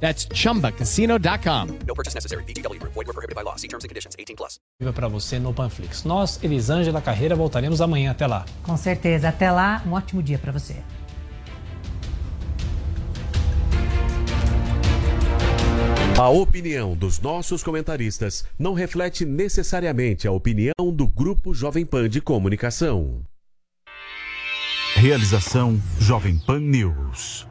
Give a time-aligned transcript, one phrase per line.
[0.00, 1.78] That's chumbacasino.com.
[1.86, 2.44] No purchase necessary.
[2.44, 2.94] VGW Group.
[2.94, 3.56] Void were prohibited by law.
[3.56, 4.14] See terms and conditions.
[4.16, 4.60] 18 plus.
[4.94, 6.04] para você no Panflix.
[6.04, 8.10] Nós, Elisângela Carreira, voltaremos amanhã.
[8.10, 8.44] Até lá.
[8.62, 9.28] Com certeza.
[9.28, 9.82] Até lá.
[9.86, 10.76] Um ótimo dia para você.
[16.18, 22.22] A opinião dos nossos comentaristas não reflete necessariamente a opinião do Grupo Jovem Pan de
[22.22, 23.22] Comunicação.
[24.94, 27.46] Realização Jovem Pan News.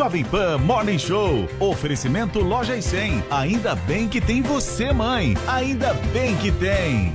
[0.00, 1.46] Jovem Pan Morning Show.
[1.60, 3.22] Oferecimento Loja e 100.
[3.30, 5.36] Ainda bem que tem você, mãe.
[5.46, 7.12] Ainda bem que tem.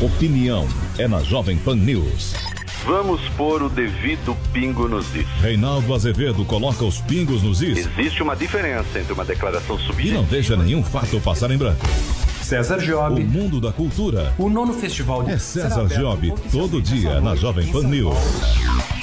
[0.00, 2.32] Opinião é na Jovem Pan News.
[2.86, 5.26] Vamos pôr o devido pingo nos is.
[5.42, 7.86] Reinaldo Azevedo coloca os pingos nos is.
[7.86, 10.16] Existe uma diferença entre uma declaração E subjetiva.
[10.16, 11.84] não deixa nenhum fato passar em branco.
[12.40, 13.20] César Job.
[13.22, 14.32] O mundo da cultura.
[14.38, 18.16] O nono festival de É César Job, todo dia na Jovem Pan News.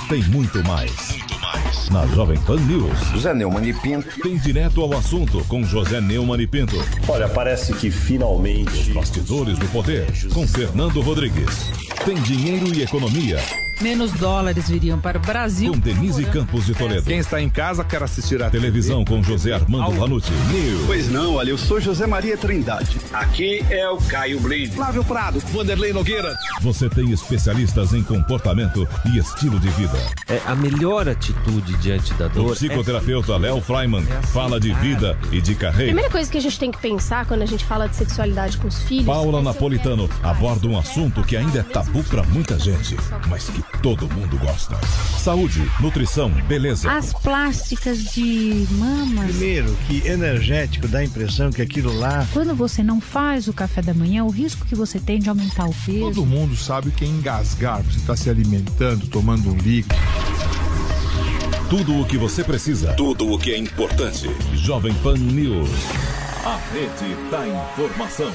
[0.10, 1.35] Tem muito mais.
[1.92, 2.98] Na Jovem Pan News.
[3.14, 4.20] José Neumann e Pinto.
[4.22, 6.76] Tem direto ao assunto com José Neumann e Pinto.
[7.08, 8.92] Olha, parece que finalmente.
[8.92, 11.72] Bastidores do Poder com Fernando Rodrigues.
[12.06, 13.40] Tem dinheiro e economia
[13.82, 15.74] Menos dólares viriam para o Brasil.
[15.74, 17.04] com Denise Campos de Toledo.
[17.04, 20.32] Quem está em casa quer assistir a Televisão com José Armando Lanucci.
[20.32, 20.86] News.
[20.86, 22.98] Pois não, olha, eu sou José Maria Trindade.
[23.12, 24.72] Aqui é o Caio Brinde.
[24.72, 26.34] Flávio Prado, Vanderlei Nogueira.
[26.62, 29.98] Você tem especialistas em comportamento e estilo de vida.
[30.30, 31.45] É a melhor atitude
[31.80, 32.52] diante da O dor.
[32.52, 35.86] é psicoterapeuta Léo Freiman fala de vida e de carreira.
[35.86, 38.68] Primeira coisa que a gente tem que pensar quando a gente fala de sexualidade com
[38.68, 39.06] os filhos.
[39.06, 42.96] Paula é Napolitano aborda um assunto que ainda é tabu para muita gente,
[43.28, 44.76] mas que todo mundo gosta.
[45.18, 46.92] Saúde, nutrição, beleza.
[46.92, 49.26] As plásticas de mamas.
[49.26, 52.26] Primeiro, que energético dá a impressão que aquilo lá.
[52.34, 55.66] Quando você não faz o café da manhã, o risco que você tem de aumentar
[55.66, 56.00] o peso.
[56.00, 57.82] Todo mundo sabe que é engasgar.
[57.84, 59.96] Você está se alimentando, tomando um líquido.
[61.70, 62.94] Tudo o que você precisa.
[62.94, 64.30] Tudo o que é importante.
[64.54, 65.68] Jovem Pan News.
[66.46, 68.32] A rede da informação.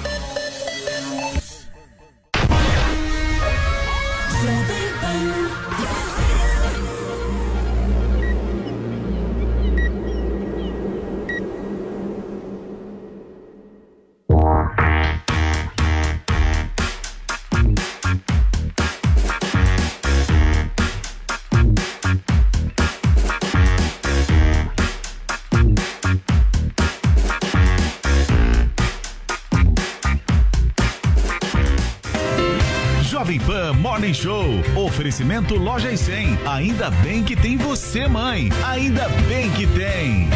[34.00, 34.46] Morning Show.
[34.82, 36.38] Oferecimento Loja e 100.
[36.46, 38.48] Ainda bem que tem você, mãe.
[38.66, 40.26] Ainda bem que tem.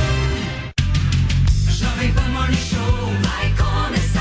[1.70, 4.13] Jovem Pan Morning Show vai começar.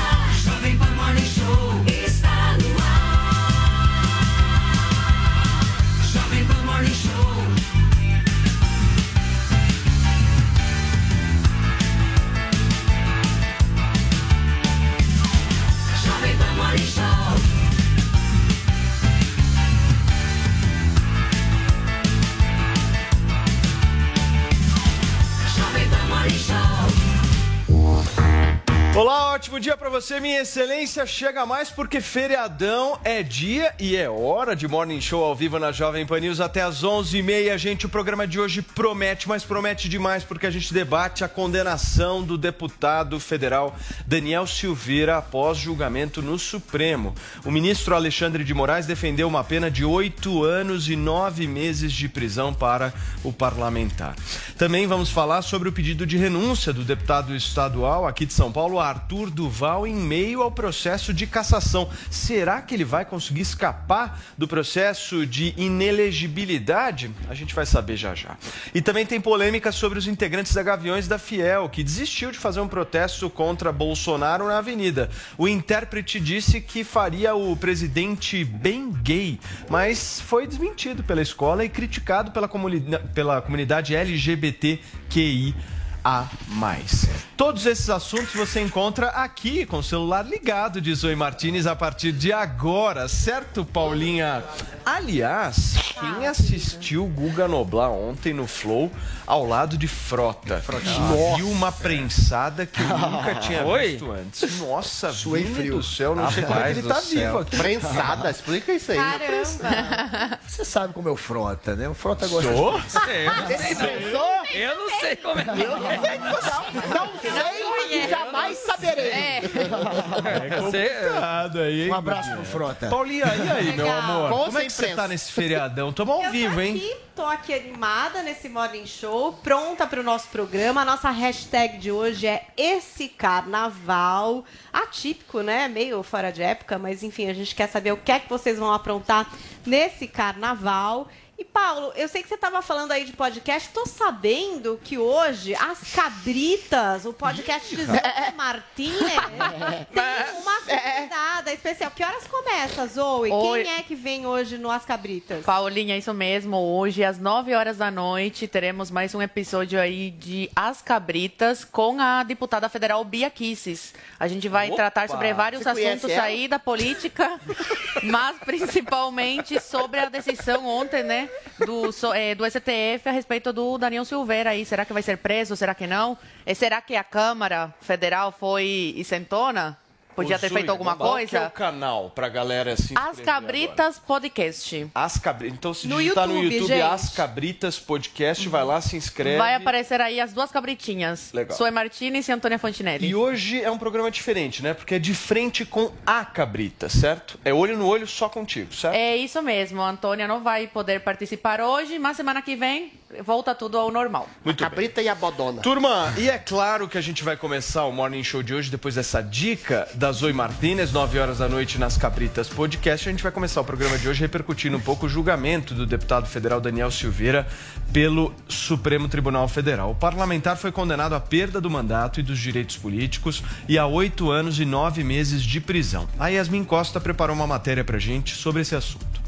[29.54, 31.06] Ótimo dia pra você, minha excelência.
[31.06, 35.70] Chega mais porque feriadão é dia e é hora de Morning Show ao vivo na
[35.70, 37.56] Jovem Pan News até às 11h30.
[37.56, 42.22] Gente, o programa de hoje promete, mas promete demais porque a gente debate a condenação
[42.22, 43.76] do deputado federal
[44.06, 47.14] Daniel Silveira após julgamento no Supremo.
[47.44, 52.08] O ministro Alexandre de Moraes defendeu uma pena de oito anos e nove meses de
[52.08, 54.16] prisão para o parlamentar.
[54.58, 58.80] Também vamos falar sobre o pedido de renúncia do deputado estadual aqui de São Paulo,
[58.80, 61.90] Arthur Duval, em meio ao processo de cassação.
[62.10, 67.10] Será que ele vai conseguir escapar do processo de inelegibilidade?
[67.28, 68.38] A gente vai saber já já.
[68.74, 72.60] E também tem polêmica sobre os integrantes da Gaviões da Fiel, que desistiu de fazer
[72.60, 75.10] um protesto contra Bolsonaro na avenida.
[75.36, 79.38] O intérprete disse que faria o presidente bem gay,
[79.68, 82.82] mas foi desmentido pela escola e criticado pela, comuni
[83.14, 85.54] pela comunidade LGBTQI.
[86.04, 87.06] A mais.
[87.36, 92.12] Todos esses assuntos você encontra aqui com o celular ligado de Zoe Martinez a partir
[92.12, 94.44] de agora, certo, Paulinha?
[94.84, 98.92] Aliás, quem assistiu Guga Noblar ontem no Flow
[99.26, 100.62] ao lado de Frota?
[100.66, 101.36] Nossa.
[101.36, 103.88] Viu uma prensada que eu nunca tinha Foi?
[103.92, 104.60] visto antes.
[104.60, 105.76] Nossa, Suei frio.
[105.76, 107.56] do céu, não sei como é que ele tá vivo aqui.
[107.56, 108.98] Prensada, explica isso aí.
[108.98, 110.38] Caramba!
[110.46, 111.88] Você sabe como é o Frota, né?
[111.88, 112.78] O Frota gosta Sou?
[112.80, 112.86] de...
[113.14, 113.74] Eu não sei,
[114.12, 114.44] não.
[114.54, 115.44] Eu não sei como é.
[115.44, 117.04] Eu não sei não.
[117.06, 119.10] Não sei e jamais saberei.
[119.10, 119.42] É.
[119.44, 122.88] É complicado aí, hein, Um abraço pro Frota.
[122.88, 124.30] Paulinha, e aí, meu amor?
[124.30, 125.92] Com Como é que você tá nesse feriadão?
[125.92, 126.96] Tamo ao Eu vivo, tô hein?
[127.14, 130.82] tô aqui animada nesse Morning Show, pronta para o nosso programa.
[130.82, 134.44] A nossa hashtag de hoje é esse carnaval.
[134.72, 135.68] Atípico, né?
[135.68, 138.58] Meio fora de época, mas enfim, a gente quer saber o que é que vocês
[138.58, 139.30] vão aprontar
[139.64, 141.08] nesse carnaval.
[141.36, 143.68] E Paulo, eu sei que você estava falando aí de podcast.
[143.70, 149.00] Tô sabendo que hoje as Cabritas, o podcast de Zoe Martínez,
[149.92, 151.90] tem uma convidada especial.
[151.90, 153.32] Que horas começa, Zoe?
[153.32, 153.64] Oi.
[153.64, 155.44] Quem é que vem hoje no As Cabritas?
[155.44, 156.56] Paulinha, isso mesmo.
[156.56, 162.00] Hoje, às 9 horas da noite, teremos mais um episódio aí de As Cabritas com
[162.00, 163.92] a deputada federal Bia Kisses.
[164.20, 164.76] A gente vai Opa!
[164.76, 166.22] tratar sobre vários assuntos ela?
[166.22, 167.40] aí da política,
[168.04, 171.24] mas principalmente sobre a decisão ontem, né,
[171.64, 174.64] do, eh, do STF a respeito do Daniel Silveira aí.
[174.64, 175.56] Será que vai ser preso?
[175.56, 176.16] Será que não?
[176.46, 179.78] E será que a Câmara Federal foi isentona?
[180.14, 181.46] Podia Ô, ter Zoe, feito alguma qual que é coisa?
[181.46, 184.76] o canal pra galera se As Cabritas Podcast.
[184.76, 184.90] agora?
[184.94, 185.56] As Cabritas.
[185.58, 186.82] Então, se No digitar no YouTube, YouTube gente.
[186.82, 189.38] As Cabritas Podcast, vai lá, se inscreve.
[189.38, 191.32] Vai aparecer aí as duas cabritinhas.
[191.32, 191.56] Legal.
[191.56, 193.06] Zoe Martinez e Antônia Fontinelli.
[193.06, 194.74] E hoje é um programa diferente, né?
[194.74, 197.38] Porque é de frente com a Cabrita, certo?
[197.44, 198.94] É olho no olho só contigo, certo?
[198.94, 199.80] É isso mesmo.
[199.82, 204.28] A Antônia não vai poder participar hoje, mas semana que vem volta tudo ao normal.
[204.44, 204.68] Muito bem.
[204.68, 205.62] Cabrita e a bodona.
[205.62, 208.94] Turma, e é claro que a gente vai começar o Morning Show de hoje depois
[208.96, 213.08] dessa dica da Zoe Martinez, 9 horas da noite nas Cabritas Podcast.
[213.08, 216.26] A gente vai começar o programa de hoje repercutindo um pouco o julgamento do deputado
[216.26, 217.46] federal Daniel Silveira
[217.92, 219.90] pelo Supremo Tribunal Federal.
[219.90, 224.30] O parlamentar foi condenado à perda do mandato e dos direitos políticos e a oito
[224.30, 226.08] anos e nove meses de prisão.
[226.18, 229.23] A Yasmin Costa preparou uma matéria pra gente sobre esse assunto.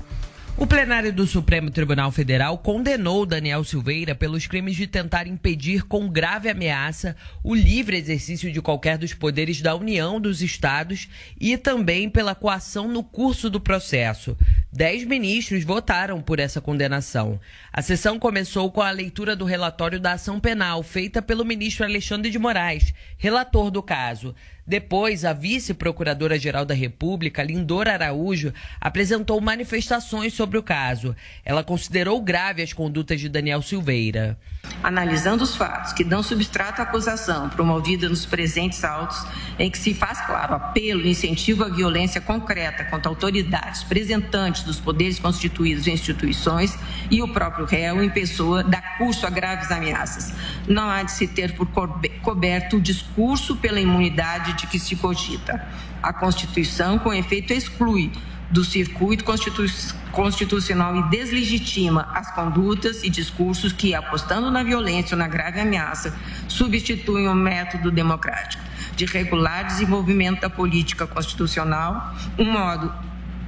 [0.59, 6.09] O plenário do Supremo Tribunal Federal condenou Daniel Silveira pelos crimes de tentar impedir com
[6.09, 7.15] grave ameaça
[7.45, 12.89] o livre exercício de qualquer dos poderes da União, dos Estados e também pela coação
[12.89, 14.35] no curso do processo.
[14.77, 17.41] Dez ministros votaram por essa condenação.
[17.73, 22.31] A sessão começou com a leitura do relatório da ação penal feita pelo ministro Alexandre
[22.31, 24.35] de Moraes, relator do caso.
[24.67, 31.17] Depois, a vice-procuradora-geral da República, Lindora Araújo, apresentou manifestações sobre o caso.
[31.43, 34.39] Ela considerou grave as condutas de Daniel Silveira.
[34.83, 39.27] Analisando os fatos que dão substrato à acusação promovida nos presentes autos,
[39.59, 44.79] em que se faz claro apelo e incentivo à violência concreta contra autoridades, representantes dos
[44.79, 46.79] poderes constituídos em instituições
[47.11, 50.33] e o próprio réu em pessoa dá curso a graves ameaças.
[50.69, 54.95] Não há de se ter por cobe- coberto o discurso pela imunidade de que se
[54.95, 55.67] cogita.
[56.03, 58.13] A Constituição, com efeito, exclui
[58.51, 59.67] do circuito constitu-
[60.13, 66.17] constitucional e deslegitima as condutas e discursos que, apostando na violência ou na grave ameaça,
[66.49, 68.63] substituem o método democrático
[68.95, 72.93] de regular desenvolvimento da política constitucional, um modo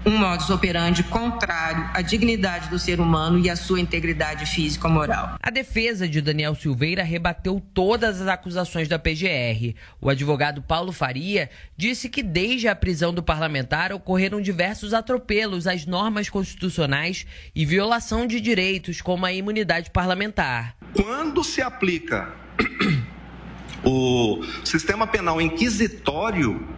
[0.08, 5.36] um modus operandi contrário à dignidade do ser humano e à sua integridade física-moral.
[5.42, 9.74] A defesa de Daniel Silveira rebateu todas as acusações da PGR.
[10.00, 15.84] O advogado Paulo Faria disse que desde a prisão do parlamentar ocorreram diversos atropelos às
[15.84, 20.74] normas constitucionais e violação de direitos, como a imunidade parlamentar.
[20.94, 22.32] Quando se aplica
[23.84, 26.77] o sistema penal inquisitório,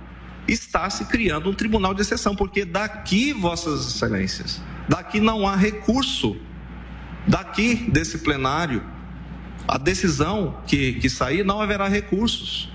[0.52, 6.36] está se criando um tribunal de exceção, porque daqui, Vossas Excelências, daqui não há recurso,
[7.26, 8.82] daqui desse plenário,
[9.68, 12.68] a decisão que, que sair não haverá recursos.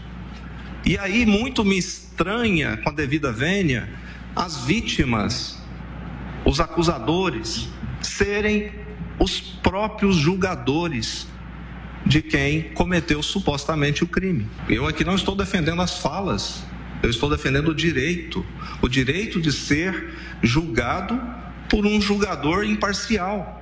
[0.86, 3.89] E aí, muito me estranha, com a devida vênia,
[4.36, 5.58] as vítimas,
[6.46, 7.67] os acusadores,
[8.01, 8.72] serem
[9.20, 11.27] os próprios julgadores
[12.05, 14.48] de quem cometeu supostamente o crime.
[14.70, 16.63] Eu aqui não estou defendendo as falas,
[17.04, 18.46] eu estou defendendo o direito,
[18.82, 21.20] o direito de ser julgado
[21.70, 23.62] por um julgador imparcial.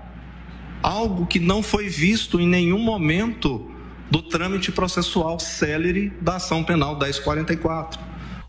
[0.82, 3.70] Algo que não foi visto em nenhum momento
[4.10, 8.00] do trâmite processual célere da ação penal 1044.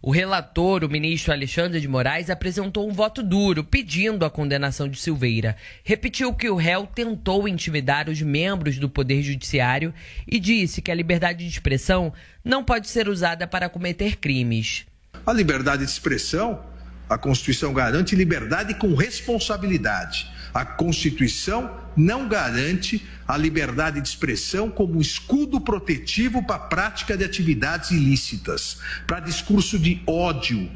[0.07, 5.01] O relator, o ministro Alexandre de Moraes, apresentou um voto duro pedindo a condenação de
[5.01, 5.57] Silveira.
[5.83, 9.95] Repetiu que o réu tentou intimidar os membros do Poder Judiciário
[10.29, 12.13] e disse que a liberdade de expressão
[12.45, 14.85] não pode ser usada para cometer crimes.
[15.27, 16.63] A liberdade de expressão,
[17.09, 20.31] a Constituição garante liberdade com responsabilidade.
[20.53, 27.25] A Constituição não garante a liberdade de expressão como escudo protetivo para a prática de
[27.25, 30.71] atividades ilícitas, para discurso de ódio,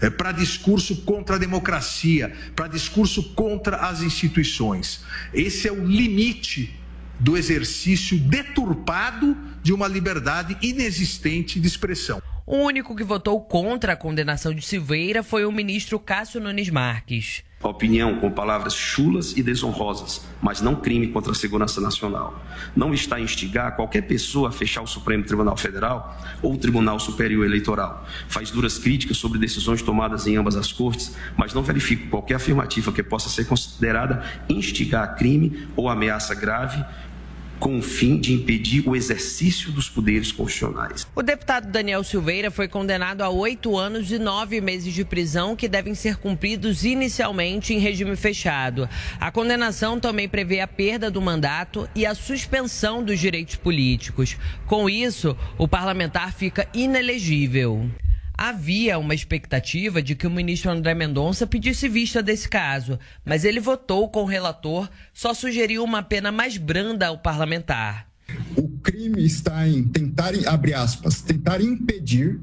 [0.00, 5.02] é, para discurso contra a democracia, para discurso contra as instituições.
[5.32, 6.74] Esse é o limite
[7.18, 12.20] do exercício deturpado de uma liberdade inexistente de expressão.
[12.46, 17.42] O único que votou contra a condenação de Silveira foi o ministro Cássio Nunes Marques.
[17.64, 22.44] A opinião com palavras chulas e desonrosas, mas não crime contra a segurança nacional.
[22.76, 27.00] Não está a instigar qualquer pessoa a fechar o Supremo Tribunal Federal ou o Tribunal
[27.00, 28.06] Superior Eleitoral.
[28.28, 32.92] Faz duras críticas sobre decisões tomadas em ambas as cortes, mas não verifica qualquer afirmativa
[32.92, 36.84] que possa ser considerada instigar crime ou ameaça grave
[37.58, 41.06] com o fim de impedir o exercício dos poderes constitucionais.
[41.14, 45.68] O deputado Daniel Silveira foi condenado a oito anos e nove meses de prisão que
[45.68, 48.88] devem ser cumpridos inicialmente em regime fechado.
[49.20, 54.36] A condenação também prevê a perda do mandato e a suspensão dos direitos políticos.
[54.66, 57.88] Com isso, o parlamentar fica inelegível.
[58.36, 63.60] Havia uma expectativa de que o ministro André Mendonça pedisse vista desse caso, mas ele
[63.60, 68.08] votou com o relator, só sugeriu uma pena mais branda ao parlamentar.
[68.56, 72.40] O crime está em tentar, abre aspas, tentar impedir,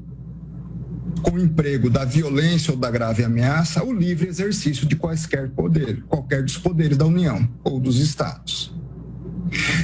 [1.22, 6.02] com o emprego da violência ou da grave ameaça, o livre exercício de quaisquer poder,
[6.04, 8.74] qualquer dos poderes da União ou dos Estados.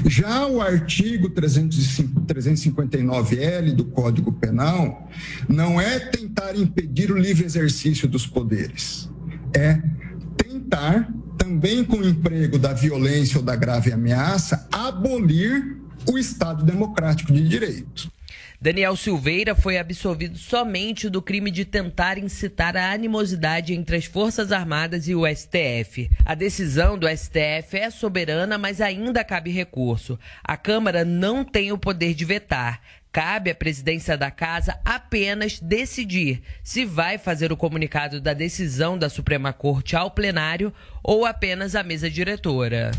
[0.08, 5.06] Já o artigo 359L do Código Penal
[5.46, 9.10] não é tentar impedir o livre exercício dos poderes,
[9.54, 9.82] é
[10.34, 15.76] tentar, também com o emprego da violência ou da grave ameaça, abolir
[16.10, 18.10] o Estado democrático de direito.
[18.60, 24.50] Daniel Silveira foi absolvido somente do crime de tentar incitar a animosidade entre as Forças
[24.50, 26.10] Armadas e o STF.
[26.24, 30.18] A decisão do STF é soberana, mas ainda cabe recurso.
[30.42, 32.80] A Câmara não tem o poder de vetar.
[33.12, 39.08] Cabe à presidência da casa apenas decidir se vai fazer o comunicado da decisão da
[39.08, 42.90] Suprema Corte ao plenário ou apenas à mesa diretora.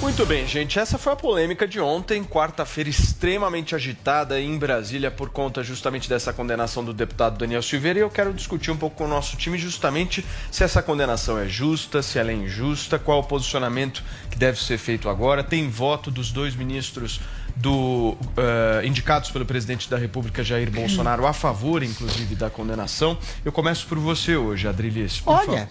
[0.00, 0.78] Muito bem, gente.
[0.78, 6.32] Essa foi a polêmica de ontem, quarta-feira, extremamente agitada em Brasília por conta justamente dessa
[6.32, 7.98] condenação do deputado Daniel Silveira.
[7.98, 11.48] E eu quero discutir um pouco com o nosso time justamente se essa condenação é
[11.48, 15.42] justa, se ela é injusta, qual o posicionamento que deve ser feito agora.
[15.42, 17.20] Tem voto dos dois ministros
[17.56, 23.18] do uh, indicados pelo presidente da República Jair Bolsonaro a favor, inclusive, da condenação.
[23.44, 25.20] Eu começo por você hoje, Adrilis.
[25.26, 25.68] Olha, favor.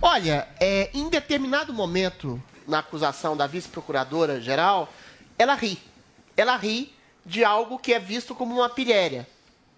[0.00, 4.88] olha, é, em determinado momento na acusação da vice-procuradora geral,
[5.36, 5.78] ela ri.
[6.36, 6.94] Ela ri
[7.26, 9.28] de algo que é visto como uma pilhéria.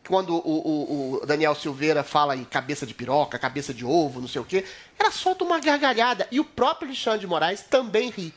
[0.06, 4.28] Quando o, o, o, Daniel Silveira fala em cabeça de piroca, cabeça de ovo, não
[4.28, 4.64] sei o quê,
[4.98, 6.26] ela solta uma gargalhada.
[6.30, 8.34] E o próprio Alexandre de Moraes também ri.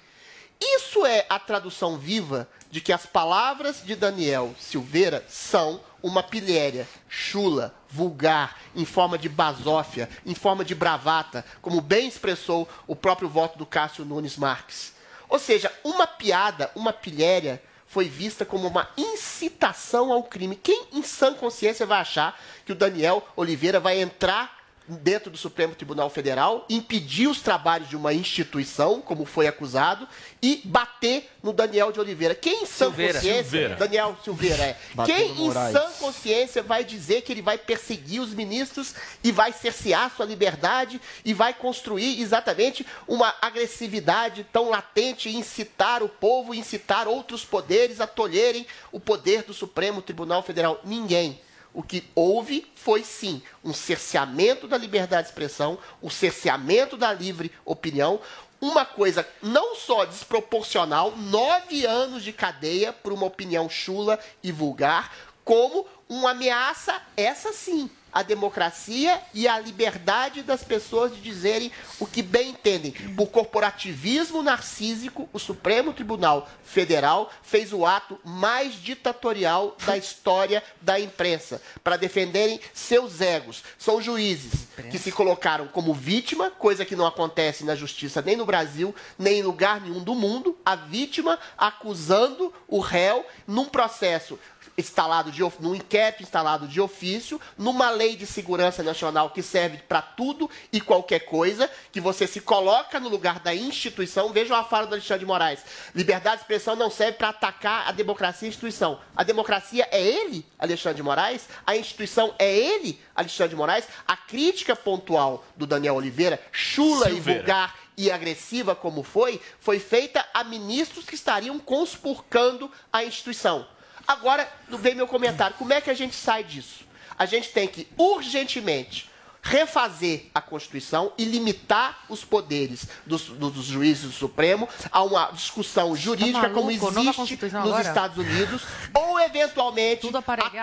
[0.62, 6.88] Isso é a tradução viva de que as palavras de Daniel Silveira são uma pilhéria,
[7.10, 13.28] chula, vulgar, em forma de basófia, em forma de bravata, como bem expressou o próprio
[13.28, 14.94] voto do Cássio Nunes Marques.
[15.28, 20.56] Ou seja, uma piada, uma pilhéria, foi vista como uma incitação ao crime.
[20.56, 24.55] Quem em sã consciência vai achar que o Daniel Oliveira vai entrar
[24.88, 30.08] dentro do Supremo Tribunal Federal, impedir os trabalhos de uma instituição, como foi acusado,
[30.42, 32.36] e bater no Daniel de Oliveira.
[32.36, 33.44] Quem em sã Silveira, consciência.
[33.44, 33.76] Silveira.
[33.76, 34.78] Daniel Silveira, é.
[34.94, 39.52] Bater Quem em sã consciência vai dizer que ele vai perseguir os ministros e vai
[39.52, 46.54] cercear sua liberdade e vai construir exatamente uma agressividade tão latente e incitar o povo,
[46.54, 50.80] incitar outros poderes a tolherem o poder do Supremo Tribunal Federal?
[50.84, 51.40] Ninguém.
[51.76, 57.52] O que houve foi sim um cerceamento da liberdade de expressão, um cerceamento da livre
[57.66, 58.22] opinião,
[58.62, 65.14] uma coisa não só desproporcional, nove anos de cadeia por uma opinião chula e vulgar,
[65.44, 71.70] como uma ameaça, essa sim, à democracia e à liberdade das pessoas de dizerem
[72.00, 72.94] o que bem entendem.
[73.14, 80.98] Por corporativismo narcísico, o Supremo Tribunal Federal fez o ato mais ditatorial da história da
[80.98, 83.64] imprensa, para defenderem seus egos.
[83.78, 88.46] São juízes que se colocaram como vítima, coisa que não acontece na justiça nem no
[88.46, 94.40] Brasil, nem em lugar nenhum do mundo, a vítima acusando o réu num processo
[94.78, 100.02] instalado de, num inquérito instalado de ofício, numa lei de segurança nacional que serve para
[100.02, 104.34] tudo e qualquer coisa, que você se coloca no lugar da instituição.
[104.34, 105.60] Vejam a fala do Alexandre de Moraes.
[105.94, 109.00] Liberdade de expressão não serve para atacar a democracia e a instituição.
[109.16, 111.48] A democracia é ele, Alexandre de Moraes.
[111.66, 113.88] A instituição é ele, Alexandre de Moraes.
[114.08, 117.40] A crítica pontual do Daniel Oliveira, chula e Silveira.
[117.40, 123.66] vulgar e agressiva como foi, foi feita a ministros que estariam conspurcando a instituição.
[124.08, 125.56] Agora, vem meu comentário.
[125.58, 126.84] Como é que a gente sai disso?
[127.18, 129.10] A gente tem que urgentemente
[129.42, 135.96] refazer a Constituição e limitar os poderes dos, dos- juízes do Supremo a uma discussão
[135.96, 136.92] jurídica como maluco?
[136.92, 137.88] Nova existe nos agora?
[137.88, 140.02] Estados Unidos, ou eventualmente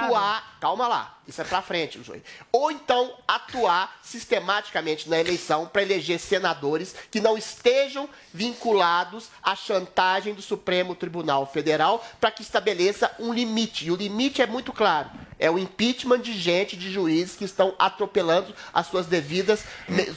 [0.07, 0.52] atuar.
[0.63, 2.23] Calma lá, isso é pra frente, Joey.
[2.53, 10.35] Ou então atuar sistematicamente na eleição para eleger senadores que não estejam vinculados à chantagem
[10.35, 13.87] do Supremo Tribunal Federal para que estabeleça um limite.
[13.87, 15.11] E o limite é muito claro.
[15.37, 19.65] É o impeachment de gente, de juízes que estão atropelando as suas devidas,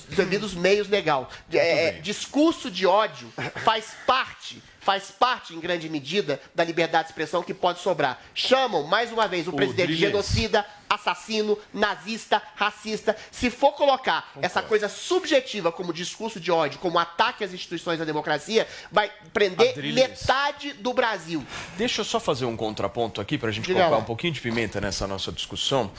[0.10, 1.28] devidos meios legal.
[1.52, 3.34] É, é, discurso de ódio
[3.64, 8.22] faz parte faz parte, em grande medida, da liberdade de expressão que pode sobrar.
[8.36, 10.28] Chamam, mais uma vez, o presidente de Rodrigues.
[10.30, 13.18] genocida, assassino, nazista, racista.
[13.32, 18.06] Se for colocar essa coisa subjetiva como discurso de ódio, como ataque às instituições da
[18.06, 21.44] democracia, vai prender metade do Brasil.
[21.78, 24.02] Deixa eu só fazer um contraponto aqui para a gente Diga colocar lá.
[24.04, 25.90] um pouquinho de pimenta nessa nossa discussão.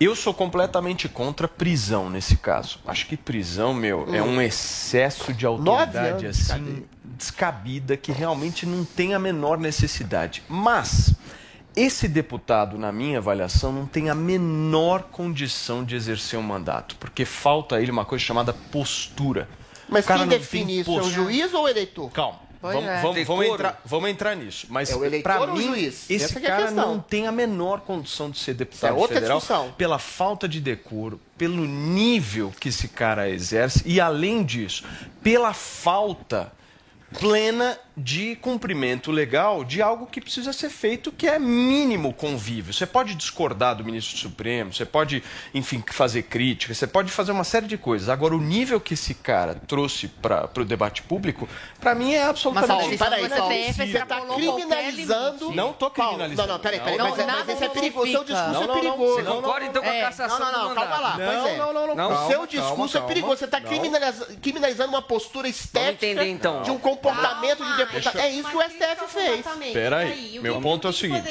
[0.00, 2.80] Eu sou completamente contra prisão nesse caso.
[2.84, 4.34] Acho que prisão, meu, é Hum.
[4.38, 6.84] um excesso de autoridade anos assim
[7.16, 10.42] descabida que realmente não tem a menor necessidade.
[10.48, 11.14] Mas
[11.76, 17.24] esse deputado, na minha avaliação, não tem a menor condição de exercer um mandato, porque
[17.24, 19.48] falta a ele uma coisa chamada postura.
[19.88, 20.98] Mas quem define isso?
[20.98, 22.10] É o juiz ou o eleitor?
[22.10, 22.44] Calma.
[22.62, 23.02] Vamos, é.
[23.02, 24.66] vamos- vamos entrar, vamos entrar nisso.
[24.70, 26.08] Mas É o mim, juiz?
[26.08, 29.36] esse é cara não tem a menor condição de ser deputado Isso é outra federal
[29.38, 29.72] discussão.
[29.76, 34.82] pela falta de decoro, pelo nível que esse cara exerce e, além disso,
[35.22, 36.50] pela falta
[37.18, 42.72] plena de cumprimento legal de algo que precisa ser feito, que é mínimo convívio.
[42.72, 45.22] Você pode discordar do ministro Supremo, você pode,
[45.54, 48.08] enfim, fazer crítica, você pode fazer uma série de coisas.
[48.08, 51.48] Agora, o nível que esse cara trouxe para o debate público,
[51.80, 55.52] para mim é absolutamente Mas, Paulo, peraí, Paulo, você está criminalizando...
[55.52, 56.48] Não tô Paulo, criminalizando.
[56.48, 58.52] Não, não, peraí, peraí, Não, mas, é- não, mas esse é perigoso, o seu discurso
[58.52, 59.14] Não, é perigoso.
[59.14, 61.46] Você concorda, então, com a É, cassação Não, não, do não, calma lá, Não, pois
[61.52, 61.56] é.
[61.58, 63.08] não, não, não, O seu calma, discurso é calma.
[63.08, 63.60] perigoso, você está
[64.40, 66.62] criminalizando uma postura estética entender, então.
[66.62, 68.12] de um comportamento de deputado.
[68.14, 69.46] Deixa- É isso que o STF fez.
[69.72, 71.28] Peraí, meu ponto é o seguinte.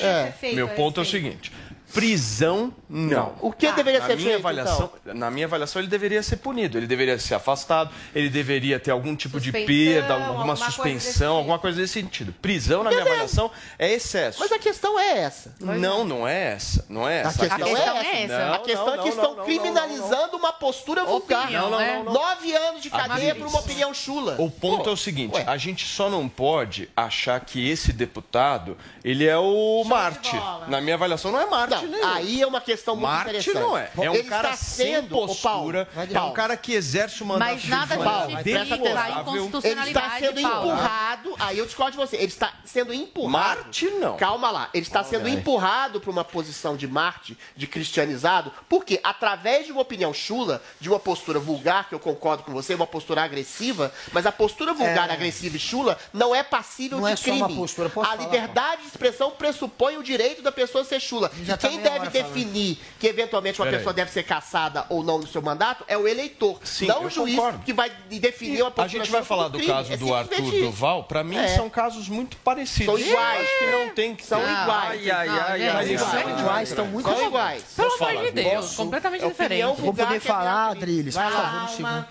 [0.56, 1.52] Meu ponto é o seguinte.
[1.94, 3.36] Prisão, não.
[3.40, 6.78] O que deveria na ser minha feito, avaliação, Na minha avaliação, ele deveria ser punido.
[6.78, 10.72] Ele deveria ser afastado, ele deveria ter algum tipo de Suspensão, perda, alguma alguma coisa
[10.72, 12.34] suspensão, alguma coisa desse sentido.
[12.42, 14.40] Prisão, na minha avaliação, é excesso.
[14.40, 15.56] Mas a questão é essa.
[15.60, 16.86] Não, não é essa.
[16.90, 17.40] Não é A essa.
[17.48, 18.46] questão, é essa.
[18.46, 21.44] Não, a questão não, é que não, estão não, criminalizando uma postura vulgar.
[21.44, 22.14] Opinião, Não, não, não, não.
[22.14, 24.36] Nove anos de cadeia por uma opinião chula.
[24.40, 28.78] O ponto Pô, é o seguinte, a gente só não pode achar que esse deputado,
[29.04, 30.36] ele é o Marte.
[30.68, 33.60] Na minha avaliação, não é Marte, Não, aí é uma questão muito Marte interessante.
[33.60, 33.92] não é.
[33.98, 37.50] É um Ele cara está sem postura, Paulo, é um cara que exerce o mandato
[37.52, 39.22] Mas nada de Paulo, justifica presta a atenção.
[39.22, 40.68] inconstitucionalidade, Ele está sendo Paulo.
[40.72, 43.32] empurrado, aí eu discordo de você, ele está sendo empurrado.
[43.64, 44.18] Marte, não.
[44.18, 49.66] Calma lá, ele está sendo empurrado para uma posição de Marte, de cristianizado, porque através
[49.66, 53.24] de uma opinião chula, de uma postura vulgar, que eu concordo com você, uma postura
[53.24, 55.14] agressiva, mas a postura vulgar, É.
[55.14, 57.38] agressiva e chula não é passível Não de é só crime.
[57.42, 61.32] uma postura, posso a falar, liberdade de expressão pressupõe o direito da pessoa ser chula.
[61.44, 62.34] Já e tá quem deve hora falando.
[62.34, 63.80] definir que eventualmente uma Peraí.
[63.80, 67.10] pessoa deve ser caçada ou não no seu mandato é o eleitor, Sim, não o
[67.10, 67.60] juiz concordo.
[67.60, 69.72] que vai definir uma A gente vai falar do crime.
[69.74, 70.52] caso É do Arthur.
[70.52, 71.04] Duval.
[71.06, 71.48] Pra mim, É.
[71.50, 73.00] são casos muito parecidos.
[73.00, 73.48] São iguais.
[73.60, 75.02] Que não tem que São iguais.
[75.02, 76.22] Ai, ai, ai, ai, Mas eles ai.
[76.24, 77.64] são iguais, estão muito São iguais.
[77.76, 79.62] Pelo amor de Deus, completamente É opinião diferente.
[79.62, 80.70] Eu vou poder é falar.
[80.72, 82.06] Adriles, por favor, um segundo.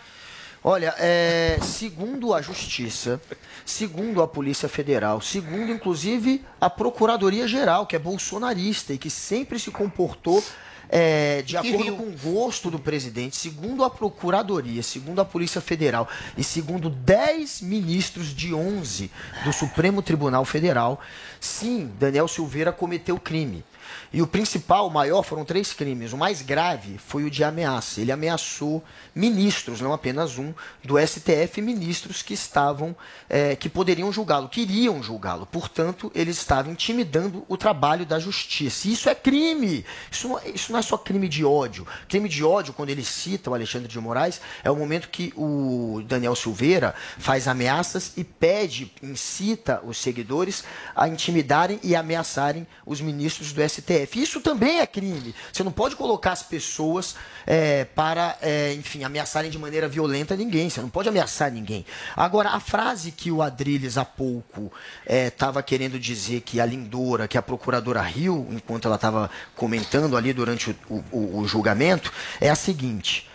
[0.64, 3.20] Olha, é, segundo a Justiça,
[3.66, 9.58] segundo a Polícia Federal, segundo inclusive a Procuradoria Geral, que é bolsonarista e que sempre
[9.58, 10.42] se comportou
[10.88, 16.06] é, de acordo com o gosto do presidente, segundo a Procuradoria, segundo a Polícia Federal
[16.36, 19.10] e segundo 10 ministros de 11
[19.44, 21.00] do Supremo Tribunal Federal,
[21.40, 23.64] sim, Daniel Silveira cometeu crime.
[24.12, 26.12] E o principal, o maior, foram três crimes.
[26.12, 28.00] O mais grave foi o de ameaça.
[28.00, 30.52] Ele ameaçou ministros, não apenas um,
[30.84, 32.94] do STF, ministros que estavam,
[33.30, 35.46] eh, que poderiam julgá-lo, queriam julgá-lo.
[35.46, 38.86] Portanto, ele estava intimidando o trabalho da justiça.
[38.86, 39.84] E isso é crime.
[40.10, 41.86] Isso não, isso não é só crime de ódio.
[42.06, 46.02] Crime de ódio, quando ele cita o Alexandre de Moraes, é o momento que o
[46.06, 53.52] Daniel Silveira faz ameaças e pede, incita os seguidores a intimidarem e ameaçarem os ministros
[53.52, 54.01] do STF.
[54.06, 54.22] STF.
[54.22, 55.34] Isso também é crime.
[55.52, 57.14] Você não pode colocar as pessoas
[57.46, 60.68] é, para, é, enfim, ameaçarem de maneira violenta ninguém.
[60.70, 61.84] Você não pode ameaçar ninguém.
[62.16, 64.72] Agora, a frase que o Adriles há pouco
[65.06, 70.32] estava querendo dizer que a Lindora, que a procuradora riu, enquanto ela estava comentando ali
[70.32, 73.28] durante o, o- o julgamento, é a seguinte.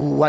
[0.00, 0.22] O,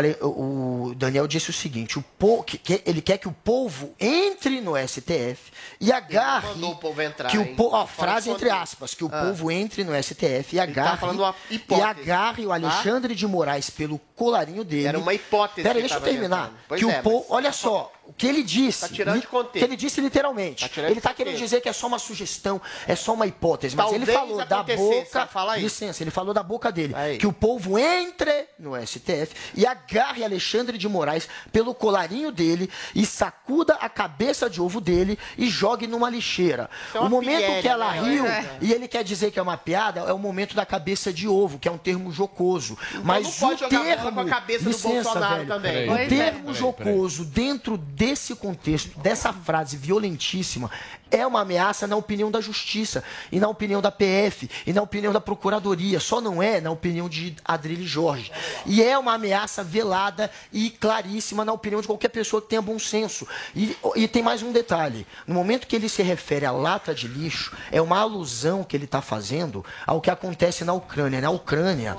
[0.88, 4.60] o Daniel disse o seguinte: o po- que- que ele quer que o povo entre
[4.60, 6.48] no STF e agarre.
[6.48, 9.26] mandou o povo entrar, que o po- ó, frase entre aspas, que o Ah.
[9.26, 10.96] povo entre no STF e tá agarre.
[10.98, 14.88] falando uma e agarre o Alexandre de Moraes pelo colarinho dele.
[14.88, 16.52] Era uma hipótese Pera, deixa eu terminar.
[16.76, 18.80] que é, o povo, olha só, o que ele disse.
[18.80, 19.58] Tá tirando de li- contexto.
[19.58, 20.68] que ele disse literalmente.
[20.68, 23.76] Tá ele de está querendo dizer que é só uma sugestão, é só uma hipótese.
[23.76, 25.26] Mas ele Talvez falou da boca.
[25.26, 25.62] fala aí.
[25.62, 26.94] Licença, ele falou da boca dele.
[27.18, 33.06] Que o povo entre no STF e agarre Alexandre de Moraes pelo colarinho dele e
[33.06, 36.68] sacuda a cabeça de ovo dele e jogue numa lixeira.
[36.92, 38.00] É o momento que ela né?
[38.02, 38.58] riu É.
[38.60, 41.58] e ele quer dizer que é uma piada é o momento da cabeça de ovo,
[41.58, 42.76] que é um termo jocoso.
[43.04, 45.88] Mas não pode o jogar termo com a cabeça do licença, Bolsonaro velho, também.
[45.88, 46.06] O é.
[46.06, 50.70] termo Peraí, jocoso dentro desse contexto, dessa frase violentíssima,
[51.10, 55.12] é uma ameaça na opinião da justiça e na opinião da PF e na opinião
[55.12, 56.00] da procuradoria.
[56.00, 58.32] Só não é na opinião de Adrilho Jorge.
[58.66, 62.78] E é uma ameaça velada e claríssima na opinião de qualquer pessoa que tenha bom
[62.78, 63.26] senso.
[63.54, 65.06] E, e tem mais um detalhe.
[65.26, 68.84] No momento que ele se refere à lata de lixo, é uma alusão que ele
[68.84, 71.20] está fazendo ao que acontece na Ucrânia.
[71.20, 71.96] Na Ucrânia,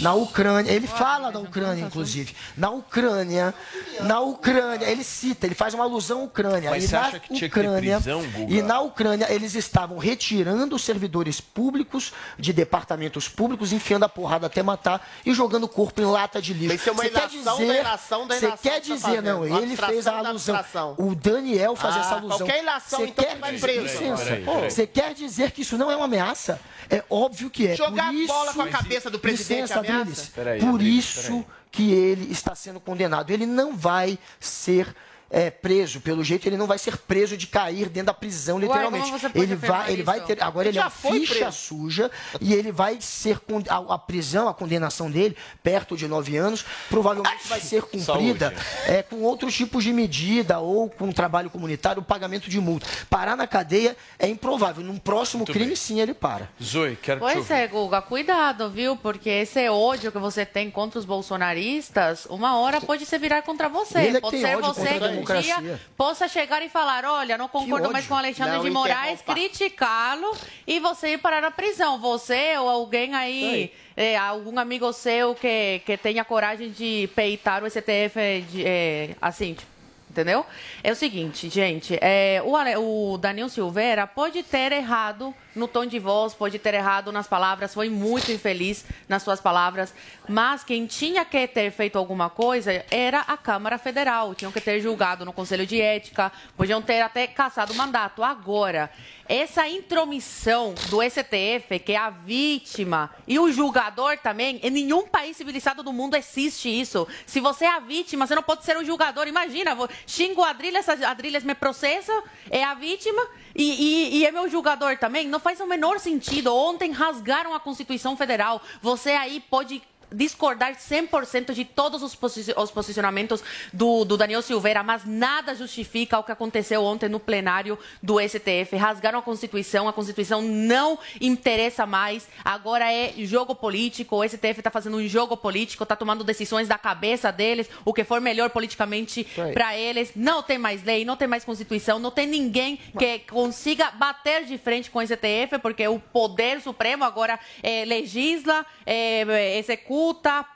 [0.00, 2.34] na Ucrânia, ele fala da Ucrânia, inclusive.
[2.56, 3.54] Na Ucrânia,
[4.02, 6.70] na Ucrânia, ele cita, ele faz uma alusão à Ucrânia.
[6.70, 8.47] Mas e você acha que tinha que ter prisão, Guga?
[8.48, 14.46] E na Ucrânia eles estavam retirando os servidores públicos de departamentos públicos, enfiando a porrada
[14.46, 16.74] até matar e jogando o corpo em lata de lixo.
[16.76, 18.94] Isso é uma Você quer ilação da dizer- ilação da Você ilação quer que tá
[18.94, 20.94] dizer, não, ele fez a alusão.
[20.98, 22.38] O Daniel faz Ah, essa alusão.
[22.38, 24.24] qualquer ilação, Você então, quer você vai dizer- preso.
[24.24, 24.70] Peraí.
[24.70, 26.60] Você quer dizer que isso não é uma ameaça?
[26.90, 27.76] É óbvio que é.
[27.76, 30.00] Jogar isso, bola com a cabeça do presidente licença, é ameaça?
[30.00, 30.28] Adriles.
[30.34, 33.30] Peraí, Por Adriles, isso que ele está sendo condenado.
[33.30, 34.94] Ele não vai ser
[35.30, 39.10] é, preso, pelo jeito ele não vai ser preso de cair dentro da prisão, literalmente.
[39.10, 40.04] pode ele vai, ele isso?
[40.04, 41.52] vai ter, agora ele, Ele é foi ficha preso.
[41.58, 42.10] suja
[42.40, 46.64] e ele vai ser con- a, a prisão, a condenação dele, perto de nove anos,
[46.88, 48.54] provavelmente vai ser cumprida
[48.86, 52.86] é, com outros tipos de medida ou com trabalho comunitário, pagamento de multa.
[53.10, 54.82] Parar na cadeia é improvável.
[54.82, 56.48] Num próximo crime, sim, ele para.
[56.62, 57.52] Zoe, quero te Pois ouvir.
[57.52, 58.96] é, Guga, cuidado, viu?
[58.96, 63.68] Porque esse ódio que você tem contra os bolsonaristas, uma hora pode se virar contra
[63.68, 63.98] você.
[63.98, 65.80] Ele é que pode ser você democracia.
[65.96, 70.36] possa chegar e falar, olha, não concordo mais com o Alexandre Não de Moraes, criticá-lo
[70.66, 71.98] e você ir parar na prisão.
[71.98, 77.70] Você ou alguém aí, é, algum amigo seu que, que tenha coragem de peitar o
[77.70, 79.78] STF de, é, assim, tipo,
[80.10, 80.44] Entendeu?
[80.82, 85.98] É o seguinte, gente, é, o, o Daniel Silveira pode ter errado no tom de
[85.98, 89.92] voz, pode ter errado nas palavras, foi muito infeliz nas suas palavras,
[90.28, 94.80] mas quem tinha que ter feito alguma coisa era a Câmara Federal, tinham que ter
[94.80, 98.22] julgado no Conselho de Ética, podiam ter até caçado o mandato.
[98.22, 98.90] Agora,
[99.28, 105.36] essa intromissão do STF, que é a vítima e o julgador também, em nenhum país
[105.36, 107.06] civilizado do mundo existe isso.
[107.26, 109.26] Se você é a vítima, você não pode ser o julgador.
[109.26, 112.12] Imagina, vou, xingo a Adrilhas, Adrilhas me processa,
[112.50, 113.20] é a vítima
[113.54, 115.26] e, e- e é meu julgador também.
[115.28, 116.54] Não faz o menor sentido.
[116.54, 118.60] Ontem rasgaram a Constituição Federal.
[118.82, 119.80] Você aí pode
[120.12, 123.42] discordar 100% de todos os, posi- os posicionamentos
[123.72, 128.76] do, do Daniel Silveira, mas nada justifica o que aconteceu ontem no plenário do STF.
[128.76, 134.70] Rasgaram a Constituição, a Constituição não interessa mais, agora é jogo político, o STF está
[134.70, 139.24] fazendo um jogo político, está tomando decisões da cabeça deles, o que for melhor politicamente
[139.52, 140.12] para eles.
[140.16, 144.56] Não tem mais lei, não tem mais Constituição, não tem ninguém que consiga bater de
[144.58, 149.97] frente com o STF, porque o Poder Supremo agora é, legisla, é, executa,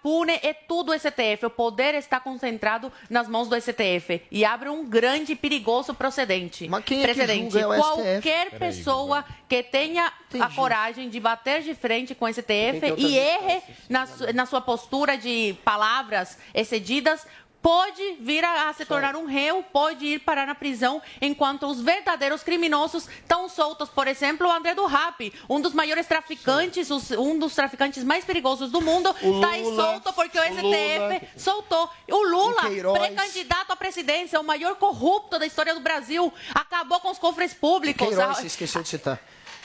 [0.03, 1.47] pune, é tudo o STF.
[1.47, 6.69] O poder está concentrado nas mãos do STF e abre um grande e perigoso procedente.
[6.85, 7.51] quem é que precedente.
[7.51, 7.61] julga?
[7.61, 8.03] É o STF?
[8.03, 10.55] Qualquer Peraí, pessoa que tenha a Entendi.
[10.55, 15.17] coragem de bater de frente com o STF que e erre na, na sua postura
[15.17, 17.27] de palavras excedidas,
[17.63, 21.81] pode vir a, a se tornar um réu, pode ir parar na prisão, enquanto os
[21.81, 23.89] verdadeiros criminosos estão soltos.
[23.89, 28.25] Por exemplo, o André do Rap, um dos maiores traficantes, os- um dos traficantes mais
[28.25, 31.21] perigosos do mundo, está solto porque o o STF Lula.
[31.37, 31.89] soltou.
[32.11, 32.63] O Lula,
[32.99, 38.07] pré-candidato à presidência, o maior corrupto da história do Brasil, acabou com os cofres públicos.
[38.09, 39.21] Queiroz, você esqueceu de citar.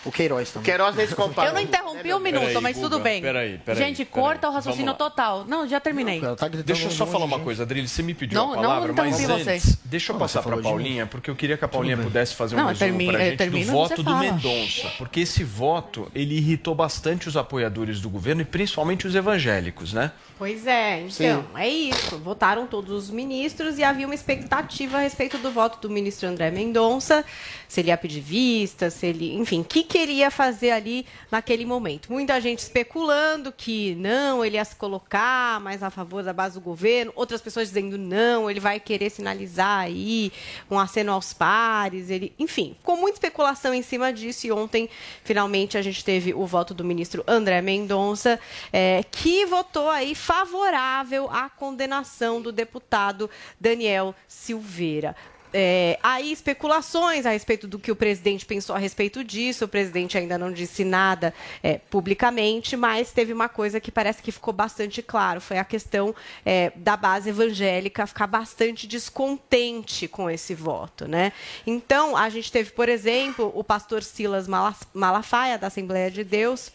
[0.08, 0.66] O Queiroz também.
[0.66, 1.50] Queiroz nem se compara.
[1.50, 3.22] Eu não interrompi um minuto, Peraí, mas tudo Guga, bem.
[3.22, 4.24] peraí, peraí, Gente, peraí.
[4.24, 5.46] corta o raciocínio total.
[5.46, 6.22] Não, já terminei.
[6.66, 7.88] Deixa eu só falar uma coisa, Adrilho.
[7.88, 9.52] Você me pediu Não, a não palavra, mas interrompi você.
[9.52, 12.56] antes, deixa eu Não, passar para Paulinha, porque eu queria que a Paulinha pudesse fazer
[12.56, 14.16] um Não, resumo termina- pra gente termino, do voto do.
[14.16, 14.88] Mendonça.
[14.98, 20.12] Porque esse voto, ele irritou bastante os apoiadores do governo e principalmente os evangélicos, né?
[20.38, 22.16] Pois é, então, é isso.
[22.20, 26.52] Votaram todos os ministros e havia uma expectativa a respeito do voto do ministro André
[26.52, 27.26] Mendonça,
[27.68, 32.12] se ele ia pedir vista, se ele, enfim, o que queria fazer ali naquele momento.
[32.12, 36.62] Muita gente especulando que não, ele ia se colocar mais a favor da base do
[36.62, 40.32] governo, outras pessoas dizendo não, ele vai querer sinalizar aí
[40.70, 44.88] um aceno aos pares, ele, enfim, com muita especulação em cima disso e ontem,
[45.24, 48.40] finalmente, a gente teve o voto do ministro André Mendonça,
[48.72, 55.16] eh, que votou aí favorável à condenação do deputado Daniel Silveira.
[55.54, 59.64] É, aí especulações a respeito do que o presidente pensou a respeito disso.
[59.64, 64.34] O presidente ainda não disse nada é, publicamente, mas teve uma coisa que parece que
[64.34, 66.14] ficou bastante claro: foi a questão
[66.46, 71.32] é, da base evangélica ficar bastante descontente com esse voto, né?
[71.66, 76.70] Então a gente teve, por exemplo, o pastor Silas Mala- Malafaia da Assembleia de Deus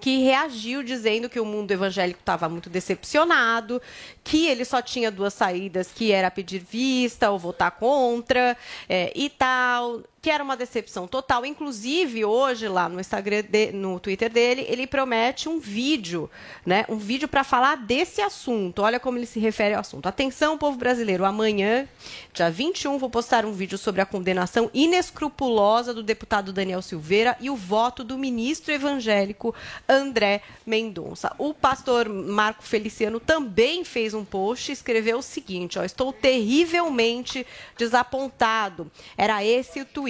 [0.00, 3.80] que reagiu dizendo que o mundo evangélico estava muito decepcionado,
[4.24, 8.56] que ele só tinha duas saídas, que era pedir vista ou votar contra
[8.88, 11.46] é, e tal, que era uma decepção total.
[11.46, 16.30] Inclusive, hoje, lá no Instagram, de- no Twitter dele, ele promete um vídeo,
[16.64, 16.84] né?
[16.90, 18.82] Um vídeo para falar desse assunto.
[18.82, 20.06] Olha como ele se refere ao assunto.
[20.06, 21.88] Atenção, povo brasileiro, amanhã,
[22.34, 27.48] dia 21, vou postar um vídeo sobre a condenação inescrupulosa do deputado Daniel Silveira e
[27.48, 29.54] o voto do ministro evangélico
[29.88, 31.34] André Mendonça.
[31.38, 37.46] O pastor Marco Feliciano também fez um post e escreveu o seguinte: ó, estou terrivelmente
[37.78, 38.90] desapontado.
[39.16, 40.09] Era esse o tweet.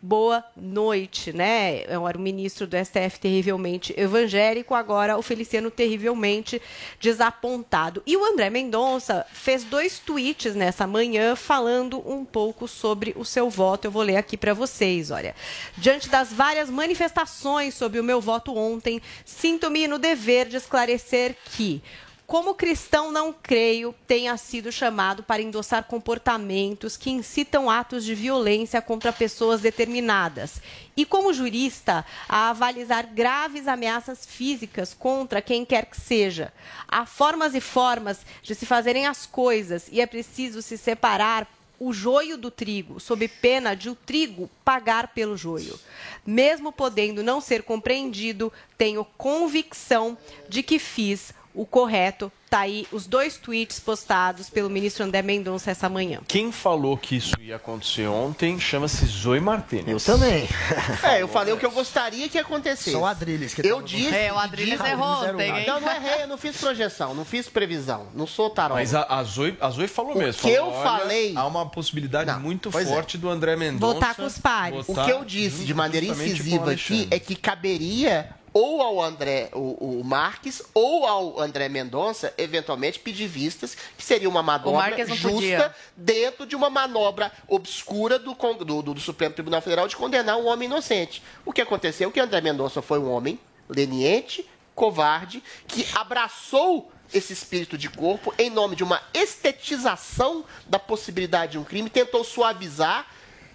[0.00, 1.82] Boa noite, né?
[1.82, 6.62] Era o ministro do STF terrivelmente evangélico, agora o Feliciano terrivelmente
[7.00, 8.00] desapontado.
[8.06, 13.50] E o André Mendonça fez dois tweets nessa manhã falando um pouco sobre o seu
[13.50, 13.86] voto.
[13.86, 15.34] Eu vou ler aqui para vocês, olha.
[15.76, 21.82] Diante das várias manifestações sobre o meu voto ontem, sinto-me no dever de esclarecer que
[22.28, 28.82] como cristão, não creio tenha sido chamado para endossar comportamentos que incitam atos de violência
[28.82, 30.60] contra pessoas determinadas.
[30.94, 36.52] E como jurista, a avalizar graves ameaças físicas contra quem quer que seja.
[36.86, 41.48] Há formas e formas de se fazerem as coisas e é preciso se separar
[41.80, 45.80] o joio do trigo, sob pena de o trigo pagar pelo joio.
[46.26, 52.30] Mesmo podendo não ser compreendido, tenho convicção de que fiz o correto.
[52.48, 56.20] Tá aí os dois tweets postados pelo ministro André Mendonça essa manhã.
[56.26, 59.86] Quem falou que isso ia acontecer ontem chama-se Zoe Martinez.
[59.86, 60.48] Eu também.
[61.02, 62.90] É, eu falei o que eu gostaria que acontecesse.
[62.92, 64.14] São Adrilles que Eu disse.
[64.14, 65.66] É, o Adrilles errou ontem, hein?
[65.66, 68.78] Não, não errei, eu não fiz projeção, não fiz previsão, não sou tarol.
[68.78, 70.40] Mas a, a, Zoe, a Zoe falou O mesmo.
[70.40, 72.90] que falou, eu "Olha, falei- Há uma possibilidade muito pois é.
[72.94, 73.94] forte do André Mendonça.
[73.94, 74.84] Votar com os pares.
[74.88, 79.50] O que eu disse de maneira o incisiva aqui é que caberia ou ao André,
[79.52, 84.78] o, o Marques, ou ao André Mendonça, eventualmente, pedir vistas, que seria uma manobra
[85.14, 85.74] justa podia.
[85.96, 90.46] dentro de uma manobra obscura do, do, do- do Supremo Tribunal Federal de condenar um
[90.46, 91.22] homem inocente.
[91.44, 94.44] O que aconteceu é que André Mendonça foi um homem leniente,
[94.74, 101.58] covarde, que abraçou esse espírito de corpo em nome de uma estetização da possibilidade de
[101.58, 103.06] um crime, tentou suavizar.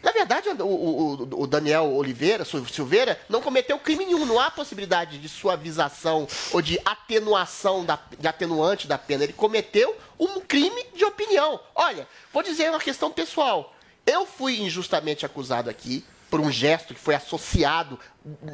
[0.03, 4.25] Na verdade, o, o- o Daniel Oliveira, Sil- Silveira, não cometeu crime nenhum.
[4.25, 9.23] Não há possibilidade de suavização ou de atenuação, da, de atenuante da pena.
[9.23, 11.59] Ele cometeu um crime de opinião.
[11.73, 13.73] Olha, vou dizer uma questão pessoal.
[14.05, 17.97] Eu fui injustamente acusado aqui por um gesto que foi associado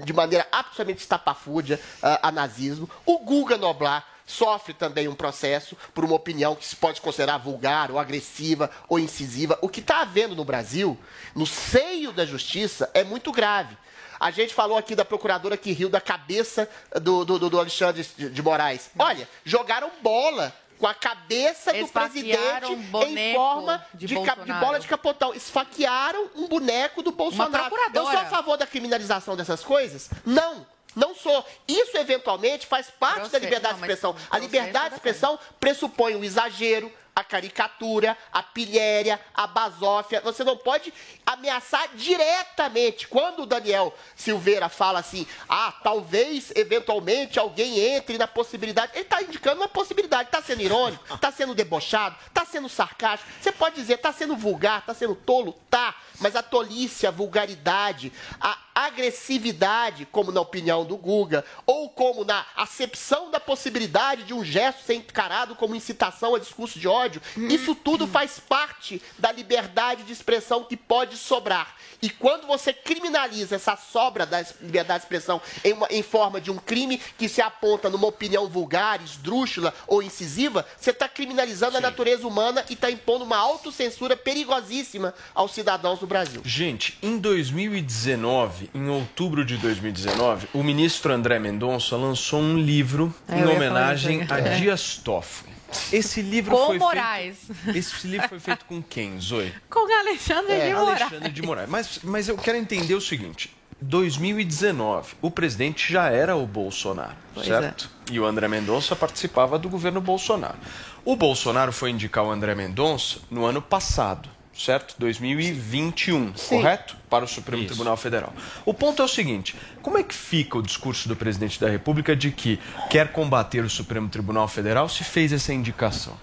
[0.04, 2.90] de maneira absolutamente estapafúrdia ah, a nazismo.
[3.06, 7.90] O Guga Noblar sofre também um processo por uma opinião que se pode considerar vulgar
[7.90, 9.58] ou agressiva ou incisiva.
[9.62, 10.98] O que está havendo no Brasil,
[11.36, 13.76] no seio da justiça, é muito grave.
[14.20, 16.70] A gente falou aqui da procuradora que riu da cabeça
[17.02, 18.92] do, do, do Alexandre de Moraes.
[19.00, 24.80] Olha, jogaram bola com a cabeça do presidente um em forma de de, de bola
[24.80, 25.34] de capotão.
[25.34, 27.76] Esfaquearam um boneco do Bolsonaro.
[27.94, 30.10] Eu sou a favor da criminalização dessas coisas?
[30.26, 30.66] Não.
[31.00, 31.46] Não sou.
[31.66, 34.16] Isso, eventualmente, faz parte da liberdade não, de expressão.
[34.30, 40.22] A liberdade de expressão pressupõe o exagero, a caricatura, a pilhéria, a basófia.
[40.22, 40.94] Você não pode
[41.26, 43.08] ameaçar diretamente.
[43.08, 48.94] Quando o Daniel Silveira fala assim, ah, talvez, eventualmente, alguém entre na possibilidade.
[48.94, 50.30] Ele está indicando uma possibilidade.
[50.30, 53.32] Está sendo irônico, está sendo debochado, está sendo sarcástico.
[53.40, 55.54] Você pode dizer, está sendo vulgar, está sendo tolo?
[55.70, 55.96] Tá.
[56.20, 62.46] Mas a tolice, a vulgaridade, a agressividade, como na opinião do Guga, ou como na
[62.56, 67.09] acepção da possibilidade de um gesto ser encarado como incitação a discurso de ódio,
[67.50, 71.76] isso tudo faz parte da liberdade de expressão que pode sobrar.
[72.02, 76.50] E quando você criminaliza essa sobra da liberdade de expressão em, uma- em forma de
[76.52, 81.82] um crime que se aponta numa opinião vulgar, esdrúxula ou incisiva, você está criminalizando a
[81.82, 86.42] natureza humana e está impondo uma autocensura perigosíssima aos cidadãos do Brasil.
[86.46, 93.40] Gente, em 2019, em outubro de 2019, o ministro André Mendonça lançou um livro É,
[93.40, 94.40] em homenagem a.
[94.40, 95.59] Dias Toffoli.
[95.92, 97.38] Esse livro Com foi Moraes.
[97.64, 97.78] feito...
[97.78, 99.54] Esse livro foi feito com quem, Zoe?
[99.70, 101.02] Com Alexandre É, de Moraes.
[101.02, 101.70] Alexandre de Moraes.
[101.70, 103.56] Mas, mas eu quero entender o seguinte.
[103.82, 107.90] 2019, o presidente já era o Bolsonaro, Pois certo?
[108.12, 110.58] E o André Mendonça participava do governo Bolsonaro.
[111.06, 114.96] O Bolsonaro foi indicar o André Mendonça no ano passado, certo?
[115.00, 116.98] 2021, correto?
[117.10, 118.34] Para o Supremo Tribunal Federal.
[118.66, 122.16] O ponto é o seguinte: como é que fica o discurso do presidente da República
[122.16, 126.18] de que quer combater o Supremo Tribunal Federal se fez essa indicação?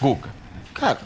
[0.00, 0.30] Guga.
[0.72, 1.00] Cara,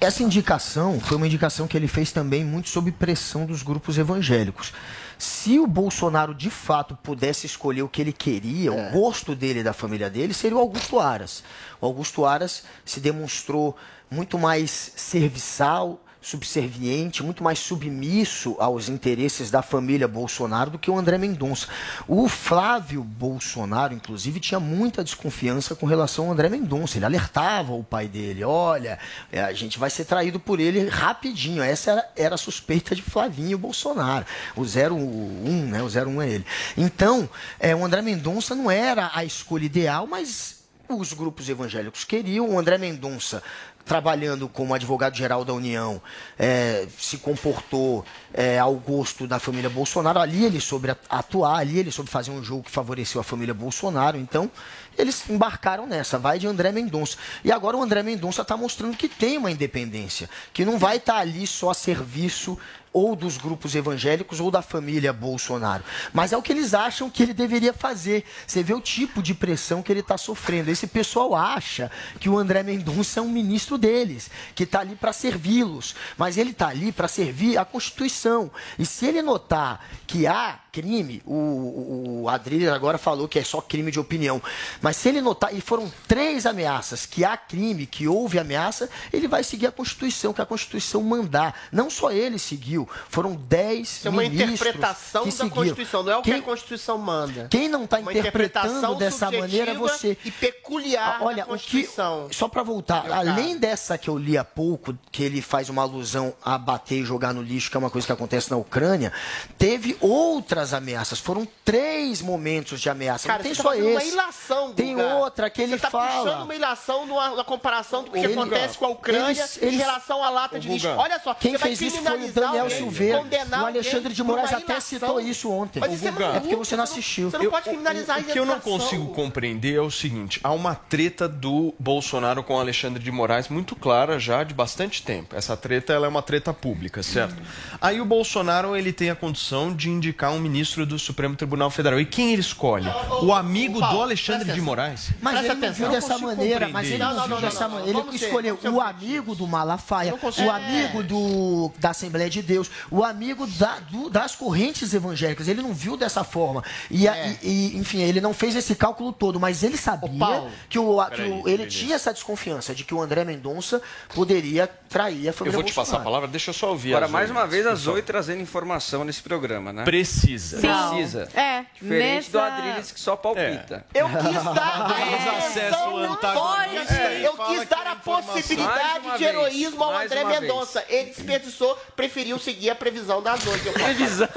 [0.00, 4.72] essa indicação foi uma indicação que ele fez também muito sob pressão dos grupos evangélicos.
[5.18, 9.62] Se o Bolsonaro de fato pudesse escolher o que ele queria, o gosto dele e
[9.64, 11.42] da família dele, seria o Augusto Aras.
[11.80, 13.76] O Augusto Aras se demonstrou
[14.10, 20.98] muito mais serviçal, subserviente, muito mais submisso aos interesses da família Bolsonaro do que o
[20.98, 21.66] André Mendonça.
[22.06, 26.98] O Flávio Bolsonaro, inclusive, tinha muita desconfiança com relação ao André Mendonça.
[26.98, 28.98] Ele alertava o pai dele: olha,
[29.32, 31.62] é, a gente vai ser traído por ele rapidinho.
[31.62, 34.26] Essa era, era a suspeita de Flavinho Bolsonaro.
[34.54, 35.82] O 01, né?
[35.82, 36.46] O 01 é ele.
[36.76, 40.60] Então, é, o André Mendonça não era a escolha ideal, mas
[40.96, 42.50] os grupos evangélicos queriam.
[42.50, 43.42] O André Mendonça,
[43.84, 46.00] trabalhando como advogado-geral da União,
[46.38, 50.18] eh, se comportou eh, ao gosto da família Bolsonaro.
[50.20, 53.52] Ali ele soube at- atuar, ali ele soube fazer um jogo que favoreceu a família
[53.54, 54.16] Bolsonaro.
[54.16, 54.50] Então,
[54.96, 57.16] eles embarcaram nessa, vai de André Mendonça.
[57.44, 61.16] E agora o André Mendonça está mostrando que tem uma independência, que não vai estar
[61.16, 62.58] ali só a serviço
[62.92, 65.84] ou dos grupos evangélicos ou da família Bolsonaro.
[66.12, 68.24] Mas é o que eles acham que ele deveria fazer.
[68.46, 70.70] Você vê o tipo de pressão que ele está sofrendo.
[70.70, 75.12] Esse pessoal acha que o André Mendonça é um ministro deles, que está ali para
[75.12, 75.94] servi-los.
[76.16, 78.50] Mas ele está ali para servir a Constituição.
[78.78, 83.90] E se ele notar que há crime, o, o, agora falou que é só crime
[83.90, 84.40] de opinião.
[84.80, 89.28] Mas se ele notar, e foram três ameaças, que há crime, que houve ameaça, ele
[89.28, 91.54] vai seguir a Constituição, que a Constituição mandar.
[91.72, 95.54] Não só ele seguiu, foram dez Isso é uma interpretação que da seguiram.
[95.56, 97.46] Constituição, não é o que Quem- a Constituição manda.
[97.50, 100.16] quem não está Uma interpretando dessa maneira é você.
[100.24, 102.28] E peculiar Ah, Olha, da o que, Constituição.
[102.30, 106.32] só para voltar, além dessa que eu li há pouco, que ele faz uma alusão
[106.44, 109.12] a bater e jogar no lixo, que é uma coisa que acontece na Ucrânia,
[109.58, 111.18] teve outras ameaças.
[111.18, 113.26] Foram três momentos de ameaça.
[113.26, 113.86] Cara, não tem você só tá esse.
[113.90, 115.14] uma ilação, Tem Guga.
[115.16, 116.22] outra que ele Você tá fala.
[116.24, 119.66] puxando uma ilação numa, numa comparação do que Ele- acontece com a Ucrânia eles- em
[119.66, 120.88] eles- relação à lata de lixo.
[120.88, 123.18] Olha só, Quem você vai fez isso foi o Daniel alguém, Silveira.
[123.18, 125.80] condenar O Alexandre de Moraes até citou isso ontem.
[125.80, 127.30] Mas isso é maluco, é porque você não assistiu.
[127.30, 130.52] Você não pode criminalizar a O que eu não consigo compreender é o seguinte: há
[130.52, 135.34] uma treta do Bolsonaro com Alexandre de Moraes muito clara já de bastante tempo.
[135.36, 137.36] Essa treta ela é uma treta pública, certo?
[137.80, 142.00] Aí o Bolsonaro ele tem a condição de indicar um ministro do Supremo Tribunal Federal.
[142.00, 142.88] E quem ele escolhe?
[143.22, 145.10] O amigo do Alexandre de Moraes?
[145.20, 147.98] Mas Presta ele não viu dessa maneira, mas ele não, Não, não, dessa maneira.
[148.00, 152.59] Ele escolheu o amigo do Malafaia, o amigo do, da Assembleia de Deus,
[152.90, 155.46] o amigo da- do- das correntes evangélicas.
[155.48, 156.64] Ele não viu dessa forma.
[156.90, 157.36] E, É.
[157.42, 160.50] e- e, enfim, ele não fez esse cálculo todo, mas ele sabia Paulo.
[160.68, 161.68] que, o, que o- ele beleza.
[161.68, 163.80] tinha essa desconfiança de que o André Mendonça
[164.14, 166.94] poderia trair a Eu família vou te passar a palavra, deixa eu só ouvir.
[166.94, 169.84] Agora, mais uma vez, a Zoe trazendo informação nesse programa, né?
[169.84, 170.58] Precisa.
[170.58, 171.28] Precisa.
[171.34, 173.84] É, Diferente do nessa- Adriles que só palpita.
[173.94, 179.18] Eu quis dar a Temos acesso antagonista É, Eu quis que dar é a possibilidade
[179.18, 180.84] de heroísmo ao André Mendonça.
[180.88, 183.70] Ele desperdiçou, preferiu seguir a previsão da noite.
[183.72, 184.28] Previsão.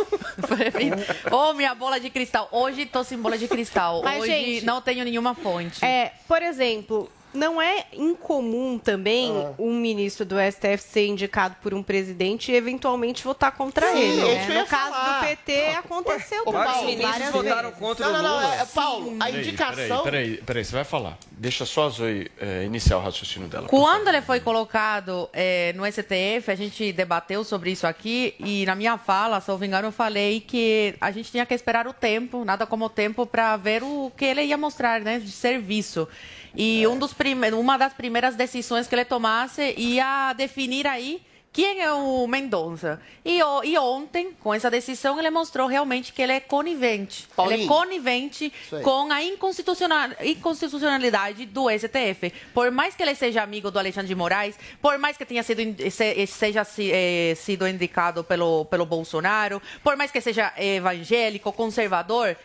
[1.31, 2.47] Ô, minha bola de cristal.
[2.51, 4.01] Hoje tô sem bola de cristal.
[4.03, 5.83] Mas, Hoje gente, não tenho nenhuma fonte.
[5.83, 9.53] É, por exemplo, Não é incomum também Ah.
[9.57, 14.21] um ministro do STF ser indicado por um presidente e eventualmente votar contra Sim, ele.
[14.29, 14.61] é né?
[14.61, 15.19] No caso falar.
[15.21, 16.63] do PT aconteceu Ô, também.
[16.63, 17.79] Paulo, várias votaram vezes.
[17.79, 18.41] contra Não, o não, Lula.
[18.43, 20.03] não, é, Paulo, a Peraí, indicação.
[20.03, 21.17] Peraí, peraí, peraí, você vai falar.
[21.31, 23.67] Deixa só a Zoe é, iniciar o raciocínio dela.
[23.67, 28.75] Quando ele foi colocado eh, no STF, a gente debateu sobre isso aqui e na
[28.75, 31.87] minha fala, se eu não me engano, eu falei que a gente tinha que esperar
[31.87, 35.31] o tempo, nada como o tempo, para ver o que ele ia mostrar, né, de
[35.31, 36.07] serviço.
[36.55, 37.13] E um dos
[37.57, 42.99] uma das primeiras decisões que ele tomasse ia definir aí quem é o Mendonça.
[43.23, 47.25] E, e ontem, com essa decisão, ele mostrou realmente que ele é conivente.
[47.25, 47.63] ele Paulinho.
[47.63, 48.51] é conivente
[48.83, 52.33] com a inconstitucional- inconstitucionalidade do STF.
[52.55, 55.61] Por mais que ele seja amigo do Alexandre de Moraes, por mais que tenha sido
[55.91, 62.35] se- seja si- eh, sido indicado pelo, pelo Bolsonaro, por mais que seja evangélico, conservador,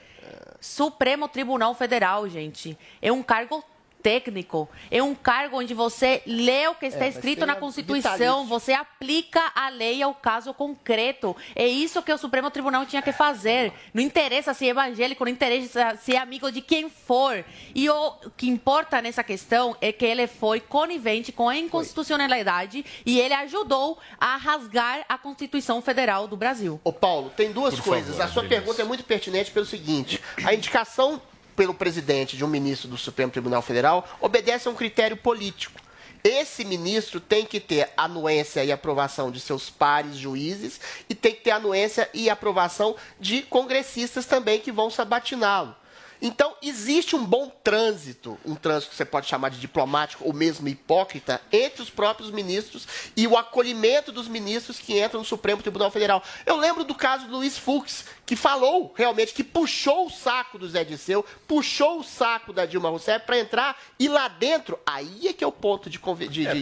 [0.61, 3.65] Supremo Tribunal Federal, gente, é um cargo
[4.03, 8.73] técnico, é um cargo onde você lê o que está É, escrito na Constituição, você
[8.73, 11.37] aplica a lei ao caso concreto.
[11.55, 13.73] É isso que o Supremo Tribunal tinha que fazer.
[13.93, 17.45] Não interessa se é evangélico, não interessa se é amigo de quem for.
[17.75, 23.19] E o que importa nessa questão é que ele foi conivente com a inconstitucionalidade e
[23.19, 26.81] ele ajudou a rasgar a Constituição Federal do Brasil.
[26.85, 28.11] Ô, Paulo, tem duas Por coisas.
[28.17, 28.59] favor, a sua Adriles.
[28.65, 31.21] pergunta é muito pertinente pelo seguinte: a indicação
[31.59, 35.81] pelo presidente de um ministro do Supremo Tribunal Federal obedece a um critério político.
[36.23, 40.81] Esse ministro tem que ter anuência e aprovação de seus pares juízes
[41.11, 45.75] e tem que ter anuência e aprovação de congressistas também que vão sabatiná-lo.
[46.21, 50.69] Então, existe um bom trânsito, um trânsito que você pode chamar de diplomático ou mesmo
[50.69, 55.91] hipócrita, entre os próprios ministros e o acolhimento dos ministros que entram no Supremo Tribunal
[55.91, 56.23] Federal.
[56.45, 60.69] Eu lembro do caso do Luiz Fux, que falou realmente, que puxou o saco do
[60.69, 65.33] Zé Disseu, puxou o saco da Dilma Rousseff para entrar e lá dentro, aí é
[65.33, 65.99] que é o ponto de,
[66.29, 66.53] de, É,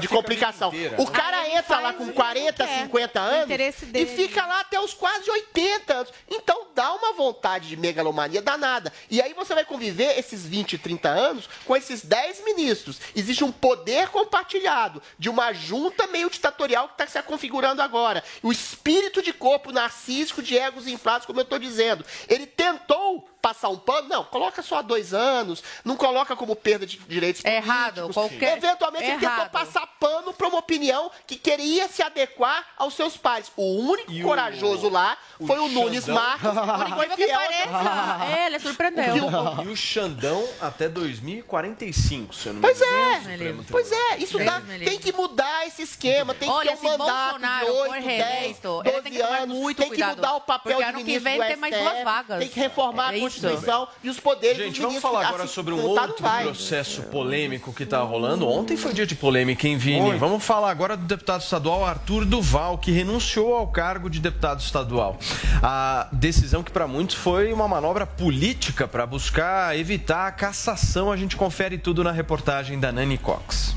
[0.00, 0.68] de- complicação.
[0.68, 1.10] inteira, O né?
[1.10, 3.56] cara Aí ele entra lá com o que 40, quer, 50 o anos
[3.92, 6.12] e fica lá até os quase 80 anos.
[6.30, 8.92] Então dá uma vontade de megalomania danada.
[9.10, 13.00] E aí você vai conviver esses 20, 30 anos com esses 10 ministros.
[13.16, 18.22] Existe um poder compartilhado de uma junta meio ditatorial que está se configurando agora.
[18.42, 22.04] O espírito de corpo narcísico de egos inflados, como eu estou dizendo.
[22.28, 26.96] Ele tentou passar um pano, não, coloca só dois anos, não coloca como perda de
[26.98, 29.50] direitos É errado, qualquer- Eventualmente ele tentou errado.
[29.52, 33.52] passar pano para uma opinião que queria se adequar aos seus pares.
[33.56, 36.14] O único E o- corajoso lá o foi o Nunes Xandão?
[36.20, 37.38] Marcos, Por foi incrível que fiel.
[37.38, 39.16] pareça, é, ele surpreendeu.
[39.16, 42.98] E o- E o Xandão até 2045, se eu não me Pois engano.
[42.98, 46.82] é, Supremo pois é, isso Deus dá, tem que mudar esse esquema, tem Olha, que
[46.82, 49.84] ter um mandato de for 8, 10, reeleito, 12 ele tem que anos, muito tem
[49.90, 52.38] que cuidado, mudar o papel de que ministro vem do tem mais STF, duas vagas.
[52.40, 53.35] Tem que reformar É a isso.
[53.40, 56.44] Constituição e os poderes Gente, vamos falar agora assim, sobre um tá, não outro vai.
[56.44, 58.48] processo polêmico que está rolando.
[58.48, 60.16] Ontem foi dia de polêmica, hein, Vini?
[60.16, 65.18] Vamos falar agora do deputado estadual Arthur Duval, que renunciou ao cargo de deputado estadual.
[65.62, 71.10] A decisão que para muitos foi uma manobra política para buscar evitar a cassação.
[71.12, 73.74] A gente confere tudo na reportagem da Nani Cox.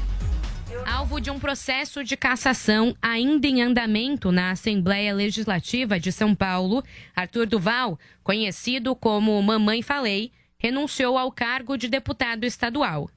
[0.85, 6.83] Alvo de um processo de cassação ainda em andamento na Assembleia Legislativa de São Paulo,
[7.15, 13.09] Arthur Duval, conhecido como Mamãe Falei, renunciou ao cargo de deputado estadual.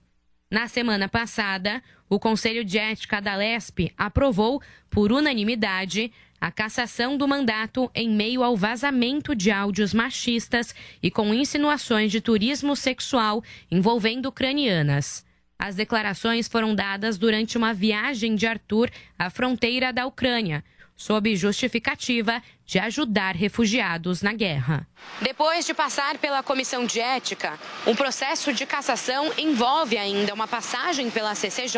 [0.50, 4.60] Na semana passada, o Conselho de Ética da Lesp aprovou,
[4.90, 11.32] por unanimidade, a cassação do mandato em meio ao vazamento de áudios machistas e com
[11.32, 15.24] insinuações de turismo sexual envolvendo ucranianas.
[15.64, 20.64] As declarações foram dadas durante uma viagem de Arthur à fronteira da Ucrânia,
[21.02, 24.86] sob justificativa de ajudar refugiados na guerra.
[25.20, 31.10] Depois de passar pela comissão de ética, um processo de cassação envolve ainda uma passagem
[31.10, 31.76] pela CCJ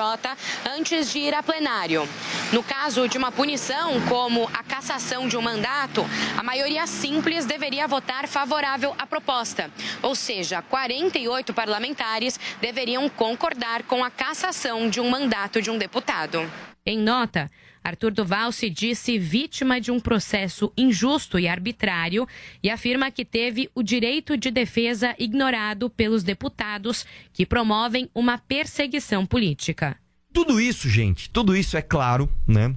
[0.77, 2.07] antes de ir a plenário.
[2.53, 6.05] No caso de uma punição, como a cassação de um mandato,
[6.37, 9.71] a maioria simples deveria votar favorável à proposta,
[10.03, 16.47] ou seja, 48 parlamentares deveriam concordar com a cassação de um mandato de um deputado.
[16.87, 17.51] Em nota,
[17.85, 22.27] Arthur Duval se disse vítima de um processo injusto e arbitrário
[22.63, 29.27] e afirma que teve o direito de defesa ignorado pelos deputados que promovem uma perseguição
[29.27, 29.99] política.
[30.33, 32.75] Tudo isso, gente, tudo isso é claro, né?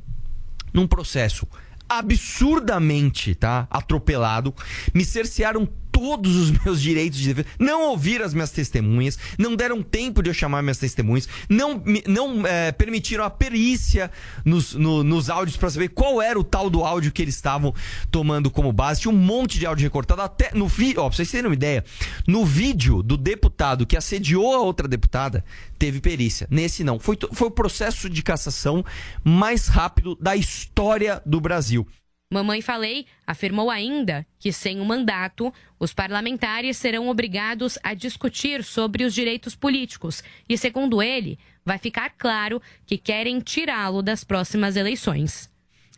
[0.74, 1.48] Num processo
[1.90, 3.66] absurdamente, tá?
[3.70, 4.54] Atropelado,
[4.94, 5.68] me cercearam
[5.98, 10.30] todos os meus direitos de defesa, não ouviram as minhas testemunhas, não deram tempo de
[10.30, 14.12] eu chamar minhas testemunhas, não, não é, permitiram a perícia
[14.46, 17.74] nos, no- nos áudios para saber qual era o tal do áudio que eles estavam
[18.12, 19.02] tomando como base.
[19.02, 21.84] Tinha um monte de áudio recortado, até no vídeo, ó, pra vocês terem uma ideia,
[22.28, 25.44] no vídeo do deputado que assediou a outra deputada,
[25.80, 26.48] teve perícia.
[26.52, 27.00] Nesse não.
[27.00, 28.86] Foi, foi o processo de cassação
[29.24, 31.88] mais rápido da história do Brasil.
[32.30, 39.06] Mamãe Falei afirmou ainda que, sem o mandato, os parlamentares serão obrigados a discutir sobre
[39.06, 45.50] os direitos políticos e, segundo ele, vai ficar claro que querem tirá-lo das próximas eleições.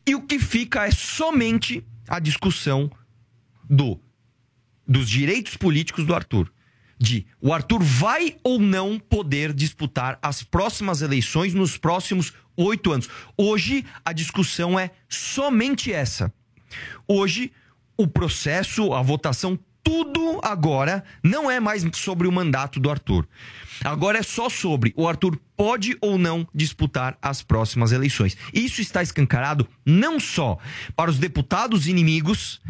[0.05, 2.91] E o que fica é somente a discussão
[3.67, 3.99] do
[4.87, 6.51] dos direitos políticos do Arthur.
[6.97, 12.33] De o Arthur vai ou não poder disputar as próximas eleições nos próximos
[12.65, 13.09] oito anos.
[13.37, 16.33] Hoje a discussão é somente essa.
[17.07, 17.51] Hoje
[17.97, 23.27] o processo, a votação, tudo agora não é mais sobre o mandato do Arthur.
[23.83, 28.37] Agora é só sobre o Arthur pode ou não disputar as próximas eleições.
[28.53, 30.57] Isso está escancarado não só
[30.95, 32.61] para os deputados inimigos,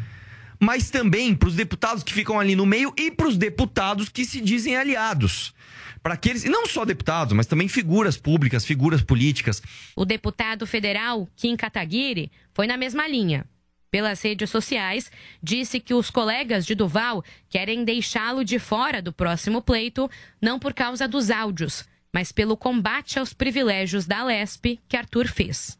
[0.59, 4.25] mas também para os deputados que ficam ali no meio e para os deputados que
[4.25, 5.53] se dizem aliados.
[6.01, 9.61] Para aqueles, e não só deputados, mas também figuras públicas, figuras políticas.
[9.95, 13.45] O deputado federal Kim Kataguiri foi na mesma linha.
[13.91, 19.61] Pelas redes sociais, disse que os colegas de Duval querem deixá-lo de fora do próximo
[19.61, 25.27] pleito, não por causa dos áudios, mas pelo combate aos privilégios da Lespe que Arthur
[25.27, 25.78] fez.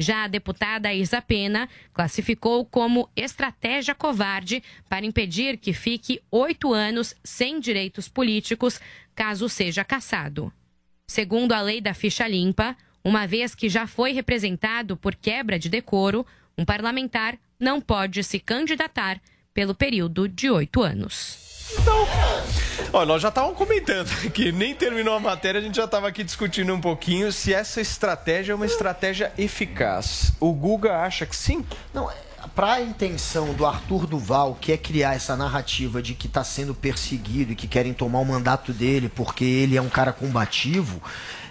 [0.00, 7.14] Já a deputada Isa Pena classificou como estratégia covarde para impedir que fique oito anos
[7.22, 8.80] sem direitos políticos
[9.14, 10.50] caso seja cassado.
[11.06, 12.74] Segundo a lei da ficha limpa,
[13.04, 16.26] uma vez que já foi representado por quebra de decoro,
[16.56, 19.20] um parlamentar não pode se candidatar
[19.52, 21.68] pelo período de oito anos.
[21.78, 22.06] Então,
[22.92, 26.24] ó, nós já estávamos comentando aqui, nem terminou a matéria, a gente já estava aqui
[26.24, 30.32] discutindo um pouquinho se essa estratégia é uma estratégia eficaz.
[30.40, 31.64] O Guga acha que sim?
[31.92, 32.10] Não,
[32.54, 36.74] para a intenção do Arthur Duval, que é criar essa narrativa de que está sendo
[36.74, 41.02] perseguido e que querem tomar o mandato dele porque ele é um cara combativo,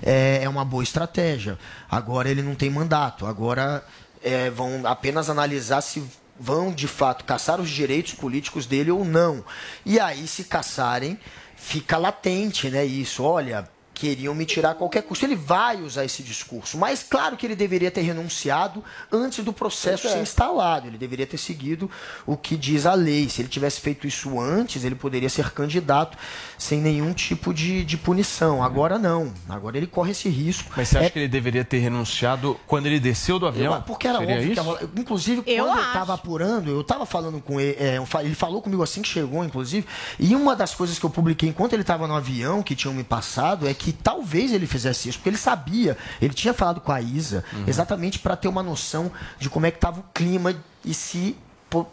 [0.02, 1.58] é, é uma boa estratégia.
[1.90, 3.84] Agora ele não tem mandato, agora
[4.24, 6.04] é, vão apenas analisar se
[6.40, 9.44] vão de fato caçar os direitos políticos dele ou não.
[9.86, 11.20] E aí, se caçarem,
[11.56, 12.86] fica latente, né?
[12.86, 13.70] Isso, olha,
[14.00, 15.26] queriam me tirar a qualquer custo.
[15.26, 20.08] Ele vai usar esse discurso, mas claro que ele deveria ter renunciado antes do processo
[20.08, 20.12] é.
[20.12, 20.88] ser instalado.
[20.88, 21.89] Ele deveria ter seguido
[22.26, 23.28] o que diz a lei.
[23.30, 26.18] Se ele tivesse feito isso antes, ele poderia ser candidato
[26.58, 28.64] sem nenhum tipo de, de punição.
[28.64, 29.34] Agora não.
[29.50, 30.72] Agora ele corre esse risco.
[30.78, 33.74] Mas você acha É que ele deveria ter renunciado quando ele desceu do avião?
[33.76, 34.62] eu- porque era Seria óbvio que isso?
[34.62, 35.93] a rola- Inclusive, Eu quando eu acho.
[35.93, 39.43] tava apurando, eu tava falando com ele, é, eu ele falou comigo assim que chegou,
[39.43, 39.86] inclusive,
[40.20, 43.04] e uma das coisas que eu publiquei enquanto ele tava no avião, que tinham me
[43.04, 47.02] passado, é que talvez ele fizesse isso, porque ele sabia, ele tinha falado com a
[47.02, 47.64] Isa, Uhum.
[47.68, 51.36] exatamente para ter uma noção de como é que tava o clima e se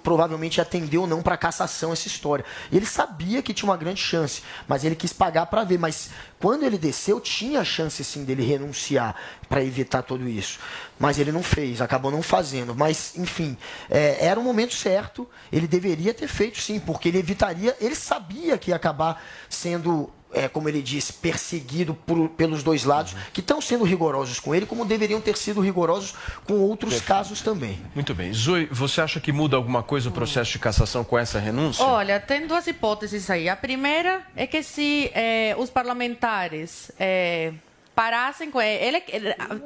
[0.02, 2.42] provavelmente atendeu ou não para cassação essa história.
[2.72, 5.78] Ele sabia que tinha uma grande chance, mas ele quis pagar para ver.
[5.78, 6.08] Mas
[6.40, 9.14] quando ele desceu, tinha a chance sim dele renunciar
[9.50, 10.58] para evitar tudo isso.
[10.98, 12.74] Mas ele não fez, acabou não fazendo.
[12.74, 13.54] Mas, enfim,
[13.90, 15.28] é, era o momento certo.
[15.52, 17.76] Ele deveria ter feito sim, porque ele evitaria.
[17.78, 20.10] Ele sabia que ia acabar sendo.
[20.36, 24.66] É, como ele disse, perseguido por- pelos dois lados, que estão sendo rigorosos com ele,
[24.66, 26.14] como deveriam ter sido rigorosos
[26.44, 27.80] com outros casos também.
[27.94, 28.32] Muito bem.
[28.34, 31.82] Zoe, você acha que muda alguma coisa o processo de cassação com essa renúncia?
[31.84, 33.48] Olha, tem duas hipóteses aí.
[33.48, 37.52] A primeira é que se eh, os parlamentares eh,
[37.94, 39.56] parassem com ele, ele- ah,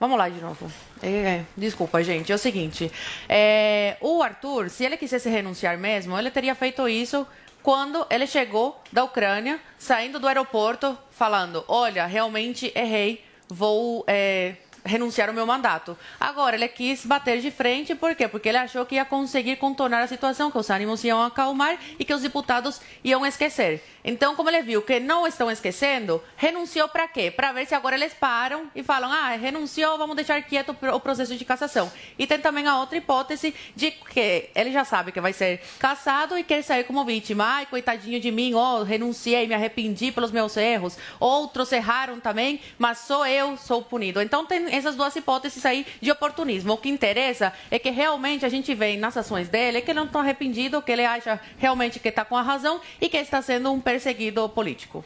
[0.00, 0.68] Vamos lá de novo.
[1.00, 2.32] É, desculpa, gente.
[2.32, 2.90] É o seguinte:
[3.28, 7.24] é, o Arthur, se ele quisesse renunciar mesmo, ele teria feito isso
[7.62, 15.28] quando ele chegou da Ucrânia, saindo do aeroporto, falando: Olha, realmente errei, vou é, renunciar
[15.28, 15.96] ao meu mandato.
[16.18, 18.26] Agora, ele quis bater de frente, por quê?
[18.26, 22.04] Porque ele achou que ia conseguir contornar a situação, que os ânimos iam acalmar e
[22.04, 23.82] que os deputados iam esquecer.
[24.04, 27.30] Então, como ele viu que não estão esquecendo, renunciou para quê?
[27.30, 31.36] Para ver se agora eles param e falam: ah, renunciou, vamos deixar quieto o processo
[31.36, 31.90] de cassação.
[32.18, 36.36] E tem também a outra hipótese de que ele já sabe que vai ser cassado
[36.36, 37.44] e quer sair como vítima.
[37.44, 40.98] Ai, coitadinho de mim, oh, renunciei, me arrependi pelos meus erros.
[41.20, 44.20] Outros erraram também, mas só eu sou punido.
[44.20, 46.72] Então, tem essas duas hipóteses aí de oportunismo.
[46.72, 50.06] O que interessa é que realmente a gente vê nas ações dele que ele não
[50.06, 53.72] está arrependido, que ele acha realmente que está com a razão e que está sendo
[53.72, 55.04] um perseguido político.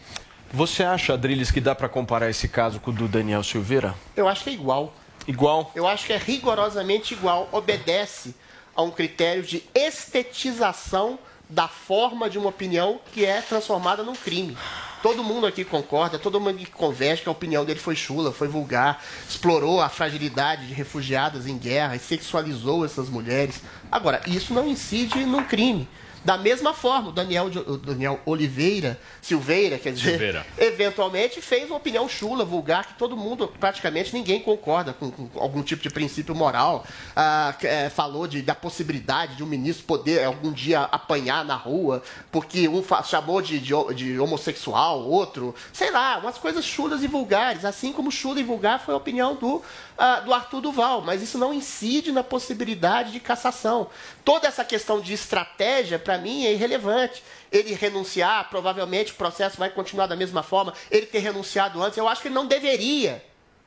[0.52, 3.94] Você acha, Adriles, que dá para comparar esse caso com o do Daniel Silveira?
[4.14, 4.94] Eu acho que é igual.
[5.26, 5.72] Igual?
[5.74, 7.48] Eu acho que é rigorosamente igual.
[7.50, 8.32] Obedece
[8.74, 11.18] a um critério de estetização
[11.48, 14.56] da forma de uma opinião que é transformada num crime.
[15.02, 18.46] Todo mundo aqui concorda, todo mundo aqui converge que a opinião dele foi chula, foi
[18.46, 23.62] vulgar, explorou a fragilidade de refugiadas em guerra e sexualizou essas mulheres.
[23.90, 25.88] Agora, isso não incide num crime.
[26.26, 30.44] Da mesma forma, o Daniel, o Daniel Oliveira, Silveira, quer dizer, Silveira.
[30.58, 35.62] eventualmente fez uma opinião chula, vulgar, que todo mundo, praticamente ninguém concorda com, com algum
[35.62, 36.84] tipo de princípio moral.
[37.14, 42.02] Ah, eh, falou de, da possibilidade de um ministro poder algum dia apanhar na rua,
[42.32, 47.64] porque um chamou de, de, de homossexual, outro, sei lá, umas coisas chulas e vulgares,
[47.64, 49.62] assim como chula e vulgar foi a opinião do,
[49.98, 53.88] ah, do Arthur Duval, mas isso não incide na possibilidade de cassação.
[54.24, 57.22] Toda essa questão de estratégia, para mim, é irrelevante.
[57.50, 60.74] Ele renunciar, provavelmente o processo vai continuar da mesma forma.
[60.90, 63.24] Ele ter renunciado antes, eu acho que ele não deveria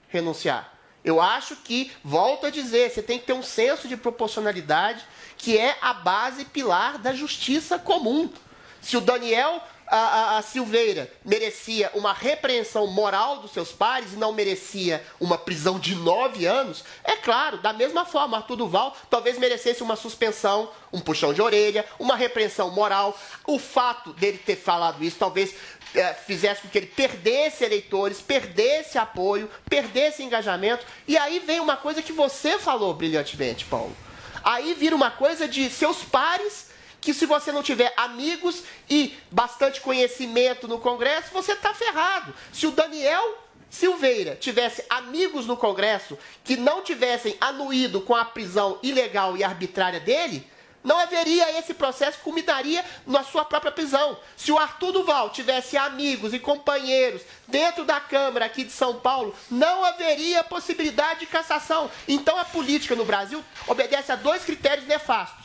[0.07, 0.73] renunciar.
[1.03, 5.03] Eu acho que, volto a dizer, você tem que ter um senso de proporcionalidade
[5.37, 8.29] que é a base pilar da justiça comum.
[8.81, 14.17] Se o Daniel a, a- a Silveira merecia uma repreensão moral dos seus pares e
[14.17, 19.37] não merecia uma prisão de nove anos, é claro, da mesma forma, Arthur Duval talvez
[19.37, 23.17] merecesse uma suspensão, um puxão de orelha, uma repreensão moral.
[23.45, 25.53] O fato dele ter falado isso talvez
[25.95, 30.85] eh, fizesse com que ele perdesse eleitores, perdesse apoio, perdesse engajamento.
[31.07, 33.95] E aí vem uma coisa que você falou brilhantemente, Paulo.
[34.43, 36.68] Aí vira uma coisa de seus pares
[37.01, 42.33] que se você não tiver amigos e bastante conhecimento no Congresso, você está ferrado.
[42.51, 43.37] Se o Daniel
[43.69, 49.99] Silveira tivesse amigos no Congresso que não tivessem anuído com a prisão ilegal e arbitrária
[49.99, 50.45] dele,
[50.83, 54.17] não haveria esse processo culminaria na sua própria prisão.
[54.35, 59.35] Se o Arthur Duval tivesse amigos e companheiros dentro da Câmara aqui de São Paulo,
[59.51, 61.91] não haveria possibilidade de cassação.
[62.07, 65.38] Então a política no Brasil obedece a dois critérios nefastos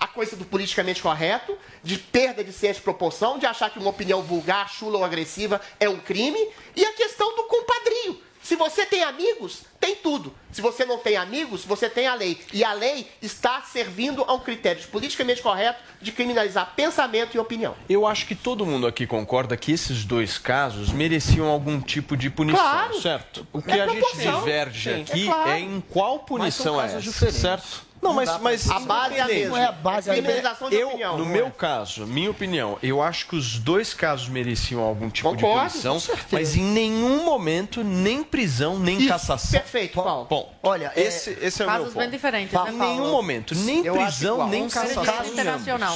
[0.00, 3.90] a coisa do politicamente correto, de perda de senso de proporção, de achar que uma
[3.90, 6.40] opinião vulgar, chula ou agressiva é um crime,
[6.74, 8.22] e a questão do compadrio.
[8.42, 10.32] Se você tem amigos, tem tudo.
[10.52, 12.38] Se você não tem amigos, você tem a lei.
[12.52, 17.74] E a lei está servindo a um critério politicamente correto de criminalizar pensamento e opinião.
[17.88, 22.28] Eu acho que todo mundo aqui concorda que esses dois casos mereciam algum tipo de
[22.28, 23.00] punição, Claro.
[23.00, 23.46] certo?
[23.52, 25.50] O que É a gente diverge Sim, aqui é claro.
[25.50, 27.90] é em qual punição são é essa, certo?
[28.02, 29.60] Não, mas, mas A base é a mesma.
[29.60, 31.18] É a base, é a Criminalização de eu, opinião.
[31.18, 31.50] no meu é.
[31.50, 36.02] caso, minha opinião, eu acho que os dois casos mereciam algum tipo Concordo, de punição,
[36.32, 39.60] mas em nenhum momento nem prisão, nem Isso, cassação.
[39.70, 40.26] Perfeito, Paulo.
[40.28, 42.02] Bom, Olha, é- esse, esse é o meu Casos ponto.
[42.02, 45.04] bem diferentes, Paulo, né, Em nenhum momento, nem Eu prisão, nem caso cassação.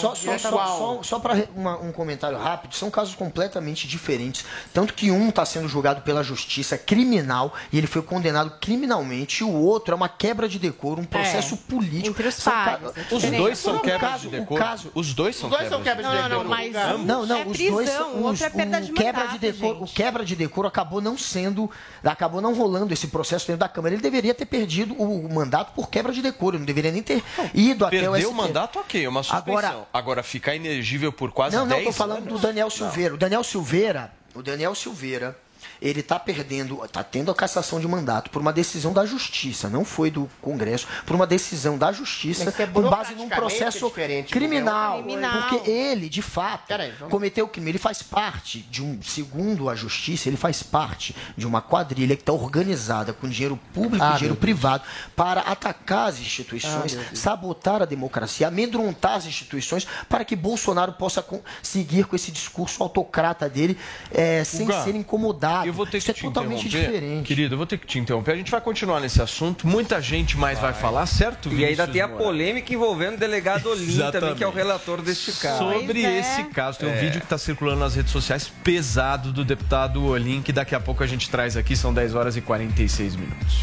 [0.01, 1.35] Só, só, só, só, para
[1.83, 4.45] um comentário rápido, são casos completamente diferentes.
[4.73, 9.45] Tanto que um está sendo julgado pela justiça criminal e ele foi condenado criminalmente, e
[9.45, 12.09] o outro é uma quebra de decoro, um processo político.
[12.09, 14.61] Entre os São pais, ca- é Os dois são quebras de decoro.
[14.63, 16.49] caso- Os dois são Os dois são quebras de de Não, não, decoro.
[16.49, 16.73] mas.
[17.05, 18.09] Não, não, É os prisão, dois o são.
[18.17, 21.17] outro Os, é perda de o, quebra de decoro, o quebra de decoro acabou não
[21.19, 21.71] sendo.
[22.03, 23.95] Acabou não rolando esse processo dentro da Câmara.
[23.95, 26.59] Ele deveria ter perdido o mandato por quebra de decoro.
[26.59, 27.23] Não deveria nem ter
[27.55, 29.59] ido até o Perdeu o mandato, ok, é uma suspensão.
[29.59, 33.15] Agora- Agora, ficar inegível por quase Não, não, 10 tô falando do Daniel Silveira.
[33.15, 35.37] O Daniel Silveira, o Daniel Silveira,
[35.85, 39.85] ele tá perdendo, tá tendo a cassação de mandato por uma decisão da justiça, não
[39.85, 45.03] foi do Congresso, por uma decisão da justiça, é com base num processo diferente, criminal,
[45.03, 45.43] Criminal.
[45.49, 47.71] porque ele, de fato, Peraí, vamos- cometeu o crime.
[47.71, 52.23] Ele faz parte de um, segundo a justiça, ele faz parte de uma quadrilha que
[52.23, 57.19] está organizada com dinheiro público Ah, e dinheiro privado para atacar as Ah, instituições, Deus.
[57.19, 61.25] sabotar a democracia, amedrontar as instituições para que Bolsonaro possa
[61.63, 63.77] seguir com esse discurso autocrata dele
[64.11, 65.74] eh, sem Guga, ser incomodado.
[65.75, 66.93] Eu vou ter Isso que é te totalmente interromper.
[66.93, 67.27] diferente.
[67.27, 68.31] Querido, eu vou ter que te interromper.
[68.31, 69.67] A gente vai continuar nesse assunto.
[69.67, 71.53] Muita gente mais vai, falar, certo?
[71.53, 75.33] E ainda tem a polêmica envolvendo o delegado Olim também, que é o relator deste
[75.33, 75.59] caso.
[75.59, 76.21] Sobre é.
[76.21, 77.01] esse caso, tem um É.
[77.01, 81.03] vídeo que está circulando nas redes sociais pesado do deputado Olim, que daqui a pouco
[81.03, 83.63] a gente traz aqui, são 10 horas e 46 minutos.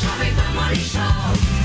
[0.00, 1.59] Jovem Pan Morning Show.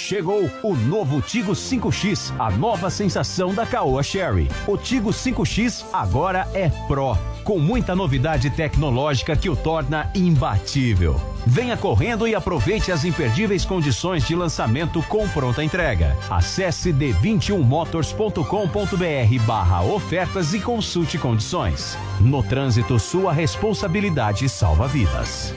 [0.00, 4.48] Chegou o novo Tigo 5X, a nova sensação da Caoa Sherry.
[4.66, 11.20] O Tigo 5X agora é Pro, com muita novidade tecnológica que o torna imbatível.
[11.46, 16.16] Venha correndo e aproveite as imperdíveis condições de lançamento com pronta entrega.
[16.30, 21.94] Acesse d21motors.com.br barra ofertas e consulte condições.
[22.18, 25.54] No trânsito, sua responsabilidade salva vidas.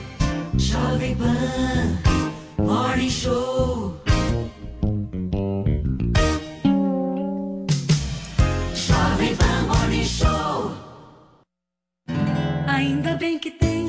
[0.56, 1.98] Jovem Pan
[2.58, 4.03] Morning Show.
[12.74, 13.84] Ainda bem que tem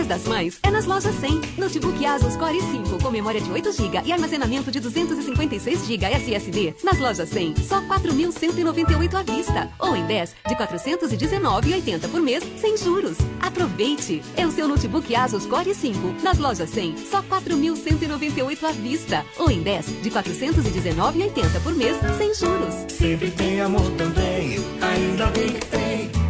[0.00, 1.40] minhas das Mães é nas lojas 100.
[1.58, 6.74] Notebook Asus Core 5 com memória de 8 GB e armazenamento de 256 GB SSD.
[6.84, 9.70] Nas lojas 100, só 4.198 à vista.
[9.78, 13.16] Ou em 10 de 419,80 por mês, sem juros.
[13.40, 14.22] Aproveite!
[14.36, 16.22] É o seu notebook Asus Core 5.
[16.22, 19.24] Nas lojas 100, só 4.198 à vista.
[19.38, 22.74] Ou em 10 de 419,80 por mês, sem juros.
[22.88, 26.29] Sempre tem amor também, ainda bem que tem.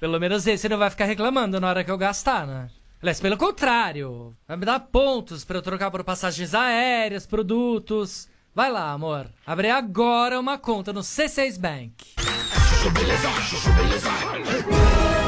[0.00, 2.68] Pelo menos esse não vai ficar reclamando na hora que eu gastar, né?
[3.00, 8.28] Aliás, pelo contrário, vai me dar pontos pra eu trocar por passagens aéreas, produtos.
[8.54, 9.26] Vai lá, amor.
[9.46, 11.92] Abre agora uma conta no C6 Bank.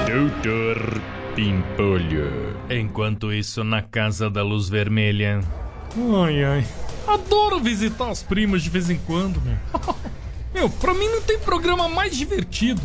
[0.07, 1.01] Doutor
[1.35, 2.59] Pimpolho.
[2.71, 5.41] Enquanto isso, na Casa da Luz Vermelha.
[6.25, 6.67] Ai, ai.
[7.07, 9.57] Adoro visitar as primas de vez em quando, meu.
[10.55, 12.81] Meu, pra mim não tem programa mais divertido.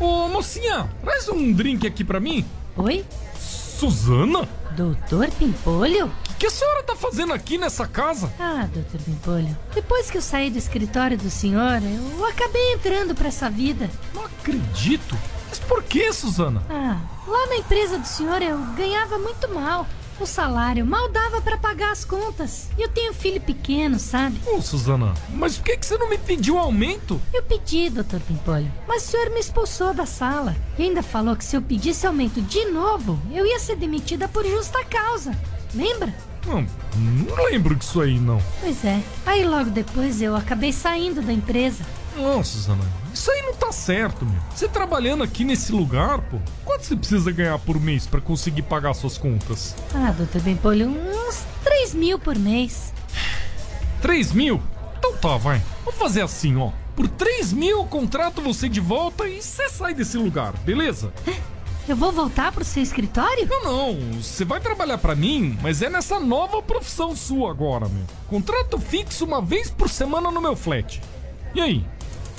[0.00, 2.44] Ô, mocinha, traz um drink aqui pra mim.
[2.76, 3.04] Oi?
[3.38, 4.48] Suzana?
[4.76, 6.06] Doutor Pimpolho?
[6.06, 8.32] O que a senhora tá fazendo aqui nessa casa?
[8.38, 9.56] Ah, doutor Pimpolho.
[9.74, 13.88] Depois que eu saí do escritório do senhor, eu acabei entrando pra essa vida.
[14.12, 15.16] Não acredito.
[15.48, 16.62] Mas por que, Suzana?
[16.68, 19.86] Ah, lá na empresa do senhor eu ganhava muito mal.
[20.20, 22.68] O salário mal dava pra pagar as contas.
[22.78, 24.40] E eu tenho filho pequeno, sabe?
[24.46, 27.20] Ô, Suzana, mas por que, que você não me pediu aumento?
[27.32, 30.54] Eu pedi, doutor Pimpolho, mas o senhor me expulsou da sala.
[30.78, 34.44] E ainda falou que se eu pedisse aumento de novo, eu ia ser demitida por
[34.46, 35.36] justa causa.
[35.74, 36.14] Lembra?
[36.46, 36.64] Não,
[36.96, 38.40] não lembro disso aí, não.
[38.60, 39.00] Pois é.
[39.26, 41.84] Aí logo depois eu acabei saindo da empresa.
[42.16, 44.40] Não, Suzana, isso aí não tá certo, meu.
[44.54, 48.94] Você trabalhando aqui nesse lugar, pô, quanto você precisa ganhar por mês pra conseguir pagar
[48.94, 49.74] suas contas?
[49.94, 52.92] Ah, doutor Pimpolho, uns 3 mil por mês.
[54.00, 54.62] 3 mil?
[54.98, 55.60] Então tá, vai.
[55.84, 56.70] Vamos fazer assim, ó.
[56.94, 61.12] Por 3 mil eu contrato você de volta e você sai desse lugar, beleza?
[61.86, 63.46] Eu vou voltar pro seu escritório?
[63.46, 63.62] Não,
[63.92, 64.22] não.
[64.22, 68.04] Você vai trabalhar pra mim, mas é nessa nova profissão sua agora, meu.
[68.26, 71.02] Contrato fixo uma vez por semana no meu flat.
[71.54, 71.84] E aí?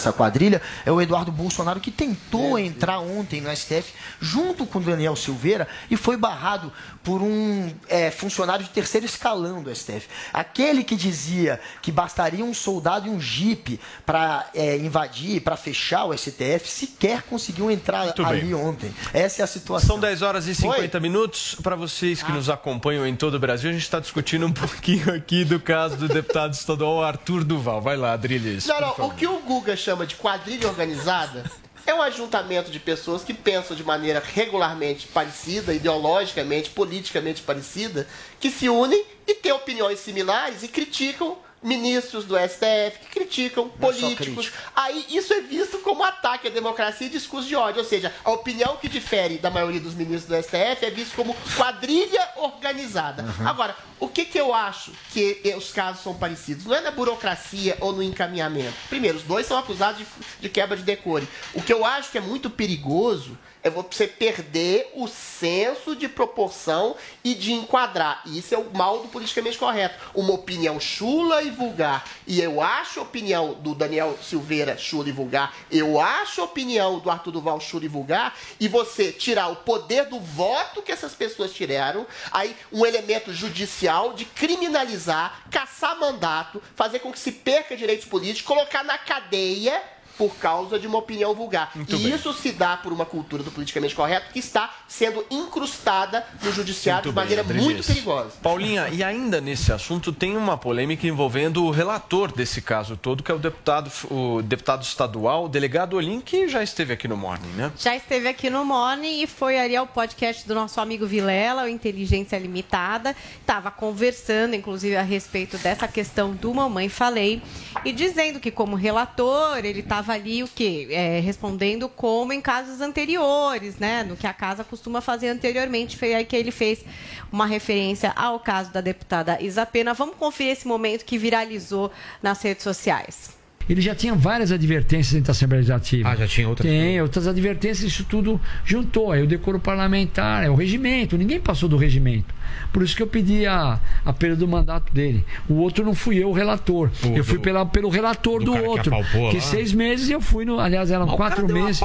[0.00, 4.82] Essa quadrilha é o Eduardo Bolsonaro que tentou entrar ontem no STF junto com o
[4.82, 6.72] Daniel Silveira e foi barrado
[7.02, 10.08] por um é, funcionário de terceiro escalão do STF.
[10.32, 16.06] Aquele que dizia que bastaria um soldado e um jipe para é, invadir, para fechar
[16.06, 18.54] o STF, sequer conseguiu entrar Muito ali bem.
[18.54, 18.94] ontem.
[19.12, 19.96] Essa é a situação.
[19.96, 21.56] São 10 horas e 50 minutos.
[21.62, 25.14] Para vocês que nos acompanham em todo o Brasil, a gente está discutindo um pouquinho
[25.14, 27.80] aqui do caso do deputado estadual Arthur Duval.
[27.80, 28.66] Vai lá, Adriles.
[28.66, 31.44] Não, não, o que o Guga chama de quadrilha organizada
[31.86, 38.06] é um ajuntamento de pessoas que pensam de maneira regularmente parecida, ideologicamente, politicamente parecida,
[38.38, 43.72] que se unem e têm opiniões similares e criticam ministros do STF, que criticam Não
[43.88, 44.50] é políticos.
[44.74, 47.80] Aí isso é visto como ataque à democracia e discurso de ódio.
[47.80, 51.36] Ou seja, a opinião que difere da maioria dos ministros do STF é visto como
[51.56, 53.24] quadrilha organizada.
[53.44, 56.64] Agora, o que, que eu acho que eh, os casos são parecidos?
[56.64, 58.72] Não é na burocracia ou no encaminhamento.
[58.88, 60.06] Primeiro, os dois são acusados de,
[60.40, 61.28] de quebra de decore.
[61.52, 66.96] O que eu acho que é muito perigoso é você perder o senso de proporção
[67.22, 68.22] e de enquadrar.
[68.26, 69.96] E isso é o mal do politicamente correto.
[70.14, 72.06] Uma opinião chula e vulgar.
[72.26, 75.54] E eu acho a opinião do Daniel Silveira chula e vulgar.
[75.70, 78.36] Eu acho a opinião do Arthur Duval chula e vulgar.
[78.58, 84.12] E você tirar o poder do voto que essas pessoas tiraram, aí um elemento judicial
[84.12, 89.82] de criminalizar, caçar mandato, fazer com que se perca direitos políticos, colocar na cadeia
[90.20, 91.70] por causa de uma opinião vulgar.
[91.74, 92.14] Muito e bem.
[92.14, 97.04] isso se dá por uma cultura do politicamente correto que está sendo incrustada no judiciário
[97.04, 97.64] de Muito bem, maneira Adriles.
[97.64, 98.32] muito perigosa.
[98.42, 103.32] Paulinha, e ainda nesse assunto tem uma polêmica envolvendo o relator desse caso todo, que
[103.32, 107.52] é o deputado, o deputado estadual, o delegado Olim, que já esteve aqui no Morning,
[107.56, 107.72] né?
[107.78, 111.68] Já esteve aqui no Morning e foi ali ao podcast do nosso amigo Vilela, o
[111.68, 113.16] Inteligência Limitada.
[113.40, 117.42] Estava conversando, inclusive, a respeito dessa questão do Mamãe Falei
[117.86, 120.88] e dizendo que, como relator, ele estava ali o quê?
[120.90, 124.02] É, respondendo como em casos anteriores, né?
[124.02, 125.96] No que a casa costuma fazer anteriormente.
[125.96, 126.84] Foi aí que ele fez
[127.32, 129.94] uma referência ao caso da deputada Isa Pena.
[129.94, 131.90] Vamos conferir esse momento que viralizou
[132.22, 133.39] nas redes sociais.
[133.68, 136.08] Ele já tinha várias advertências dentro da Assembleia Legislativa.
[136.08, 136.68] Ah, já tinha outras?
[136.68, 139.12] Tem, outras advertências, isso tudo juntou.
[139.12, 142.34] Aí o decoro parlamentar, é o regimento, ninguém passou do regimento.
[142.72, 145.24] Por isso que eu pedi a, a perda do mandato dele.
[145.48, 146.90] O outro não fui eu o relator.
[147.04, 148.90] O eu fui do- pela, pelo relator do do, que outro.
[149.30, 149.40] que lá?
[149.40, 150.58] seis meses eu fui no.
[150.58, 151.80] Aliás, eram Mas quatro meses.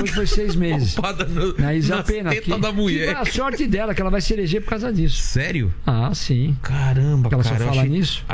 [0.00, 0.96] Hoje foi seis meses.
[0.96, 2.34] no- Na Isa Pena.
[2.34, 3.14] Que, da mulher.
[3.14, 5.18] que a sorte dela, que ela vai se eleger por causa disso.
[5.22, 5.72] Sério?
[5.86, 6.56] Ah, sim.
[6.62, 7.58] Caramba, Ela cara.
[7.58, 8.24] só fala achei- nisso?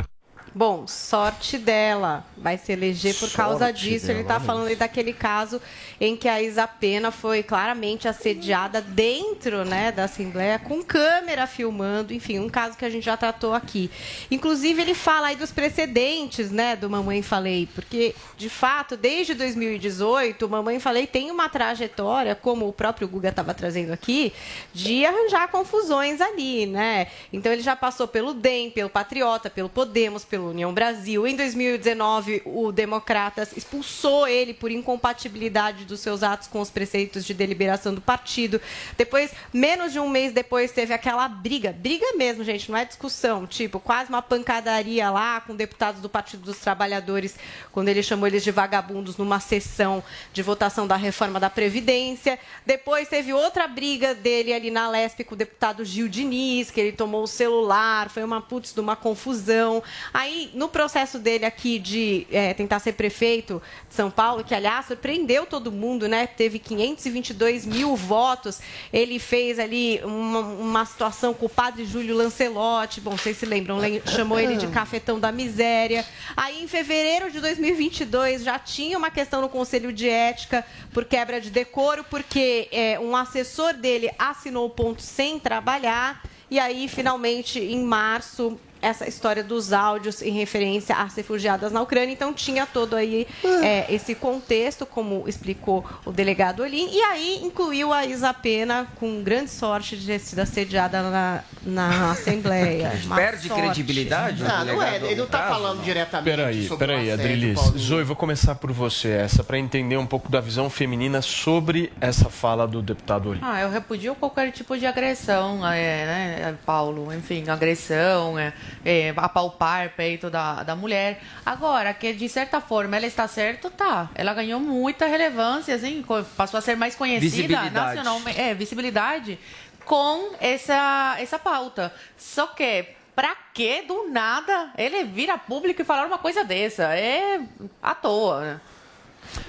[0.57, 2.25] Bom, sorte dela.
[2.37, 4.05] Vai se eleger por causa Sorte disso.
[4.05, 5.61] Ele dela, está falando aí daquele caso
[5.99, 12.13] em que a Isa Pena foi claramente assediada dentro né, da Assembleia, com câmera filmando.
[12.13, 13.91] Enfim, um caso que a gente já tratou aqui.
[14.31, 20.45] Inclusive, ele fala aí dos precedentes né, do Mamãe Falei, porque, de fato, desde 2018,
[20.45, 24.31] o Mamãe Falei tem uma trajetória, como o próprio Guga estava trazendo aqui,
[24.73, 27.07] de arranjar confusões ali, né?
[27.33, 31.27] Então ele já passou pelo DEM, pelo Patriota, pelo Podemos, pelo União Brasil.
[31.27, 37.33] Em 2019, o Democratas expulsou ele por incompatibilidade dos seus atos com os preceitos de
[37.33, 38.61] deliberação do partido.
[38.97, 43.45] Depois, menos de um mês depois, teve aquela briga, briga mesmo, gente, não é discussão,
[43.45, 47.35] tipo, quase uma pancadaria lá com deputados do Partido dos Trabalhadores,
[47.71, 52.39] quando ele chamou eles de vagabundos numa sessão de votação da reforma da Previdência.
[52.65, 56.91] Depois teve outra briga dele ali na Lesp com o deputado Gil Diniz, que ele
[56.91, 59.83] tomou o celular, foi uma putz de uma confusão.
[60.13, 64.85] Aí, no processo dele aqui de eh, tentar ser prefeito de São Paulo, que aliás
[64.87, 66.27] surpreendeu todo mundo, né?
[66.27, 68.59] Teve 522 mil votos.
[68.91, 73.01] Ele fez ali uma, uma situação com o padre Júlio Lancelotti.
[73.01, 76.05] Bom, vocês se lembram, lem- chamou ele de cafetão da miséria.
[76.35, 81.39] Aí, em fevereiro de 2022, já tinha uma questão no Conselho de Ética por quebra
[81.41, 86.21] de decoro, porque eh, um assessor dele assinou o ponto sem trabalhar.
[86.49, 92.13] E aí, finalmente, em março, essa história dos áudios em referência às refugiadas na Ucrânia.
[92.13, 93.27] Então, tinha todo aí
[93.63, 96.89] é, esse contexto, como explicou o delegado Olim.
[96.91, 102.11] E aí, incluiu a Isa Pena, com grande sorte de ter sido assediada na, na
[102.15, 102.91] Assembleia.
[103.05, 103.63] Uma Perde sorte.
[103.63, 104.43] credibilidade?
[104.43, 107.59] Não, não é, delegado ele não está falando diretamente Peraí, sobre peraí, Adrilis.
[107.77, 112.29] Zoe, vou começar por você essa, para entender um pouco da visão feminina sobre essa
[112.29, 113.39] fala do deputado Olim.
[113.41, 117.11] Ah, eu repudio qualquer tipo de agressão, é, né, Paulo?
[117.13, 121.21] Enfim, agressão, é, é, apalpar peito da, da mulher.
[121.45, 124.09] Agora, que de certa forma ela está certa, tá.
[124.15, 126.03] Ela ganhou muita relevância, assim,
[126.35, 128.39] passou a ser mais conhecida nacionalmente.
[128.39, 129.39] É, visibilidade
[129.85, 131.93] com essa, essa pauta.
[132.17, 132.87] Só que.
[133.15, 136.93] Pra que do nada ele vira público e falar uma coisa dessa?
[136.93, 137.39] É
[137.81, 138.61] à toa, né?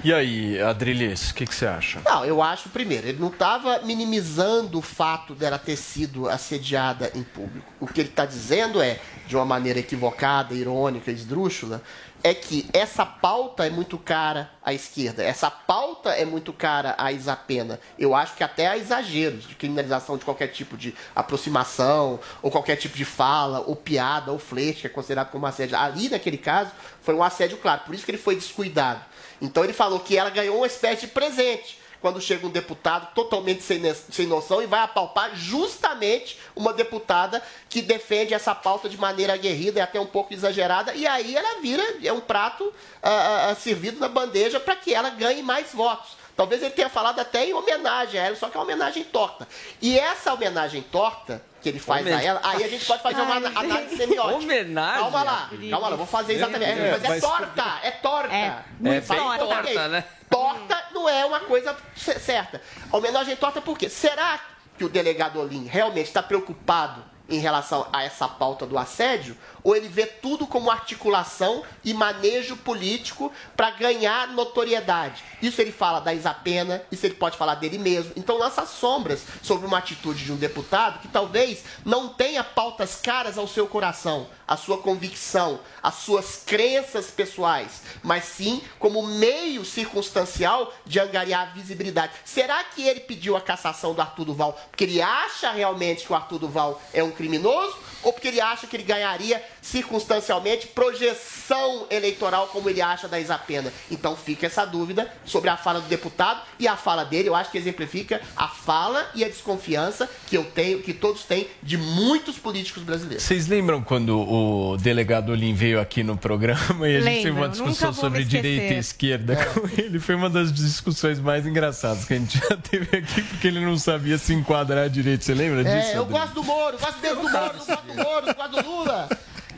[0.04, 2.00] E aí, Adrilis, o que, que você acha?
[2.04, 7.22] Não, eu acho, primeiro, ele não estava minimizando o fato dela ter sido assediada em
[7.22, 7.72] público.
[7.80, 11.82] O que ele está dizendo é, de uma maneira equivocada, irônica, esdrúxula,
[12.26, 15.22] é que essa pauta é muito cara à esquerda.
[15.22, 17.78] Essa pauta é muito cara à Isapena.
[17.96, 22.74] Eu acho que até há exageros de criminalização de qualquer tipo de aproximação, ou qualquer
[22.74, 25.78] tipo de fala, ou piada, ou flerte, que é considerado como assédio.
[25.78, 27.82] Ali, naquele caso, foi um assédio claro.
[27.86, 29.04] Por isso que ele foi descuidado.
[29.40, 33.62] Então ele falou que ela ganhou uma espécie de presente quando chega um deputado totalmente
[33.62, 39.34] sem, sem noção e vai apalpar justamente uma deputada que defende essa pauta de maneira
[39.34, 42.72] aguerrida e até um pouco exagerada, e aí ela vira é um prato
[43.02, 46.16] ah, ah, ah, servido na bandeja para que ela ganhe mais votos.
[46.36, 49.48] Talvez ele tenha falado até em homenagem a ela, só que é uma homenagem torta.
[49.80, 52.28] E essa homenagem torta que ele faz a Homenagem.
[52.28, 54.36] ela, aí a gente pode fazer uma análise semiótica.
[54.36, 55.00] Homenagem?
[55.00, 56.70] Calma lá, calma lá, vou fazer exatamente.
[56.78, 58.32] É, mas é mas- torta, é torta.
[58.34, 60.04] É, Muito é bem torta, torta, né?
[60.30, 62.62] Torta não é uma coisa certa.
[62.92, 63.88] A homenagem torta por quê?
[63.88, 64.38] Será
[64.78, 69.36] que o delegado Olim realmente está preocupado em relação a essa pauta do assédio?
[69.66, 75.24] Ou ele vê tudo como articulação e manejo político para ganhar notoriedade?
[75.42, 78.12] Isso ele fala da Isapena, isso ele pode falar dele mesmo.
[78.14, 83.36] Então lança sombras sobre uma atitude de um deputado que talvez não tenha pautas caras
[83.36, 84.28] ao seu coração.
[84.46, 92.12] a sua convicção, as suas crenças pessoais, mas sim como meio circunstancial de angariar visibilidade.
[92.24, 96.16] Será que ele pediu a cassação do Arthur Duval porque ele acha realmente que o
[96.16, 102.48] Arthur Duval é um criminoso ou porque ele acha que ele ganharia circunstancialmente projeção eleitoral
[102.48, 103.72] como ele acha da Isapena?
[103.90, 107.50] Então fica essa dúvida sobre a fala do deputado e a fala dele, eu acho
[107.50, 112.38] que exemplifica a fala e a desconfiança que eu tenho, que todos têm de muitos
[112.38, 113.22] políticos brasileiros.
[113.24, 117.48] Vocês lembram quando o delegado Olim veio aqui no programa e a gente teve uma
[117.48, 119.44] discussão sobre direita e esquerda É.
[119.46, 119.98] com ele?
[119.98, 123.76] Foi uma das discussões mais engraçadas que a gente já teve aqui, porque ele não
[123.78, 125.24] sabia se enquadrar à direita.
[125.24, 125.74] Você lembra disso?
[125.76, 126.06] É, eu Adriano?
[126.10, 129.08] gosto do Moro, gosto do Moro, não gosto do Moro, não gosto do Lula.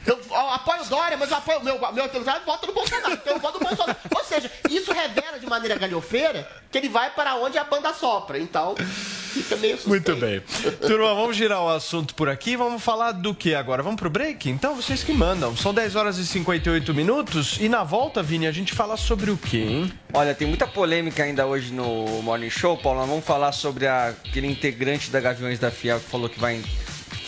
[0.06, 3.34] Eu, eu apoio o Dória, mas eu apoio meu, meu atualizado vota no Bolsonaro, então
[3.34, 3.96] eu voto no Bolsonaro.
[4.14, 8.38] Ou seja, isso revela de maneira galhofeira que ele vai para onde a banda sopra.
[8.38, 10.10] Então, fica meio suspeito.
[10.10, 10.40] Muito bem.
[10.86, 12.56] Turma, vamos girar o assunto por aqui.
[12.56, 13.82] Vamos falar do que agora?
[13.82, 14.50] Vamos pro break?
[14.50, 15.56] Então, vocês que mandam.
[15.56, 17.56] São 10 horas e 58 minutos.
[17.60, 19.92] E na volta, Vini, a gente fala sobre o quê, hein?
[20.12, 23.00] Olha, tem muita polêmica ainda hoje no Morning Show, Paulo.
[23.00, 26.62] Nós vamos falar sobre a- aquele integrante da Gaviões da Fiel que falou que vai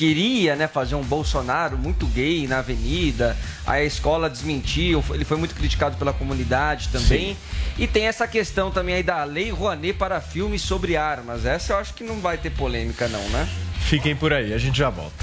[0.01, 3.37] queria, né, fazer um Bolsonaro muito gay na avenida.
[3.67, 7.37] Aí a escola desmentiu, ele foi muito criticado pela comunidade também.
[7.79, 11.45] E tem essa questão também aí da Lei Rouanet para filmes sobre armas.
[11.45, 13.47] Essa eu acho que não vai ter polêmica não, né?
[13.79, 15.23] Fiquem por aí, a gente já volta.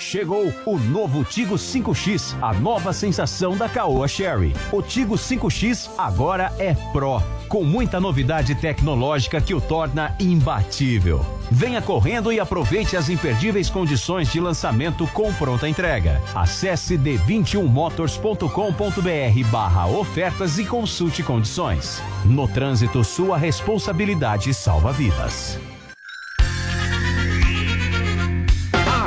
[0.00, 4.54] Chegou o novo Tigo 5X, a nova sensação da Caoa Sherry.
[4.72, 11.20] O Tigo 5X agora é Pro, com muita novidade tecnológica que o torna imbatível.
[11.50, 16.22] Venha correndo e aproveite as imperdíveis condições de lançamento com pronta entrega.
[16.34, 22.02] Acesse d21motors.com.br barra ofertas e consulte condições.
[22.24, 25.58] No trânsito, sua responsabilidade salva vidas.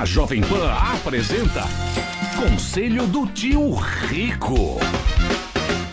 [0.04, 1.64] A Jovem Pan apresenta
[2.36, 4.78] Conselho do Tio Rico.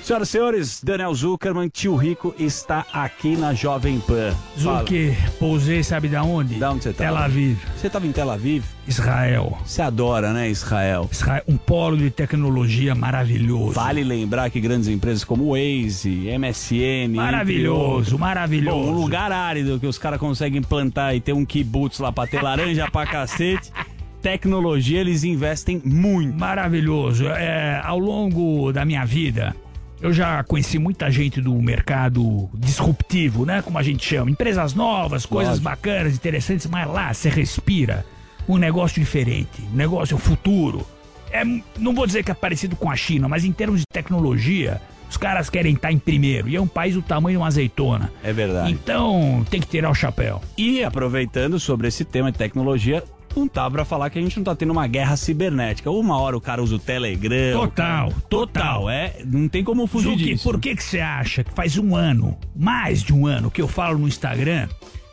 [0.03, 4.35] Senhoras e senhores, Daniel Zuckerman, tio Rico, está aqui na Jovem Pan.
[4.59, 6.57] Zuki, pousei, sabe da onde?
[6.57, 7.05] Da onde você tá?
[7.05, 7.57] Tel Aviv.
[7.77, 8.65] Você estava em Tel Aviv?
[8.89, 9.57] Israel.
[9.65, 11.09] Você adora, né, Israel?
[11.13, 13.75] Israel, um polo de tecnologia maravilhoso.
[13.75, 17.15] Vale lembrar que grandes empresas como Waze, MSN...
[17.15, 18.77] Maravilhoso, maravilhoso.
[18.77, 22.27] Bom, um lugar árido que os caras conseguem plantar e ter um kibutz lá pra
[22.27, 23.71] ter laranja pra cacete.
[24.23, 26.39] Tecnologia, eles investem muito.
[26.39, 27.27] Maravilhoso.
[27.27, 29.55] É, ao longo da minha vida,
[30.01, 33.63] eu já conheci muita gente do mercado disruptivo, né?
[33.63, 34.31] Como a gente chama.
[34.31, 35.65] Empresas novas, coisas Lógico.
[35.65, 38.05] bacanas, interessantes, mas lá você respira
[38.49, 40.87] um negócio diferente, um negócio futuro.
[41.31, 41.45] É,
[41.79, 45.17] não vou dizer que é parecido com a China, mas em termos de tecnologia, os
[45.17, 46.49] caras querem estar em primeiro.
[46.49, 48.13] E é um país do tamanho de uma azeitona.
[48.23, 48.73] É verdade.
[48.73, 50.41] Então tem que tirar o chapéu.
[50.57, 53.05] E aproveitando sobre esse tema de tecnologia,
[53.37, 55.91] não tá pra falar que a gente não tá tendo uma guerra cibernética.
[55.91, 57.53] Uma hora o cara usa o Telegram.
[57.61, 58.91] Total, o cara- total.
[58.91, 60.45] É, não tem como fugir Zuki, disso.
[60.45, 63.69] por que que você acha que faz um ano, mais de um ano, que eu
[63.69, 64.69] falo no Instagram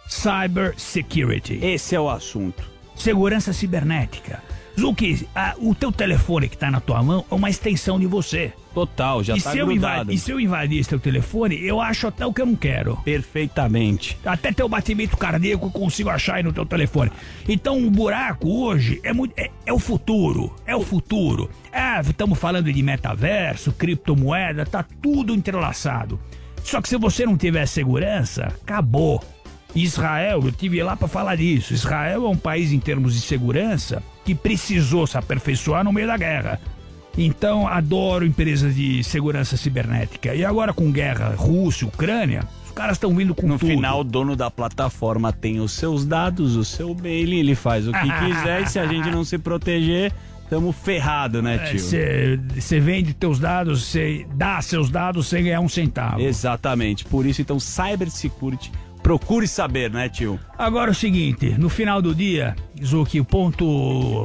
[0.08, 1.60] Cyber Security?
[1.62, 2.64] Esse é o assunto.
[2.96, 4.42] Segurança cibernética.
[4.80, 8.54] Zuki, a- o teu telefone que tá na tua mão é uma extensão de você.
[8.76, 9.72] Total, já e tá se eu
[10.12, 12.96] E se eu invadir esse teu telefone, eu acho até o que eu não quero.
[12.98, 14.20] Perfeitamente.
[14.24, 17.12] Até teu batimento cardíaco eu consigo achar aí no teu telefone.
[17.50, 20.54] Então o buraco hoje é, muito, é, é o futuro.
[20.64, 21.50] É o futuro.
[21.74, 26.20] Ah, estamos falando de metaverso, criptomoeda, tá tudo entrelaçado.
[26.64, 29.24] Só que se você não tiver segurança, acabou.
[29.74, 31.74] Israel, eu tive lá para falar disso.
[31.74, 36.18] Israel é um país em termos de segurança que precisou se aperfeiçoar no meio da
[36.18, 36.60] guerra.
[37.18, 40.36] Então, adoro empresas de segurança cibernética.
[40.36, 43.70] E agora com guerra Rússia, Ucrânia, os caras estão vindo com No tudo.
[43.70, 47.94] final, o dono da plataforma tem os seus dados, o seu mail, ele faz o
[47.94, 50.12] que quiser e se a gente não se proteger,
[50.50, 51.80] tamo ferrado, né, tio?
[51.80, 56.20] Você vende teus dados, você dá seus dados sem ganhar um centavo.
[56.20, 57.06] Exatamente.
[57.06, 58.74] Por isso, então, cybersecurity,
[59.08, 60.38] procure saber, né, tio?
[60.58, 62.54] Agora é o seguinte, no final do dia,
[62.84, 63.64] Zuki, o ponto.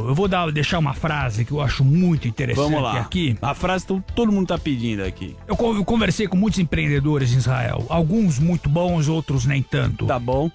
[0.09, 2.99] Eu vou dar, deixar uma frase que eu acho muito interessante Vamos lá.
[2.99, 3.39] aqui.
[3.41, 5.37] A frase que todo mundo tá pedindo aqui.
[5.47, 7.87] Eu, eu conversei com muitos empreendedores em Israel.
[7.89, 10.05] Alguns muito bons, outros nem tanto.
[10.05, 10.51] Tá bom.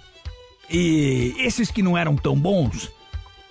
[0.70, 2.92] E esses que não eram tão bons,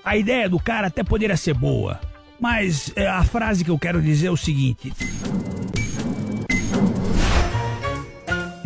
[0.05, 1.99] a ideia do cara até poderia ser boa.
[2.39, 4.93] Mas é, a frase que eu quero dizer é o seguinte: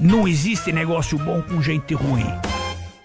[0.02, 2.24] Não existe negócio bom com gente ruim.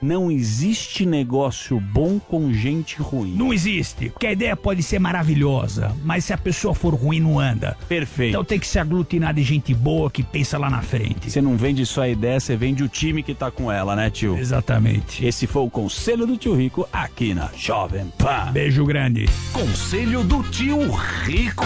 [0.01, 3.35] Não existe negócio bom com gente ruim.
[3.35, 7.37] Não existe, porque a ideia pode ser maravilhosa, mas se a pessoa for ruim, não
[7.37, 7.75] anda.
[7.89, 8.29] Perfeito.
[8.29, 11.29] Então tem que se aglutinar de gente boa que pensa lá na frente.
[11.29, 14.09] Você não vende só a ideia, você vende o time que tá com ela, né,
[14.09, 14.37] tio?
[14.37, 15.25] Exatamente.
[15.25, 18.53] Esse foi o conselho do tio Rico aqui na Jovem Pan.
[18.53, 19.25] Beijo grande.
[19.51, 20.79] Conselho do tio
[21.25, 21.65] Rico.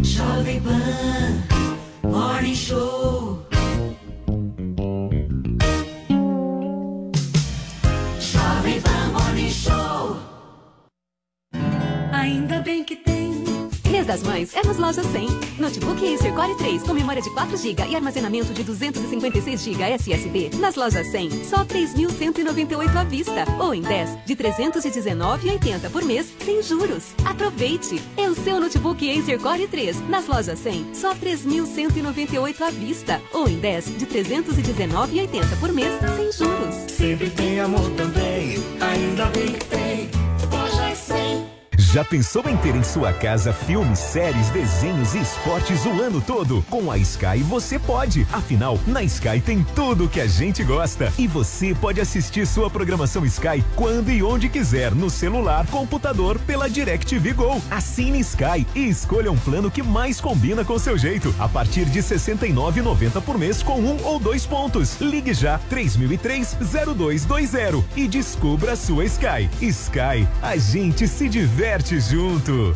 [0.00, 1.58] Jovem Pan
[2.08, 3.27] Morning Show.
[14.08, 15.28] Das Mães é nas lojas 100.
[15.58, 20.50] Notebook Acer Core 3 com memória de 4 GB e armazenamento de 256 GB SSD.
[20.58, 23.44] Nas lojas 100, só 3.198 à vista.
[23.60, 27.12] Ou em 10, de 319,80 por mês, sem juros.
[27.22, 28.02] Aproveite!
[28.16, 30.08] É o seu notebook Acer Core 3.
[30.08, 33.20] Nas lojas 100, só 3.198 à vista.
[33.34, 36.74] Ou em 10, de 319,80 por mês, sem juros.
[36.90, 38.56] Sempre tem amor também.
[38.80, 40.27] Ainda bem que tem.
[41.88, 41.88] Lojas 100.
[41.88, 46.60] Já pensou em ter em sua casa filmes, séries, desenhos e esportes o ano todo?
[46.68, 48.26] Com a Sky você pode.
[48.32, 51.10] Afinal, na Sky tem tudo o que a gente gosta.
[51.18, 56.68] E você pode assistir sua programação Sky quando e onde quiser, no celular, computador, pela
[56.68, 57.62] DirecTV Go.
[57.70, 61.34] Assine Sky e escolha um plano que mais combina com seu jeito.
[61.38, 65.00] A partir de R$ 69,90 por mês com um ou dois pontos.
[65.00, 69.48] Ligue já 3003-0220 e descubra a sua Sky.
[69.60, 72.74] Sky, a gente se diverte junto.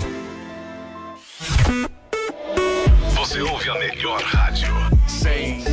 [3.14, 4.72] Você ouve a melhor rádio.
[5.09, 5.71] 100,9.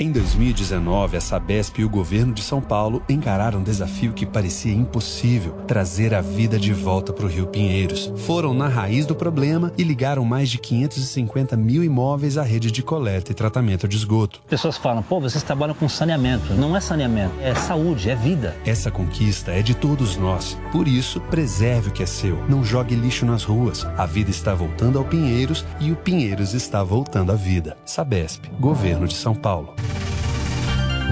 [0.00, 4.72] Em 2019, a Sabesp e o governo de São Paulo encararam um desafio que parecia
[4.72, 8.12] impossível: trazer a vida de volta para o Rio Pinheiros.
[8.18, 12.80] Foram na raiz do problema e ligaram mais de 550 mil imóveis à rede de
[12.80, 14.40] coleta e tratamento de esgoto.
[14.48, 16.54] Pessoas falam, pô, vocês trabalham com saneamento.
[16.54, 18.56] Não é saneamento, é saúde, é vida.
[18.64, 20.56] Essa conquista é de todos nós.
[20.70, 22.40] Por isso, preserve o que é seu.
[22.48, 23.84] Não jogue lixo nas ruas.
[23.96, 27.76] A vida está voltando ao Pinheiros e o Pinheiros está voltando à vida.
[27.84, 29.74] Sabesp, Governo de São Paulo.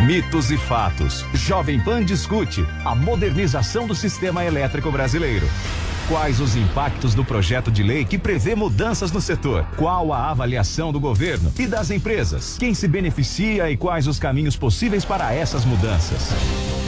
[0.04, 1.24] Mitos e fatos.
[1.32, 5.46] Jovem Pan discute a modernização do sistema elétrico brasileiro.
[6.08, 9.66] Quais os impactos do projeto de lei que prevê mudanças no setor?
[9.76, 12.56] Qual a avaliação do governo e das empresas?
[12.60, 16.30] Quem se beneficia e quais os caminhos possíveis para essas mudanças?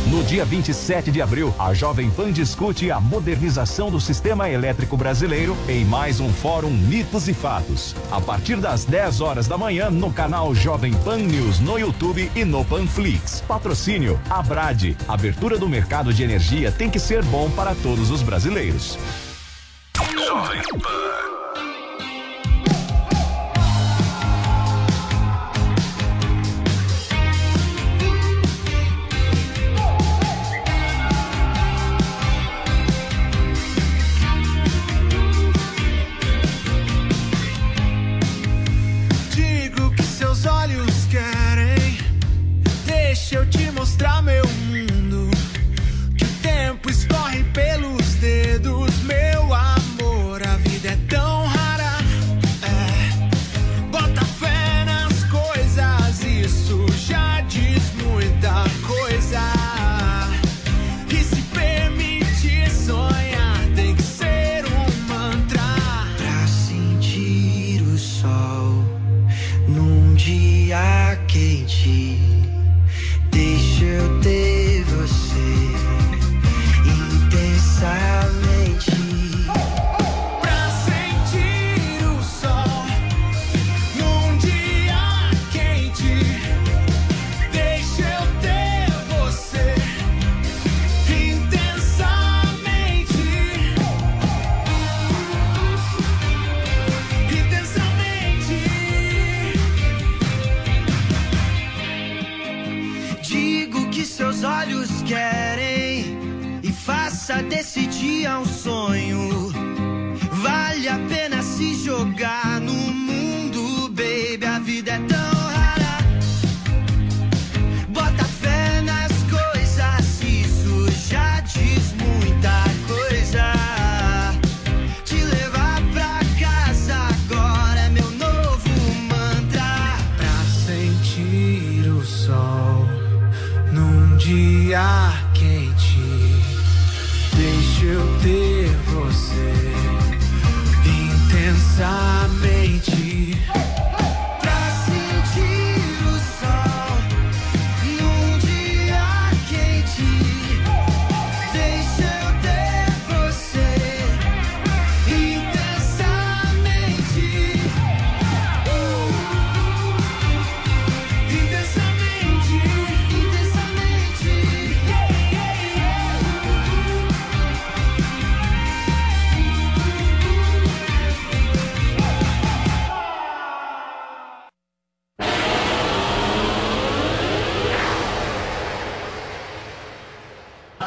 [0.06, 5.54] No dia 27 de abril, a Jovem Pan discute a modernização do sistema elétrico brasileiro
[5.68, 7.94] em mais um Fórum Mitos e Fatos.
[8.10, 12.42] A partir das 10 horas da manhã, no canal Jovem Pan News no YouTube e
[12.42, 13.42] no Panflix.
[13.46, 14.96] Patrocínio Abrade.
[15.06, 18.96] Abertura do mercado de energia tem que ser bom para todos os brasileiros.
[20.54, 21.07] Jovem Pan.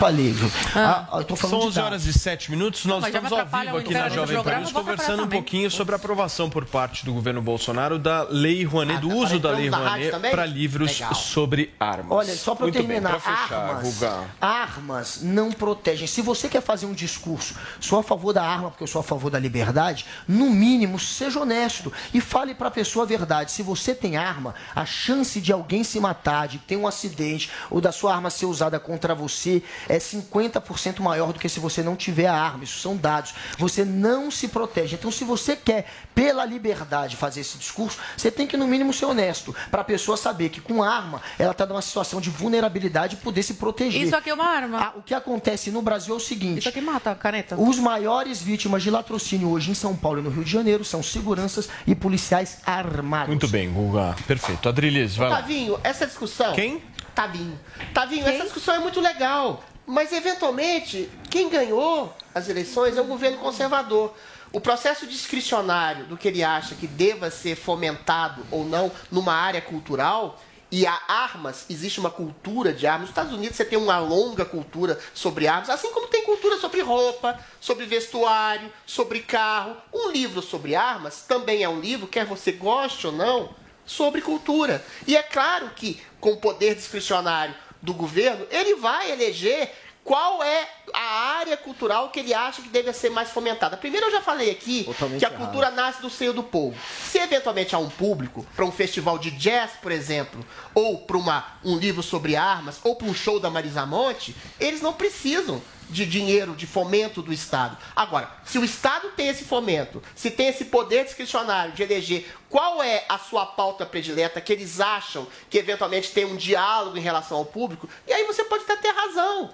[0.02, 0.52] Desculpa, Lívio.
[0.76, 1.92] Ah, eu tô falando São de 11 dados.
[1.92, 2.86] horas e 7 minutos.
[2.86, 5.40] Nós me estamos ao vivo aqui na do Jovem Pan News conversando um também.
[5.40, 9.40] pouquinho sobre a aprovação por parte do governo Bolsonaro da Lei Rouanet, do Ah, uso
[9.40, 11.14] da agora Lei Rouanet para livros Legal.
[11.16, 12.08] sobre armas.
[12.12, 14.24] Olha, só para bem, terminar, pra fechar, armas, Guga.
[14.40, 16.08] armas não protegem.
[16.08, 19.04] Se você quer fazer um discurso, sou a favor da arma porque eu sou a
[19.04, 23.52] favor da liberdade, no mínimo seja honesto e fale para a pessoa a verdade.
[23.52, 27.80] Se você tem arma, a chance de alguém se matar, de ter um acidente ou
[27.82, 29.62] da sua arma ser usada contra você
[29.92, 32.64] é 50% maior do que se você não tiver a arma.
[32.64, 33.34] Isso são dados.
[33.58, 34.96] Você não se protege.
[34.96, 35.86] Então, se você quer
[36.16, 40.16] pela liberdade fazer esse discurso, você tem que no mínimo ser honesto para a pessoa
[40.16, 44.02] saber que com arma ela está numa situação de vulnerabilidade e poder se proteger.
[44.02, 44.80] Isso aqui é uma arma.
[44.80, 47.60] Ah, o que acontece no Brasil é o seguinte: Isso aqui mata, caneta.
[47.60, 51.04] os maiores vítimas de latrocínio hoje em São Paulo e no Rio de Janeiro são
[51.04, 53.28] seguranças e policiais armados.
[53.28, 54.16] Muito bem, Guga.
[54.26, 54.70] Perfeito.
[54.70, 55.36] Adrilis, vai lá.
[55.38, 56.54] Tavinho, essa discussão.
[56.54, 56.82] Quem?
[57.14, 57.60] Tavinho.
[57.94, 59.62] Tavinho, essa discussão é muito legal.
[59.86, 64.14] Mas, eventualmente, quem ganhou as eleições é o governo conservador.
[64.54, 69.62] O processo discricionário do que ele acha que deva ser fomentado ou não numa área
[69.62, 70.40] cultural.
[70.70, 73.02] E há armas, existe uma cultura de armas.
[73.02, 76.82] Nos Estados Unidos você tem uma longa cultura sobre armas, assim como tem cultura sobre
[76.82, 79.76] roupa, sobre vestuário, sobre carro.
[79.94, 83.54] Um livro sobre armas também é um livro, quer você goste ou não,
[83.86, 84.84] sobre cultura.
[85.06, 89.72] E é claro que, com o poder discricionário do governo, ele vai eleger
[90.04, 93.78] qual é a área cultural que ele acha que deve ser mais fomentada.
[93.78, 95.40] Primeiro, eu já falei aqui Totalmente que a errado.
[95.40, 96.76] cultura nasce do seio do povo.
[97.06, 101.18] Se eventualmente há um público, para um festival de jazz, por exemplo, ou para
[101.64, 105.62] um livro sobre armas, ou para um show da Marisa Monte, eles não precisam
[105.92, 107.78] de dinheiro, de fomento do Estado.
[107.96, 112.82] Agora, se o Estado tem esse fomento, se tem esse poder discricionário de eleger qual
[112.82, 117.38] é a sua pauta predileta, que eles acham que eventualmente tem um diálogo em relação
[117.38, 119.52] ao público, e aí você pode até ter razão.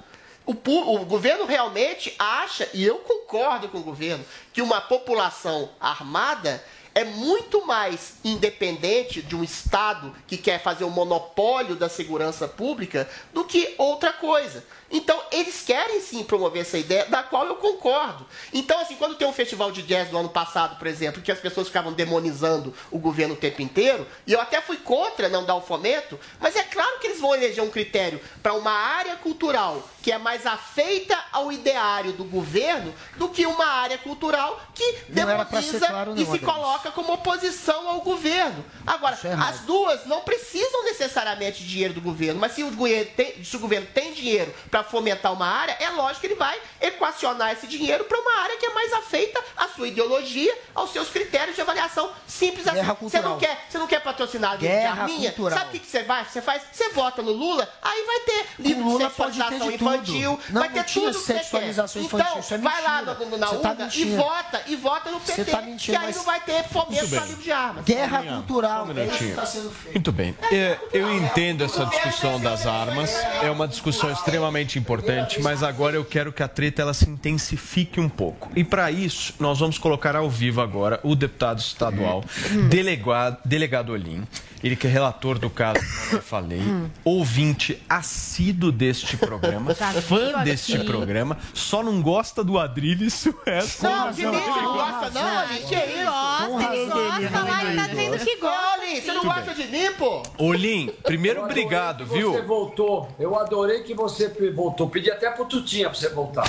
[0.47, 6.63] O, o governo realmente acha, e eu concordo com o governo, que uma população armada
[6.95, 13.07] é muito mais independente de um Estado que quer fazer o monopólio da segurança pública
[13.31, 14.65] do que outra coisa.
[14.89, 18.25] Então, eles querem sim promover essa ideia, da qual eu concordo.
[18.53, 21.39] Então, assim, quando tem um festival de jazz do ano passado, por exemplo, que as
[21.39, 25.55] pessoas ficavam demonizando o governo o tempo inteiro, e eu até fui contra não dar
[25.55, 29.87] o fomento, mas é claro que eles vão eleger um critério para uma área cultural
[30.07, 35.85] que é mais afeita ao ideário do governo do que uma área cultural que demoniza
[35.85, 38.63] claro, não, e se coloca como oposição ao governo.
[38.85, 43.11] Agora, é as duas não precisam necessariamente de dinheiro do governo, mas se o governo
[43.17, 46.57] tem, se o governo tem dinheiro para fomentar uma área, é lógico que ele vai
[46.81, 51.09] equacionar esse dinheiro para uma área que é mais afeita à sua ideologia, aos seus
[51.09, 52.83] critérios de avaliação simples assim.
[53.01, 55.31] Você não quer, você não quer patrocinar de Guerra arminha?
[55.31, 55.59] cultural.
[55.59, 56.25] Sabe o que, você vai?
[56.25, 59.67] Você faz, você vota no Lula, aí vai ter livro Lula de pode ter sexualização
[59.69, 60.39] de infantil.
[60.49, 61.39] Não, vai ter tudo que você quer.
[61.43, 64.17] sexualização Então, infantil, isso é vai lá no, na tá urna e mentindo.
[64.17, 67.25] vota, e vota no PT, tá mentindo, que aí mas- não vai ter fomento para
[67.25, 67.85] livro de armas.
[67.85, 69.29] Guerra cultural, um minutinho.
[69.29, 69.93] está sendo feito.
[69.95, 70.37] Muito bem.
[70.51, 73.13] É, Eu entendo essa discussão das armas.
[73.43, 77.99] É uma discussão extremamente importante, mas agora eu quero que a treta ela se intensifique
[77.99, 78.49] um pouco.
[78.55, 82.23] E para isso, nós vamos colocar ao vivo agora o deputado estadual,
[82.69, 84.25] delegado, delegado Olim.
[84.63, 86.61] Ele que é relator do caso, como eu falei,
[87.03, 90.45] ouvinte assíduo deste programa, vi fã aqui.
[90.45, 93.27] deste programa, só não gosta do Adrilles.
[93.45, 95.47] Essa Não, mim você não gosta, não.
[95.47, 96.47] Que isso?
[96.47, 98.77] Gosta, ele gosta lá, ele tá dizendo que gosta.
[98.87, 100.23] Você não gosta de mim, pô?
[100.39, 102.31] Olim, primeiro obrigado, que viu?
[102.31, 103.09] Você voltou.
[103.19, 104.89] Eu adorei que você voltou.
[104.89, 106.45] Pedi até pro Tutinha pra você voltar.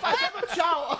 [0.00, 0.98] Fazendo tchau.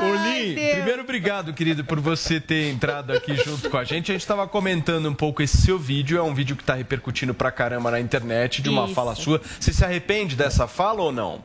[0.00, 4.10] Olim, primeiro obrigado, querido, por você ter entrado aqui junto com a gente.
[4.10, 7.32] A gente estava comentando um pouco esse seu vídeo, é um vídeo que está repercutindo
[7.34, 8.94] pra caramba na internet, de uma Isso.
[8.94, 9.40] fala sua.
[9.60, 11.42] Você se arrepende dessa fala ou não?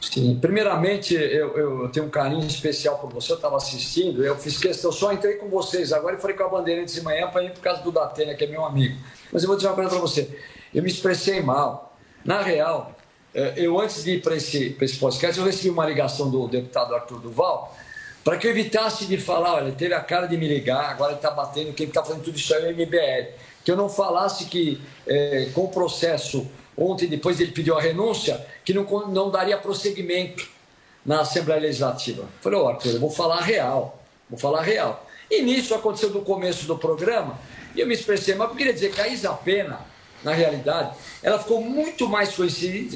[0.00, 4.56] Sim, primeiramente eu, eu tenho um carinho especial por você, eu estava assistindo, eu fiz
[4.56, 7.50] questão, só entrei com vocês agora e falei com a Bandeirantes de manhã para ir
[7.50, 8.96] por causa do Datena, que é meu amigo.
[9.32, 10.38] Mas eu vou dizer uma coisa para você,
[10.72, 11.87] eu me expressei mal.
[12.24, 12.92] Na real,
[13.34, 16.94] eh, eu antes de ir para esse, esse podcast, eu recebi uma ligação do deputado
[16.94, 17.76] Arthur Duval
[18.28, 21.12] para que eu evitasse de falar, olha, ele teve a cara de me ligar, agora
[21.12, 23.32] ele está batendo, quem está fazendo tudo isso aí é o MBL.
[23.64, 26.46] Que eu não falasse que eh, com o processo,
[26.76, 30.46] ontem, depois ele pediu a renúncia, que não, não daria prosseguimento
[31.06, 32.26] na Assembleia Legislativa.
[32.42, 35.06] Falei, ó, Arthur, eu vou falar real, vou falar real.
[35.30, 37.38] E nisso aconteceu no começo do programa,
[37.74, 39.80] e eu me expressei, mas eu queria dizer que a Isa Pena,
[40.22, 42.34] na realidade, ela ficou muito mais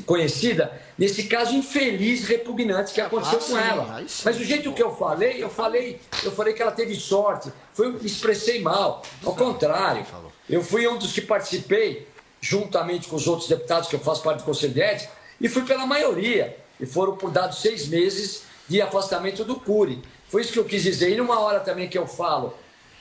[0.06, 4.04] conhecida, nesse caso infeliz, repugnante que aconteceu Ah, com sim, ela.
[4.24, 7.52] Mas o jeito que eu falei, eu falei, eu falei que ela teve sorte.
[7.72, 9.02] Foi, eu me expressei mal.
[9.24, 10.04] Ao contrário,
[10.48, 12.08] eu fui um dos que participei
[12.40, 15.62] juntamente com os outros deputados que eu faço parte do Conselho de Ética, e fui
[15.62, 16.56] pela maioria.
[16.80, 20.02] E foram por dados seis meses de afastamento do Cury.
[20.28, 21.10] Foi isso que eu quis dizer.
[21.10, 22.54] E numa hora também que eu falo,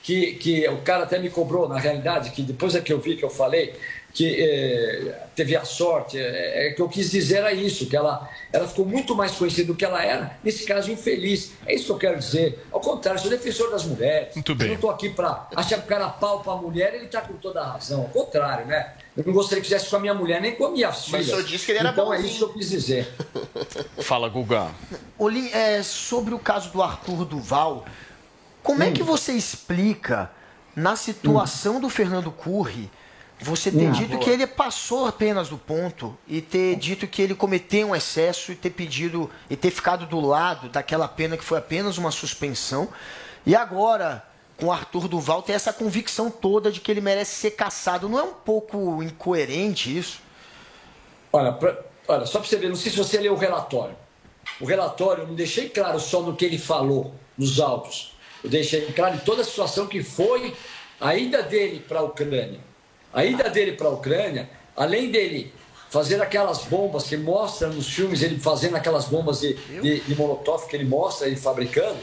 [0.04, 3.16] que, que o cara até me cobrou, na realidade, que depois é que eu vi
[3.16, 3.76] que eu falei,
[4.14, 8.30] que eh, teve a sorte, é, é que eu quis dizer era isso, que ela,
[8.52, 11.54] ela ficou muito mais conhecida do que ela era, nesse caso infeliz.
[11.66, 12.66] É isso que eu quero dizer.
[12.72, 14.36] Ao contrário, sou defensor das mulheres.
[14.36, 14.68] Muito bem.
[14.68, 17.22] Eu não estou aqui para achar que o cara pau para a mulher, ele está
[17.22, 18.02] com toda a razão.
[18.02, 18.94] Ao contrário, né?
[19.16, 21.20] Eu não gostaria que fizesse com a minha mulher, nem com a minha Mas filha.
[21.20, 22.30] o senhor disse que ele era Então é bonzinho.
[22.30, 23.14] isso que eu quis dizer.
[24.00, 24.70] Fala, Guga.
[25.18, 27.86] Olim, é, sobre o caso do Arthur Duval,
[28.64, 30.32] como é que você explica,
[30.76, 32.90] na situação do Fernando Curri,
[33.44, 33.92] você ter Hum.
[33.92, 38.52] dito que ele passou apenas do ponto e ter dito que ele cometeu um excesso
[38.52, 42.88] e ter pedido e ter ficado do lado daquela pena que foi apenas uma suspensão,
[43.46, 44.24] e agora
[44.58, 48.08] com o Arthur Duval ter essa convicção toda de que ele merece ser caçado.
[48.08, 50.20] Não é um pouco incoerente isso?
[51.34, 53.96] Olha, pra- olha, só para você ver, não sei se você leu o relatório.
[54.60, 58.16] O relatório eu não deixei claro só no que ele falou, nos autos.
[58.44, 60.56] Eu deixei claro em toda a situação que foi
[61.00, 62.60] a ida dele para a Ucrânia.
[63.14, 65.54] A ida dele para a Ucrânia, além dele
[65.90, 70.68] fazer aquelas bombas que mostra nos filmes, ele fazendo aquelas bombas de, de, de molotov
[70.68, 72.00] que ele mostra ele fabricando,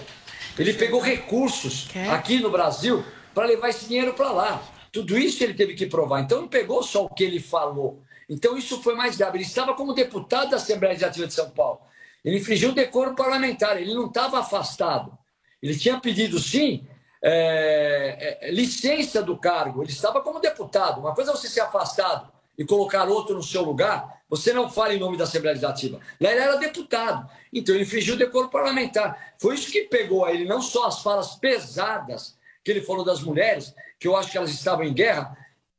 [0.58, 3.02] ele pegou recursos aqui no Brasil
[3.34, 4.62] para levar esse dinheiro para lá.
[4.92, 6.20] Tudo isso ele teve que provar.
[6.20, 8.02] Então não pegou só o que ele falou.
[8.28, 9.38] Então isso foi mais grave.
[9.38, 11.80] Ele estava como deputado da Assembleia Legislativa de São Paulo.
[12.24, 13.80] Ele infringiu o decoro parlamentar.
[13.80, 15.16] Ele não estava afastado.
[15.62, 16.86] Ele tinha pedido, sim,
[17.22, 19.82] é, é, licença do cargo.
[19.82, 21.00] Ele estava como deputado.
[21.00, 24.22] Uma coisa é você ser afastado e colocar outro no seu lugar.
[24.28, 26.00] Você não fala em nome da Assembleia Legislativa.
[26.20, 27.28] Lá ele era deputado.
[27.52, 29.34] Então ele infringiu o decoro parlamentar.
[29.38, 33.22] Foi isso que pegou a ele, não só as falas pesadas que ele falou das
[33.22, 35.36] mulheres, que eu acho que elas estavam em guerra,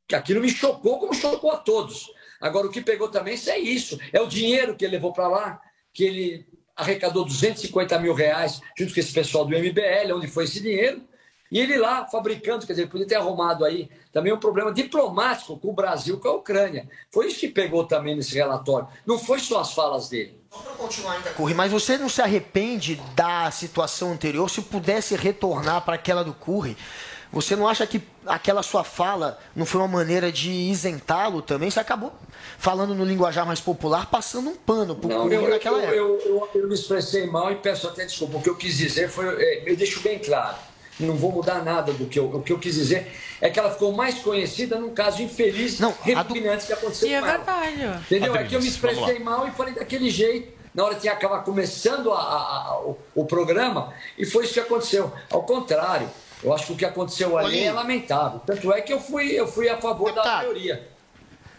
[0.08, 2.10] que aquilo me chocou como chocou a todos.
[2.40, 3.98] Agora, o que pegou também é isso.
[4.12, 5.60] É o dinheiro que ele levou para lá,
[5.92, 10.60] que ele arrecadou 250 mil reais junto com esse pessoal do MBL, onde foi esse
[10.60, 11.02] dinheiro.
[11.50, 15.58] E ele lá fabricando, quer dizer, ele podia ter arrumado aí também um problema diplomático
[15.58, 16.88] com o Brasil, com a Ucrânia.
[17.10, 18.86] Foi isso que pegou também nesse relatório.
[19.04, 20.38] Não foi só as falas dele.
[21.36, 24.48] Curry, mas você não se arrepende da situação anterior?
[24.50, 26.76] Se pudesse retornar para aquela do Curry,
[27.32, 31.70] você não acha que aquela sua fala não foi uma maneira de isentá-lo também?
[31.70, 32.12] Você acabou
[32.58, 35.96] falando no linguajar mais popular, passando um pano pro Não, Curry eu, naquela eu, época.
[35.96, 38.38] eu, eu, eu me expressei mal e peço até desculpa.
[38.38, 39.26] O que eu quis dizer foi.
[39.40, 40.56] é, Eu deixo bem claro.
[41.00, 42.26] Não vou mudar nada do que eu.
[42.34, 43.10] O que eu quis dizer
[43.40, 47.26] é que ela ficou mais conhecida num caso infeliz, repugnante que aconteceu E é com
[47.26, 47.82] verdade.
[48.06, 48.34] Entendeu?
[48.36, 50.60] É que eu me expressei mal e falei daquele jeito.
[50.72, 54.54] Na hora que ia acabar começando a- a- a- o, o programa, e foi isso
[54.54, 55.12] que aconteceu.
[55.28, 56.08] Ao contrário,
[56.44, 58.40] eu acho que o que aconteceu ali é lamentável.
[58.46, 60.88] Tanto é que eu fui, eu fui a favor da maioria.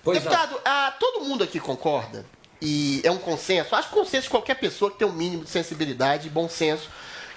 [0.04, 0.32] Pois não.
[0.32, 2.26] Deputado, ah, todo mundo aqui concorda,
[2.62, 5.50] e é um consenso, acho que consenso de qualquer pessoa que tem um mínimo de
[5.50, 6.90] sensibilidade e bom senso,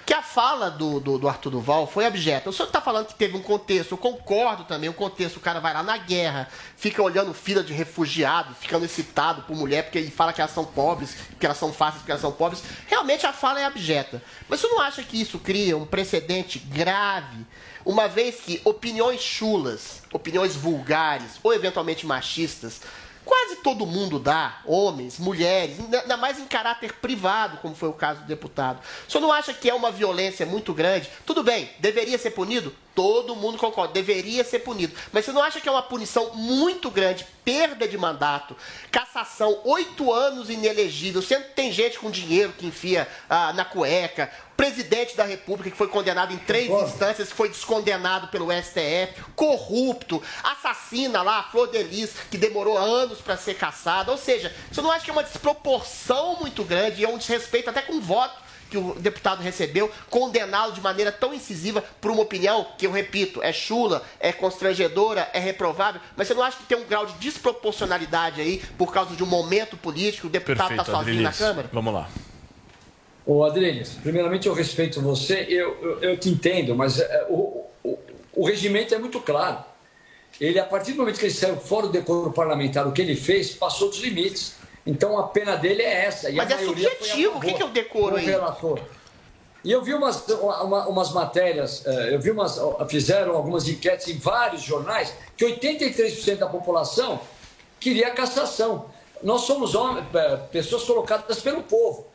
[0.05, 2.49] que a fala do, do, do Arthur Duval foi abjeta.
[2.49, 5.59] O senhor está falando que teve um contexto, eu concordo também, o contexto, o cara
[5.59, 10.11] vai lá na guerra, fica olhando fila de refugiados, ficando excitado por mulher, porque ele
[10.11, 12.61] fala que elas são pobres, que elas são fáceis porque elas são pobres.
[12.87, 14.21] Realmente a fala é abjeta.
[14.47, 17.45] Mas você não acha que isso cria um precedente grave
[17.85, 22.81] uma vez que opiniões chulas, opiniões vulgares ou eventualmente machistas,
[23.25, 28.21] quase todo mundo dá, homens, mulheres, ainda mais em caráter privado, como foi o caso
[28.21, 28.79] do deputado.
[29.07, 31.09] O senhor não acha que é uma violência muito grande?
[31.25, 32.73] Tudo bem, deveria ser punido?
[32.95, 34.95] Todo mundo concorda, deveria ser punido.
[35.11, 38.55] Mas você não acha que é uma punição muito grande, perda de mandato,
[38.89, 44.31] cassação, oito anos inelegível, sendo que tem gente com dinheiro que enfia ah, na cueca,
[44.55, 50.23] presidente da República que foi condenado em três instâncias, que foi descondenado pelo STF, corrupto,
[50.41, 54.09] assassina lá a Flor Delis, que demorou anos para ser caçada.
[54.09, 57.69] Ou seja, você não acha que é uma desproporção muito grande e é um desrespeito
[57.69, 58.44] até com o voto
[58.75, 63.41] que o deputado recebeu, condená-lo de maneira tão incisiva por uma opinião que, eu repito,
[63.41, 67.13] é chula, é constrangedora, é reprovável, mas você não acha que tem um grau de
[67.13, 71.37] desproporcionalidade aí por causa de um momento político, o deputado está sozinho na Adriles.
[71.37, 71.69] Câmara?
[71.71, 72.09] Vamos lá.
[73.25, 77.99] Ô, Adriles, primeiramente eu respeito você, eu, eu, eu te entendo, mas é, o, o,
[78.33, 79.63] o regimento é muito claro.
[80.39, 83.15] Ele, a partir do momento que ele saiu fora do decoro parlamentar, o que ele
[83.15, 84.55] fez passou dos limites.
[84.85, 86.31] Então a pena dele é essa.
[86.31, 88.25] Mas é subjetivo, o que que é o decoro aí?
[88.25, 88.79] relator.
[89.63, 94.17] E eu vi umas, uma- umas matérias, eh, eu vi umas, fizeram algumas enquetes em
[94.17, 97.19] vários jornais, que 83% da população
[97.79, 98.85] queria a cassação.
[99.23, 102.05] Nós somos homens, eh, pessoas colocadas pelo povo.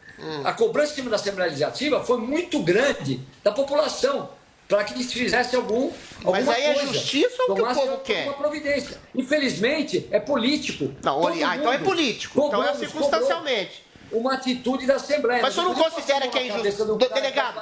[0.45, 4.29] A cobrança em cima da Assembleia Legislativa foi muito grande da população.
[4.71, 5.91] Para que se fizesse algum.
[6.25, 8.25] Mas aí é coisa, justiça ou o que o povo quer?
[8.25, 8.97] Uma providência.
[9.13, 10.95] Infelizmente, é político.
[11.03, 12.47] Não, ah, então é político.
[12.47, 13.91] Então é circunstancialmente.
[14.13, 15.43] Uma atitude da Assembleia.
[15.43, 17.61] Mas o senhor não considera que é Do- cara que Delegado,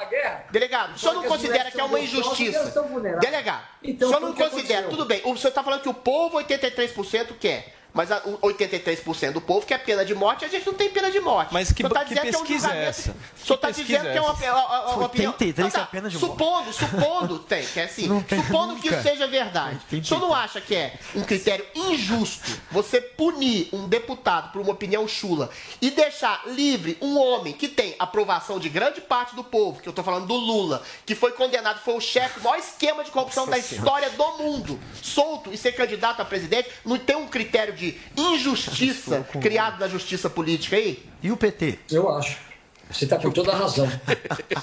[0.51, 2.75] delegado, o senhor não considera que é uma injustiça?
[3.21, 6.39] Delegado, Então, o senhor não considera, tudo bem, o senhor está falando que o povo
[6.39, 7.75] 83% quer.
[7.95, 11.11] Mas a- o 83% do povo quer pena de morte, a gente não tem pena
[11.11, 11.53] de morte.
[11.53, 13.11] Mas que- tá que dizendo pesquisa que é um é essa?
[13.11, 15.33] O senhor está Que dizendo que é uma, é uma, uma, uma opinião.
[15.33, 16.31] 83 Tá, é pena de morte.
[16.31, 18.03] Supondo, supondo, tem, que é assim.
[18.07, 19.01] Supondo que nunca.
[19.01, 19.81] isso seja verdade.
[19.91, 24.73] O senhor não acha que é um critério injusto você punir um deputado por uma
[24.73, 25.51] opinião chula
[25.81, 29.93] e deixar livre um homem que tem aprovação de grande parte do povo, que eu
[29.93, 33.47] tô falando do Lula, que foi condenado, foi o chefe, o maior esquema de corrupção
[33.47, 33.85] Nossa da Senhora.
[33.87, 39.27] história do mundo, solto e ser candidato a presidente, não tem um critério de injustiça
[39.41, 41.03] criado na justiça política aí?
[41.23, 41.79] E o PT?
[41.91, 42.49] Eu acho.
[42.91, 43.89] Você está com toda a razão.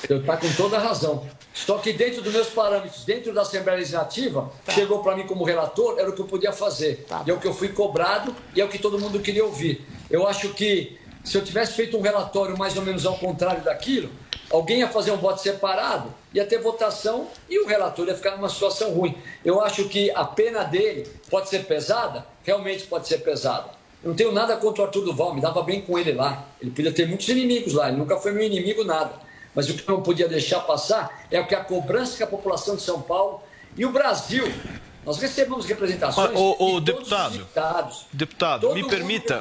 [0.09, 1.27] Eu está com toda a razão.
[1.53, 5.99] Só que dentro dos meus parâmetros, dentro da Assembleia Legislativa, chegou para mim como relator,
[5.99, 7.05] era o que eu podia fazer.
[7.25, 9.85] E é o que eu fui cobrado e é o que todo mundo queria ouvir.
[10.09, 14.09] Eu acho que se eu tivesse feito um relatório mais ou menos ao contrário daquilo,
[14.55, 18.49] alguém ia fazer um voto separado, ia ter votação e o relator ia ficar numa
[18.49, 19.17] situação ruim.
[19.43, 23.69] Eu acho que a pena dele pode ser pesada, realmente pode ser pesada.
[24.03, 26.45] Eu não tenho nada contra o Arthur Duval, me dava bem com ele lá.
[26.61, 29.13] Ele podia ter muitos inimigos lá, ele nunca foi meu inimigo nada.
[29.53, 32.27] Mas o que eu não podia deixar passar é o que a cobrança que a
[32.27, 33.41] população de São Paulo
[33.77, 34.45] e o Brasil.
[35.05, 38.05] Nós recebemos representações Mas, ô, ô, de todos deputado, os estados.
[38.11, 39.39] Deputado, me permita,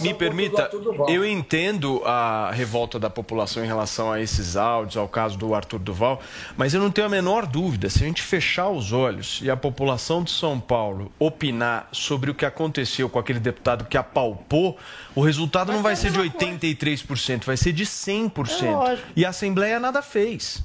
[0.00, 0.70] me o permita,
[1.08, 5.78] eu entendo a revolta da população em relação a esses áudios, ao caso do Arthur
[5.78, 6.20] Duval,
[6.56, 9.56] mas eu não tenho a menor dúvida, se a gente fechar os olhos e a
[9.56, 14.76] população de São Paulo opinar sobre o que aconteceu com aquele deputado que apalpou,
[15.14, 18.64] o resultado não vai ser de 83%, vai ser de 100%.
[18.64, 20.62] É e a Assembleia nada fez.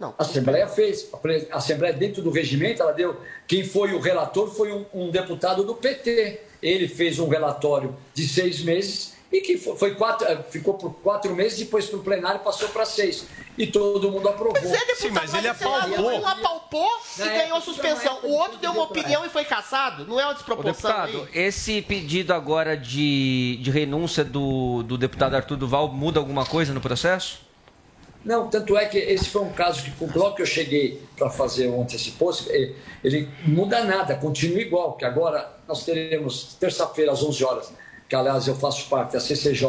[0.00, 1.08] A Assembleia fez.
[1.50, 3.20] A Assembleia, dentro do regimento, ela deu.
[3.46, 6.40] Quem foi o relator foi um, um deputado do PT.
[6.62, 10.90] Ele fez um relatório de seis meses e que foi, foi quatro, eh, ficou por
[10.94, 13.26] quatro meses, depois para o plenário passou para seis.
[13.56, 14.56] E todo mundo aprovou.
[14.96, 16.10] Sim, mas ele apalpou.
[16.12, 18.20] Um apalpou e Na ganhou suspensão.
[18.22, 20.06] não é O outro deu uma opinião e foi caçado.
[20.06, 21.42] Não é uma Ô, desproporção deputado, aí?
[21.42, 26.80] esse pedido agora de, de renúncia do, do deputado Arthur Duval muda alguma coisa no
[26.80, 27.47] processo?
[28.24, 31.68] Não, tanto é que esse foi um caso que, logo que eu cheguei para fazer
[31.68, 32.50] ontem esse post,
[33.02, 37.72] ele muda nada, continua igual, que agora nós teremos terça-feira às 11 horas,
[38.08, 39.68] que aliás eu faço parte da CCJ,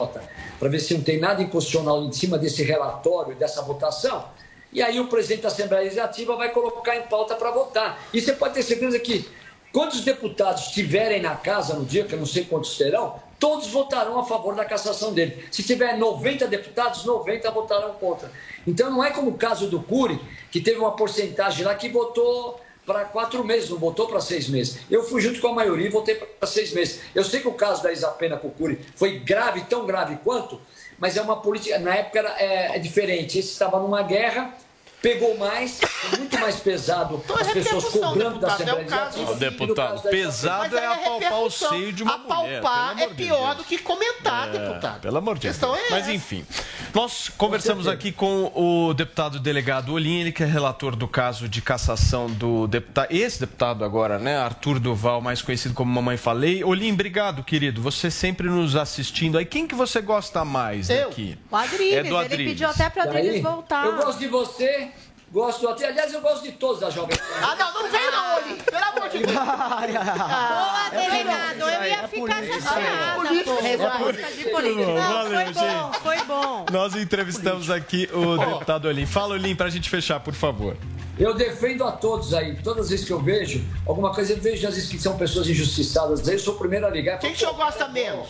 [0.58, 4.26] para ver se não tem nada inconstitucional em cima desse relatório, dessa votação.
[4.72, 8.08] E aí o presidente da Assembleia Legislativa vai colocar em pauta para votar.
[8.14, 9.28] E você pode ter certeza que
[9.72, 14.20] quantos deputados estiverem na casa no dia, que eu não sei quantos terão, todos votarão
[14.20, 15.46] a favor da cassação dele.
[15.50, 18.32] Se tiver 90 deputados, 90 votarão contra.
[18.68, 20.20] Então não é como o caso do Cury,
[20.52, 24.80] que teve uma porcentagem lá que votou para quatro meses, não votou para seis meses.
[24.90, 27.00] Eu fui junto com a maioria e votei para seis meses.
[27.14, 30.60] Eu sei que o caso da Isapena com o Cury foi grave, tão grave quanto,
[30.98, 33.38] mas é uma política, na época era, é, é diferente.
[33.38, 34.56] Esse estava numa guerra,
[35.02, 35.80] pegou mais,
[36.18, 39.32] muito mais pesado as pessoas cobrando da Assembleia Legislativa.
[39.32, 42.60] Ó, deputado, pesado é apalpar o seio de uma mulher.
[42.60, 43.58] Apalpar é pior Deus.
[43.58, 45.02] do que comentar, É, deputado.
[45.02, 45.56] Pelo amor de Deus.
[45.56, 46.46] questão é Mas enfim,
[46.94, 51.62] nós conversamos aqui com o deputado delegado Olim, ele que é relator do caso de
[51.62, 56.64] cassação do deputado, esse deputado agora, né, Arthur Duval, mais conhecido como Mamãe Falei.
[56.64, 57.82] Olim, obrigado, querido.
[57.82, 59.46] Você sempre nos assistindo aí.
[59.46, 61.10] Quem que você gosta mais Eu.
[61.10, 61.38] daqui?
[61.50, 63.86] O Adriles, É do ele pediu até para Adriles Daí, voltar.
[63.86, 64.89] Eu gosto de você,
[65.32, 65.88] gosto até.
[65.88, 67.24] Aliás, eu gosto de todos da Jovem Pan.
[67.42, 68.64] Ah, não, não vem não, Oli.
[68.64, 69.34] Pelo amor de Deus.
[69.34, 73.16] Boa, delegado, eu ia ficar chateada.
[73.16, 73.52] política.
[73.56, 73.62] pô.
[73.62, 74.86] Resposta de política.
[74.86, 76.02] Não, Valeu, foi bom, gente.
[76.02, 76.66] foi bom.
[76.72, 79.06] Nós entrevistamos aqui o deputado Olim.
[79.06, 80.76] Fala, Olim, pra gente fechar, por favor.
[81.18, 82.56] Eu defendo a todos aí.
[82.64, 85.50] Todas as vezes que eu vejo alguma coisa, eu vejo às vezes que são pessoas
[85.50, 86.26] injustiçadas.
[86.28, 87.20] Aí eu sou o primeiro a ligar.
[87.20, 88.30] Quem que o senhor gosta menos?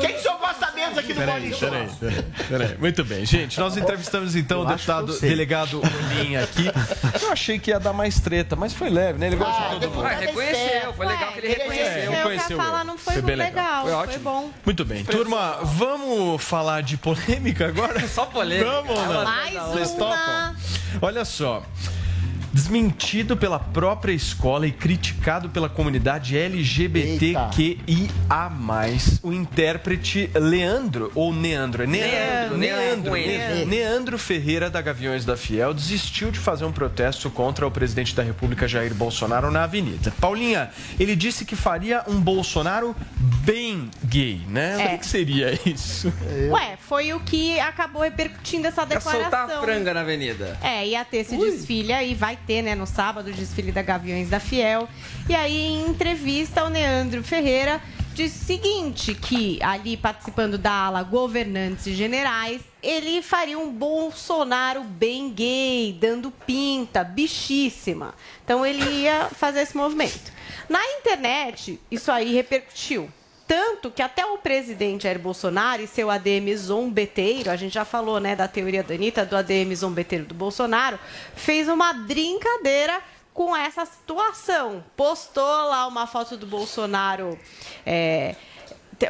[0.00, 1.70] Quem que o senhor gosta menos aqui no Peraí, Morning Show?
[1.70, 2.78] peraí, peraí, peraí.
[2.78, 3.58] Muito bem, gente.
[3.58, 6.66] Nós entrevistamos então o Eu eu deputado delegado Olim aqui.
[7.22, 9.26] Eu achei que ia dar mais treta, mas foi leve, né?
[9.28, 10.06] Ele gosta de todo mundo.
[10.06, 12.02] Ah, reconheceu, foi legal que ele reconheceu.
[12.02, 12.84] eu Eu conheci quer o falar, eu.
[12.84, 13.52] não foi, Foi bem legal.
[13.54, 14.24] legal, Foi foi, ótimo.
[14.24, 14.50] bom.
[14.64, 15.04] Muito bem.
[15.04, 18.00] Turma, vamos falar de polêmica agora?
[18.08, 18.70] Só polêmica.
[18.70, 19.24] Vamos, ou não?
[19.24, 19.98] Mais Vocês uma.
[19.98, 20.56] topam?
[21.02, 21.62] Olha só.
[22.52, 27.78] Desmentido pela própria escola e criticado pela comunidade LGBTQIA+.
[29.22, 33.54] O intérprete Leandro, ou Neandro, é Neandro, Neandro, Neandro, com N.
[33.54, 38.14] Ne- Neandro Ferreira da Gaviões da Fiel desistiu de fazer um protesto contra o presidente
[38.14, 40.12] da República Jair Bolsonaro na avenida.
[40.20, 42.94] Paulinha, ele disse que faria um Bolsonaro
[43.44, 44.92] bem gay, né?
[44.92, 44.94] É.
[44.94, 46.12] O que seria isso?
[46.50, 49.20] Ué, foi o que acabou repercutindo essa declaração.
[49.22, 50.58] soltar a franga na avenida.
[50.62, 54.28] É, ia ter esse desfile aí, vai ter, né, no sábado, o desfile da Gaviões
[54.30, 54.88] da Fiel.
[55.28, 57.80] E aí, em entrevista, o Neandro Ferreira
[58.14, 64.82] disse o seguinte, que ali participando da ala governantes e generais, ele faria um Bolsonaro
[64.82, 68.14] bem gay, dando pinta, bichíssima.
[68.44, 70.32] Então ele ia fazer esse movimento.
[70.68, 73.08] Na internet, isso aí repercutiu.
[73.48, 78.20] Tanto que até o presidente Jair Bolsonaro e seu ADM zombeteiro, a gente já falou
[78.20, 80.98] né, da teoria da Anitta, do ADM zombeteiro do Bolsonaro,
[81.34, 83.00] fez uma brincadeira
[83.32, 84.84] com essa situação.
[84.94, 87.38] Postou lá uma foto do Bolsonaro.
[87.86, 88.36] é,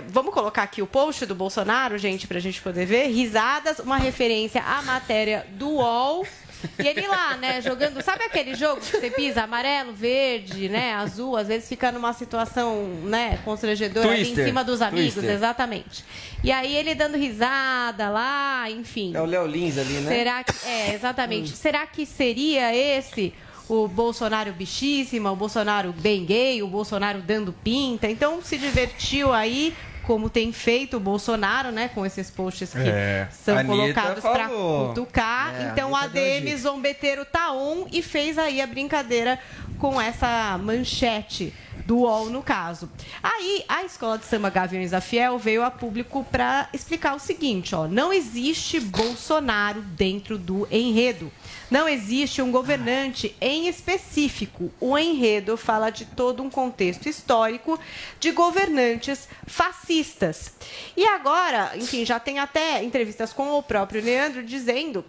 [0.06, 3.06] Vamos colocar aqui o post do Bolsonaro, gente, pra gente poder ver.
[3.06, 6.26] Risadas, uma referência à matéria do UOL.
[6.78, 8.02] E ele lá, né, jogando.
[8.02, 12.84] Sabe aquele jogo que você pisa amarelo, verde, né, azul, às vezes fica numa situação,
[13.04, 15.34] né, constrangedora ali em cima dos amigos, Twister.
[15.34, 16.04] exatamente.
[16.42, 19.12] E aí ele dando risada lá, enfim.
[19.14, 20.10] É o Léo Lins ali, né?
[20.10, 20.52] Será que.
[20.66, 21.56] É, exatamente.
[21.56, 23.34] Será que seria esse
[23.68, 28.08] o Bolsonaro bichíssima, o Bolsonaro bem gay, o Bolsonaro dando pinta?
[28.08, 29.74] Então se divertiu aí.
[30.08, 31.88] Como tem feito o Bolsonaro, né?
[31.88, 33.28] Com esses posts que É.
[33.30, 35.54] são Anitta colocados para cutucar.
[35.54, 36.56] É, então a ADM.
[36.56, 39.38] Zombeteiro tá on e fez aí a brincadeira
[39.78, 41.52] com essa manchete
[41.84, 42.90] do UOL no caso.
[43.22, 47.74] Aí a escola de samba Gaviões da Fiel veio a público para explicar o seguinte,
[47.74, 51.30] ó, não existe Bolsonaro dentro do enredo.
[51.70, 54.72] Não existe um governante em específico.
[54.80, 57.78] O enredo fala de todo um contexto histórico
[58.18, 60.52] de governantes fascistas.
[60.96, 65.04] E agora, enfim, já tem até entrevistas com o próprio Leandro dizendo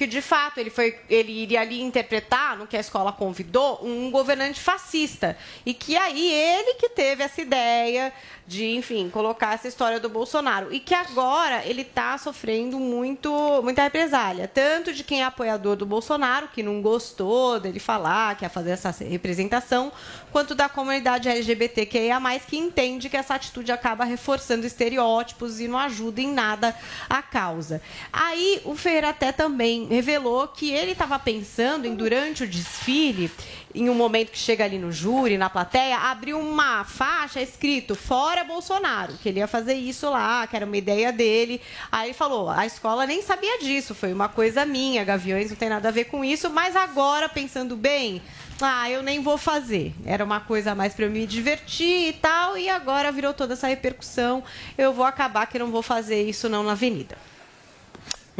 [0.00, 4.10] que de fato ele foi ele iria ali interpretar no que a escola convidou um
[4.10, 5.36] governante fascista
[5.66, 8.10] e que aí ele que teve essa ideia
[8.50, 13.30] de enfim colocar essa história do Bolsonaro e que agora ele está sofrendo muito
[13.62, 18.44] muita represália tanto de quem é apoiador do Bolsonaro que não gostou dele falar que
[18.44, 19.92] ia fazer essa representação
[20.30, 26.20] quanto da comunidade LGBTQIA+, que entende que essa atitude acaba reforçando estereótipos e não ajuda
[26.20, 26.74] em nada
[27.08, 27.82] a causa.
[28.12, 33.30] Aí o Ferreira até também revelou que ele estava pensando em, durante o desfile,
[33.74, 38.39] em um momento que chega ali no júri, na plateia, abrir uma faixa escrito Fora
[38.44, 41.60] Bolsonaro, que ele ia fazer isso lá, que era uma ideia dele.
[41.90, 45.68] Aí ele falou, a escola nem sabia disso, foi uma coisa minha, Gaviões não tem
[45.68, 48.22] nada a ver com isso, mas agora, pensando bem,
[48.60, 49.94] ah, eu nem vou fazer.
[50.04, 53.66] Era uma coisa mais para eu me divertir e tal, e agora virou toda essa
[53.66, 54.42] repercussão.
[54.76, 57.16] Eu vou acabar que não vou fazer isso não na avenida.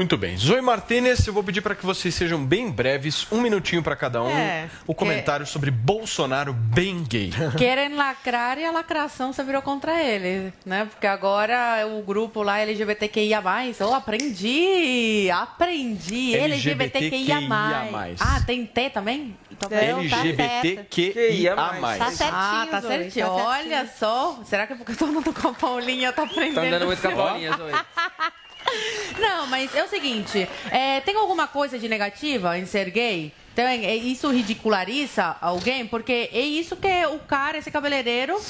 [0.01, 0.35] Muito bem.
[0.35, 4.23] Zoe Martinez, eu vou pedir para que vocês sejam bem breves, um minutinho para cada
[4.23, 4.31] um.
[4.31, 7.31] É, o comentário sobre Bolsonaro bem gay.
[7.59, 10.87] Querem lacrar e a lacração você virou contra ele, né?
[10.87, 13.43] Porque agora o grupo lá LGBTQIA+,
[13.79, 17.37] eu aprendi, aprendi, LGBTQIA+.
[17.37, 18.17] LGBTQIA+.
[18.21, 19.37] Ah, tem T também?
[19.51, 21.55] Então, LGBTQIA+.
[21.55, 23.27] Tá certinho, Ah, tá Zoe, certinho.
[23.27, 26.55] tá Olha só, será que é porque eu tô andando com a Paulinha, tá aprendendo?
[26.55, 27.73] Tá andando muito com a Paulinha, Zoe.
[29.19, 33.33] Não, mas é o seguinte, é, tem alguma coisa de negativa em ser gay?
[33.55, 35.87] Tem, é, isso ridiculariza alguém?
[35.87, 38.41] Porque é isso que o cara, esse cabeleireiro,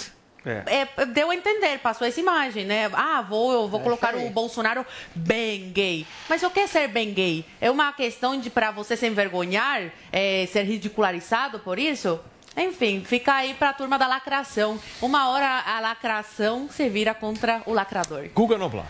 [0.44, 2.90] é, deu a entender, passou essa imagem, né?
[2.94, 6.06] Ah, vou, eu vou colocar o Bolsonaro bem gay.
[6.28, 7.44] Mas o que é ser bem gay?
[7.60, 12.20] É uma questão de para você se envergonhar, é, ser ridicularizado por isso?
[12.56, 14.78] Enfim, fica aí pra turma da lacração.
[15.00, 18.28] Uma hora a lacração se vira contra o lacrador.
[18.34, 18.86] Guga Noblar.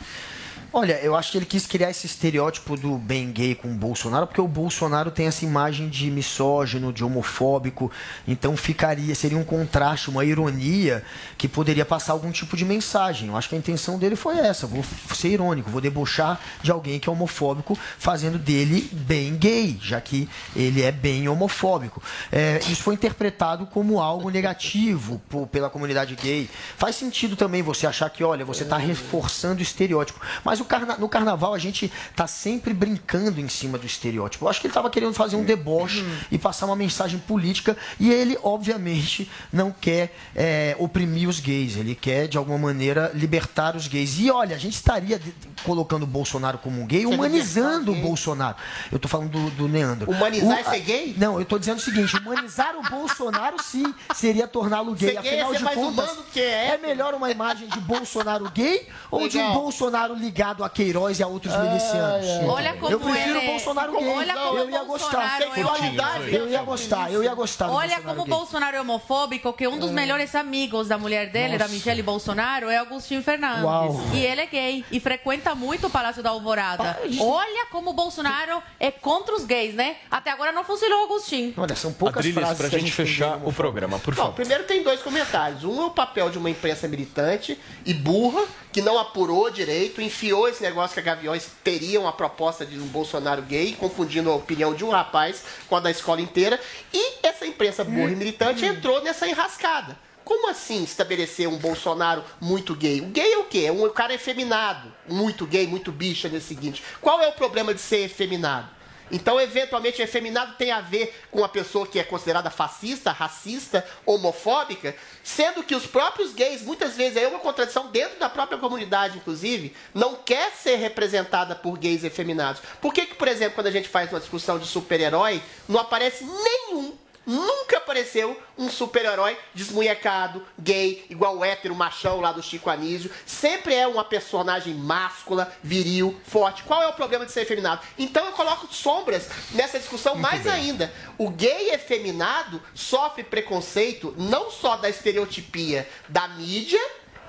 [0.73, 4.25] Olha, eu acho que ele quis criar esse estereótipo do bem gay com o Bolsonaro,
[4.29, 7.91] porque o Bolsonaro tem essa imagem de misógino, de homofóbico,
[8.27, 11.03] então ficaria, seria um contraste, uma ironia
[11.37, 13.31] que poderia passar algum tipo de mensagem.
[13.31, 17.01] Eu acho que a intenção dele foi essa, vou ser irônico, vou debochar de alguém
[17.01, 22.01] que é homofóbico, fazendo dele bem gay, já que ele é bem homofóbico.
[22.31, 26.49] É, isso foi interpretado como algo negativo por- pela comunidade gay.
[26.77, 30.21] Faz sentido também você achar que, olha, você está reforçando o estereótipo.
[30.45, 34.45] Mas Mas carna- no carnaval a gente tá sempre brincando em cima do estereótipo.
[34.45, 37.77] Eu acho que ele tava querendo fazer um deboche e passar uma mensagem política.
[37.99, 41.77] E ele, obviamente, não quer é, oprimir os gays.
[41.77, 44.19] Ele quer, de alguma maneira, libertar os gays.
[44.19, 45.21] E olha, a gente estaria
[45.65, 48.57] colocando o Bolsonaro como um gay, humanizando o Bolsonaro.
[48.91, 50.11] Eu tô falando do, do Leandro.
[50.11, 51.15] Humanizar O- é ser gay?
[51.17, 55.15] Não, eu tô dizendo o seguinte: humanizar o Bolsonaro, sim, seria torná-lo gay.
[55.15, 57.69] Ser gay é Afinal ser de mais contas, humano que é é melhor uma imagem
[57.69, 59.55] de Bolsonaro gay ou de um Legal.
[59.61, 62.27] Bolsonaro ligado a Queiroz e a outros milicianos?
[62.49, 64.09] Olha como eu prefiro ele o é- Bolsonaro gay.
[64.09, 65.41] Olha como eu ia gostar.
[65.41, 67.71] É Sexualidade, eu ia gostar, eu ia gostar.
[67.71, 68.27] Olha como o.
[68.27, 71.75] Bolsonaro é homofóbico, que um dos melhores amigos da mulher dele, da Nossa.
[71.75, 73.65] Michelle Bolsonaro, é Agostinho Fernandes.
[73.65, 74.01] Uau.
[74.15, 76.99] E ele é gay e frequenta muito o Palácio da Alvorada.
[77.21, 79.97] Olha como o Bolsonaro é contra os gays, né?
[80.11, 81.55] Até agora não funcionou o Agostinho.
[81.57, 84.35] Olha, são poucas Adriles, frases pra gente gente fechar o programa, por Bom, favor.
[84.35, 85.65] primeiro tem dois comentários.
[85.65, 90.40] Um é o papel de uma imprensa militante e burra, que não apurou direito, enfiou
[90.49, 94.75] esse negócio que a Gaviões teria uma proposta de um Bolsonaro gay, confundindo a opinião
[94.75, 96.61] de um rapaz com a da escola inteira.
[96.93, 99.97] E essa imprensa burra e militante entrou nessa enrascada.
[100.25, 103.01] Como assim estabelecer um Bolsonaro muito gay?
[103.01, 103.65] O gay é o quê?
[103.67, 106.83] É um cara efeminado, muito gay, muito bicha nesse seguinte.
[107.01, 108.80] Qual é o problema de ser efeminado?
[109.11, 114.95] Então, eventualmente, efeminado tem a ver com a pessoa que é considerada fascista, racista, homofóbica,
[115.25, 119.75] sendo que os próprios gays, muitas vezes, é uma contradição dentro da própria comunidade, inclusive,
[119.95, 122.63] não quer ser representada por gays efeminados.
[122.81, 126.25] Por que, que por exemplo, quando a gente faz uma discussão de super-herói, não aparece
[126.25, 126.97] nenhum
[127.31, 133.09] Nunca apareceu um super-herói desmunhecado, gay, igual o hétero machão lá do Chico Anísio.
[133.25, 136.65] Sempre é uma personagem máscula, viril, forte.
[136.65, 137.83] Qual é o problema de ser efeminado?
[137.97, 140.93] Então eu coloco sombras nessa discussão mais ainda.
[141.17, 146.81] O gay efeminado sofre preconceito não só da estereotipia da mídia,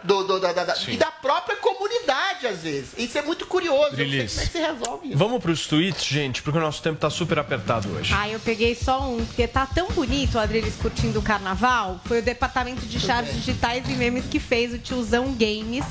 [0.04, 2.90] do, do- da- da- e da própria comunidade, às vezes.
[2.98, 3.78] Isso é muito curioso.
[3.78, 4.32] Eu não sei Drilis.
[4.34, 5.18] como é que se resolve isso.
[5.18, 8.14] Vamos pros tweets, gente, porque o nosso tempo tá super apertado hoje.
[8.16, 12.00] Ah, eu peguei só um, porque tá tão bonito o Adriles curtindo o carnaval.
[12.06, 15.86] Foi o departamento de chaves digitais e memes que fez o tiozão Games.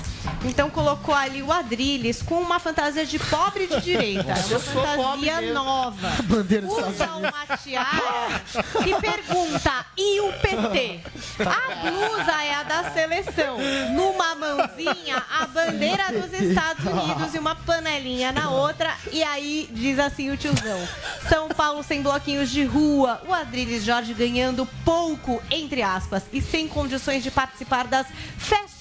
[0.44, 4.34] Então colocou ali o Adriles com uma fantasia de pobre de direita.
[4.50, 6.08] Eu uma fantasia nova.
[6.24, 8.42] Bandeira dos Estados Usa uma tiara
[8.86, 11.00] e pergunta: e o PT?
[11.40, 13.56] A blusa é a da seleção.
[14.00, 18.96] Numa mãozinha, a bandeira dos Estados Unidos e uma panelinha na outra.
[19.12, 20.88] E aí diz assim o tiozão:
[21.28, 23.20] São Paulo sem bloquinhos de rua.
[23.28, 28.06] O Adriles Jorge ganhando pouco, entre aspas, e sem condições de participar das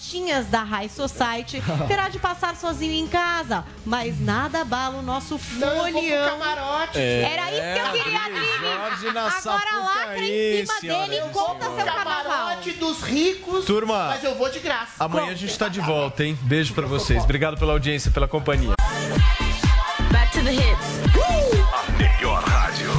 [0.10, 1.62] festinhas da High Society.
[1.88, 3.64] Terá de passar sozinho em casa.
[3.86, 6.30] Mas nada abala o nosso folião.
[6.30, 6.98] camarote.
[6.98, 8.60] Era isso que eu queria, Adriles.
[8.60, 12.24] Jorge na Agora lacra em cima dele e conta seu carnaval.
[12.24, 14.08] Camarote dos ricos, Turma.
[14.08, 14.94] mas eu vou de graça.
[15.00, 16.38] Amanhã a gente tá de volta, hein?
[16.42, 17.24] Beijo pra vocês.
[17.24, 18.74] Obrigado pela audiência, pela companhia.
[20.12, 21.00] Back to the hits.
[21.72, 22.99] A melhor rádio.